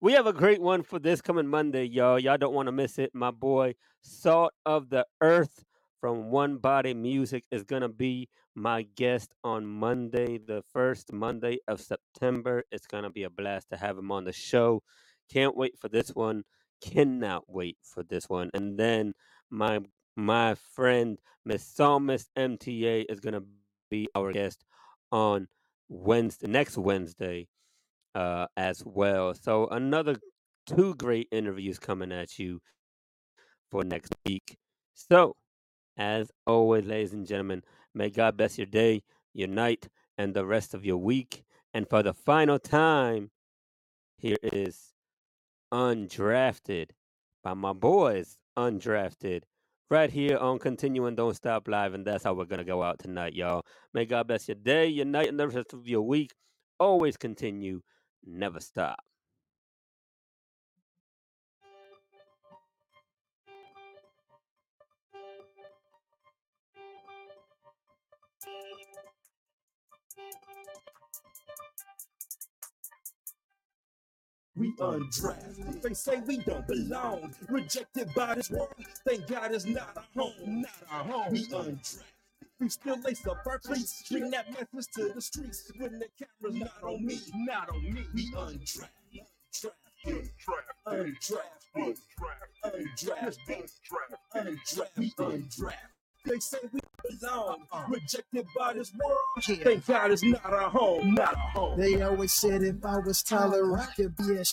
we 0.00 0.12
have 0.12 0.26
a 0.26 0.32
great 0.32 0.60
one 0.60 0.82
for 0.84 1.00
this 1.00 1.20
coming 1.20 1.48
Monday, 1.48 1.84
y'all. 1.84 2.20
Y'all 2.20 2.38
don't 2.38 2.54
want 2.54 2.68
to 2.68 2.72
miss 2.72 2.98
it. 3.00 3.10
My 3.14 3.32
boy, 3.32 3.74
Salt 4.00 4.52
of 4.64 4.90
the 4.90 5.04
Earth 5.20 5.64
from 6.00 6.30
One 6.30 6.58
Body 6.58 6.94
Music 6.94 7.44
is 7.50 7.64
gonna 7.64 7.88
be 7.88 8.28
my 8.54 8.82
guest 8.94 9.34
on 9.42 9.66
Monday, 9.66 10.38
the 10.38 10.62
first 10.72 11.12
Monday 11.12 11.58
of 11.66 11.80
September. 11.80 12.62
It's 12.70 12.86
gonna 12.86 13.10
be 13.10 13.24
a 13.24 13.30
blast 13.30 13.70
to 13.70 13.76
have 13.76 13.98
him 13.98 14.12
on 14.12 14.22
the 14.22 14.32
show. 14.32 14.84
Can't 15.32 15.56
wait 15.56 15.76
for 15.76 15.88
this 15.88 16.10
one. 16.10 16.44
Cannot 16.80 17.44
wait 17.48 17.76
for 17.82 18.04
this 18.04 18.28
one. 18.28 18.50
And 18.54 18.78
then 18.78 19.14
my 19.50 19.80
my 20.14 20.54
friend 20.54 21.18
Miss 21.44 21.64
Psalmist 21.64 22.30
MTA 22.38 23.06
is 23.08 23.18
gonna 23.18 23.42
be 23.90 24.08
our 24.14 24.32
guest 24.32 24.62
on 25.10 25.48
Wednesday 25.88 26.46
next 26.46 26.78
Wednesday 26.78 27.48
uh 28.18 28.46
as 28.56 28.82
well. 28.84 29.32
So 29.34 29.68
another 29.68 30.16
two 30.66 30.94
great 30.96 31.28
interviews 31.30 31.78
coming 31.78 32.10
at 32.10 32.38
you 32.38 32.60
for 33.70 33.84
next 33.84 34.12
week. 34.26 34.56
So 34.94 35.36
as 35.96 36.30
always, 36.46 36.84
ladies 36.84 37.12
and 37.12 37.26
gentlemen, 37.26 37.62
may 37.94 38.10
God 38.10 38.36
bless 38.36 38.58
your 38.58 38.66
day, 38.66 39.02
your 39.34 39.48
night, 39.48 39.88
and 40.16 40.34
the 40.34 40.44
rest 40.44 40.74
of 40.74 40.84
your 40.84 40.98
week. 40.98 41.44
And 41.72 41.88
for 41.88 42.02
the 42.02 42.12
final 42.14 42.58
time, 42.58 43.30
here 44.16 44.36
is 44.42 44.94
Undrafted 45.72 46.90
by 47.44 47.54
my 47.54 47.72
boys, 47.72 48.38
Undrafted, 48.58 49.42
right 49.90 50.10
here 50.10 50.38
on 50.38 50.58
Continuing 50.58 51.14
Don't 51.14 51.36
Stop 51.36 51.68
Live. 51.68 51.94
And 51.94 52.06
that's 52.06 52.24
how 52.24 52.34
we're 52.34 52.46
going 52.46 52.58
to 52.58 52.64
go 52.64 52.82
out 52.82 52.98
tonight, 52.98 53.34
y'all. 53.34 53.64
May 53.94 54.06
God 54.06 54.26
bless 54.26 54.48
your 54.48 54.56
day, 54.56 54.88
your 54.88 55.04
night, 55.06 55.28
and 55.28 55.38
the 55.38 55.46
rest 55.48 55.72
of 55.72 55.86
your 55.86 56.02
week. 56.02 56.32
Always 56.80 57.16
continue, 57.16 57.82
never 58.26 58.60
stop. 58.60 58.98
We 74.56 74.72
undrafted. 74.76 75.82
They 75.82 75.94
say 75.94 76.20
we 76.26 76.38
don't 76.38 76.66
belong. 76.66 77.34
Rejected 77.48 78.12
by 78.14 78.34
this 78.34 78.50
world. 78.50 78.74
Thank 79.06 79.28
God 79.28 79.52
it's 79.54 79.64
not 79.66 79.96
our 79.96 80.04
home. 80.16 80.62
Not 80.62 80.70
our 80.90 81.04
home. 81.04 81.32
We 81.32 81.46
undrafted. 81.46 82.17
We 82.60 82.68
still 82.68 82.98
lace 83.00 83.24
up 83.26 83.46
our 83.46 83.58
cleats. 83.58 84.02
Bring 84.10 84.30
that 84.30 84.50
message 84.50 84.92
to 84.94 85.12
the 85.14 85.20
streets. 85.20 85.70
When 85.76 85.98
the 86.00 86.08
camera's 86.18 86.60
not 86.60 86.82
on 86.82 87.04
me. 87.06 87.20
Not 87.34 87.68
on 87.70 87.82
me. 87.84 88.04
We 88.12 88.32
undrafted. 88.32 88.88
Undrafted. 90.04 90.30
Undrafted. 91.76 91.98
Undrafted. 92.64 93.70
Undrafted. 94.34 94.88
We 94.96 95.10
undrafted. 95.18 95.72
They 96.24 96.38
say 96.40 96.58
we 96.72 96.80
belong. 97.20 97.64
Rejected 97.88 98.46
by 98.56 98.72
this 98.74 98.92
world. 98.92 99.60
Thank 99.62 99.86
God 99.86 100.10
it's 100.10 100.24
not 100.24 100.44
our 100.44 100.68
home. 100.68 101.14
Not 101.14 101.36
our 101.36 101.50
home. 101.50 101.80
They 101.80 102.02
always 102.02 102.32
said 102.32 102.62
if 102.64 102.84
I 102.84 102.98
was 102.98 103.22
Tyler, 103.22 103.78
I 103.78 103.86
could 103.94 104.16
be 104.16 104.34
a 104.36 104.44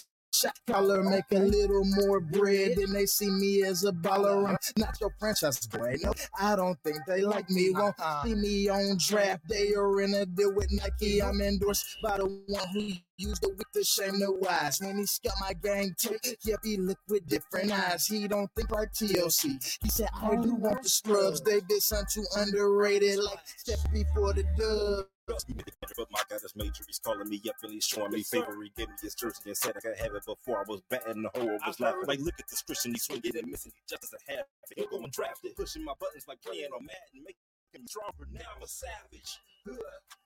shot 0.41 0.57
caller, 0.67 1.03
make 1.03 1.25
a 1.31 1.39
little 1.39 1.83
more 1.83 2.19
bread. 2.19 2.77
And 2.77 2.93
they 2.93 3.05
see 3.05 3.29
me 3.29 3.63
as 3.63 3.83
a 3.83 3.91
baller. 3.91 4.47
I'm 4.49 4.57
not 4.77 4.99
your 4.99 5.13
franchise 5.19 5.65
boy. 5.67 5.95
No, 6.01 6.13
I 6.39 6.55
don't 6.55 6.77
think 6.83 6.97
they 7.07 7.21
like 7.21 7.49
me. 7.49 7.71
Won't 7.71 7.95
see 8.23 8.35
me 8.35 8.69
on 8.69 8.97
draft 8.99 9.47
day 9.47 9.73
or 9.73 10.01
in 10.01 10.13
a 10.13 10.25
deal 10.25 10.53
with 10.53 10.71
Nike. 10.71 11.21
I'm 11.21 11.41
endorsed 11.41 11.85
by 12.03 12.17
the 12.17 12.25
one 12.25 12.67
who 12.73 12.91
used 13.17 13.41
the 13.41 13.49
weak 13.49 13.71
to 13.73 13.83
shame 13.83 14.19
the 14.19 14.31
wise. 14.31 14.79
When 14.81 14.97
he 14.97 15.05
got 15.23 15.35
my 15.39 15.53
gang 15.53 15.95
tick, 15.97 16.37
yep, 16.43 16.59
he 16.63 16.77
look 16.77 16.99
with 17.07 17.27
different 17.27 17.71
eyes. 17.71 18.07
He 18.07 18.27
don't 18.27 18.49
think 18.55 18.71
like 18.71 18.91
TLC. 18.93 19.77
He 19.81 19.89
said, 19.89 20.09
I 20.21 20.35
do 20.35 20.55
want 20.55 20.83
the 20.83 20.89
scrubs. 20.89 21.41
They 21.41 21.61
did 21.61 21.81
something 21.81 22.07
too 22.11 22.25
underrated, 22.37 23.19
like 23.19 23.39
step 23.57 23.79
before 23.93 24.33
the 24.33 24.43
dub. 24.57 25.05
But 25.27 26.11
my 26.11 26.21
God, 26.29 26.39
this 26.41 26.55
major. 26.55 26.83
He's 26.85 26.99
calling 26.99 27.29
me 27.29 27.41
up 27.49 27.55
and 27.63 27.73
he's 27.73 27.85
showing 27.85 28.11
me 28.11 28.23
favor. 28.23 28.55
He 28.61 28.71
gave 28.75 28.89
me 28.89 28.95
his 29.01 29.15
jersey 29.15 29.41
and 29.47 29.57
said 29.57 29.73
I 29.77 29.79
could 29.79 29.97
have 29.97 30.15
it 30.15 30.25
before 30.25 30.59
I 30.59 30.63
was 30.67 30.81
batting 30.89 31.23
the 31.23 31.29
hole. 31.33 31.57
I 31.63 31.67
was 31.67 31.79
laughing 31.79 32.03
like, 32.07 32.19
look 32.19 32.35
at 32.39 32.47
this 32.49 32.61
Christian. 32.61 32.91
He's 32.91 33.03
swinging 33.03 33.37
and 33.37 33.47
missing. 33.49 33.71
He 33.75 33.81
just 33.89 34.01
doesn't 34.01 34.21
have 34.29 34.45
it. 34.45 34.77
He'll 34.77 34.87
go 34.89 35.05
undrafted, 35.05 35.55
pushing 35.55 35.83
my 35.83 35.93
buttons 35.99 36.25
like 36.27 36.41
playing 36.41 36.69
on 36.75 36.85
Madden, 36.85 37.25
making 37.25 37.81
me 37.81 37.87
stronger. 37.87 38.27
Now 38.31 38.45
I'm 38.55 38.63
a 38.63 38.67
savage. 38.67 39.39
Ugh. 39.69 39.77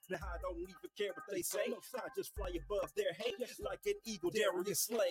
Now 0.09 0.17
I 0.26 0.38
don't 0.41 0.57
even 0.59 0.89
care 0.97 1.13
what 1.13 1.26
they 1.31 1.41
say. 1.43 1.71
I 1.95 2.09
just 2.17 2.35
fly 2.35 2.49
above 2.57 2.91
their 2.97 3.13
hate 3.17 3.35
like 3.61 3.80
an 3.85 3.93
eagle, 4.05 4.31
Darius 4.31 4.81
Slay. 4.81 5.05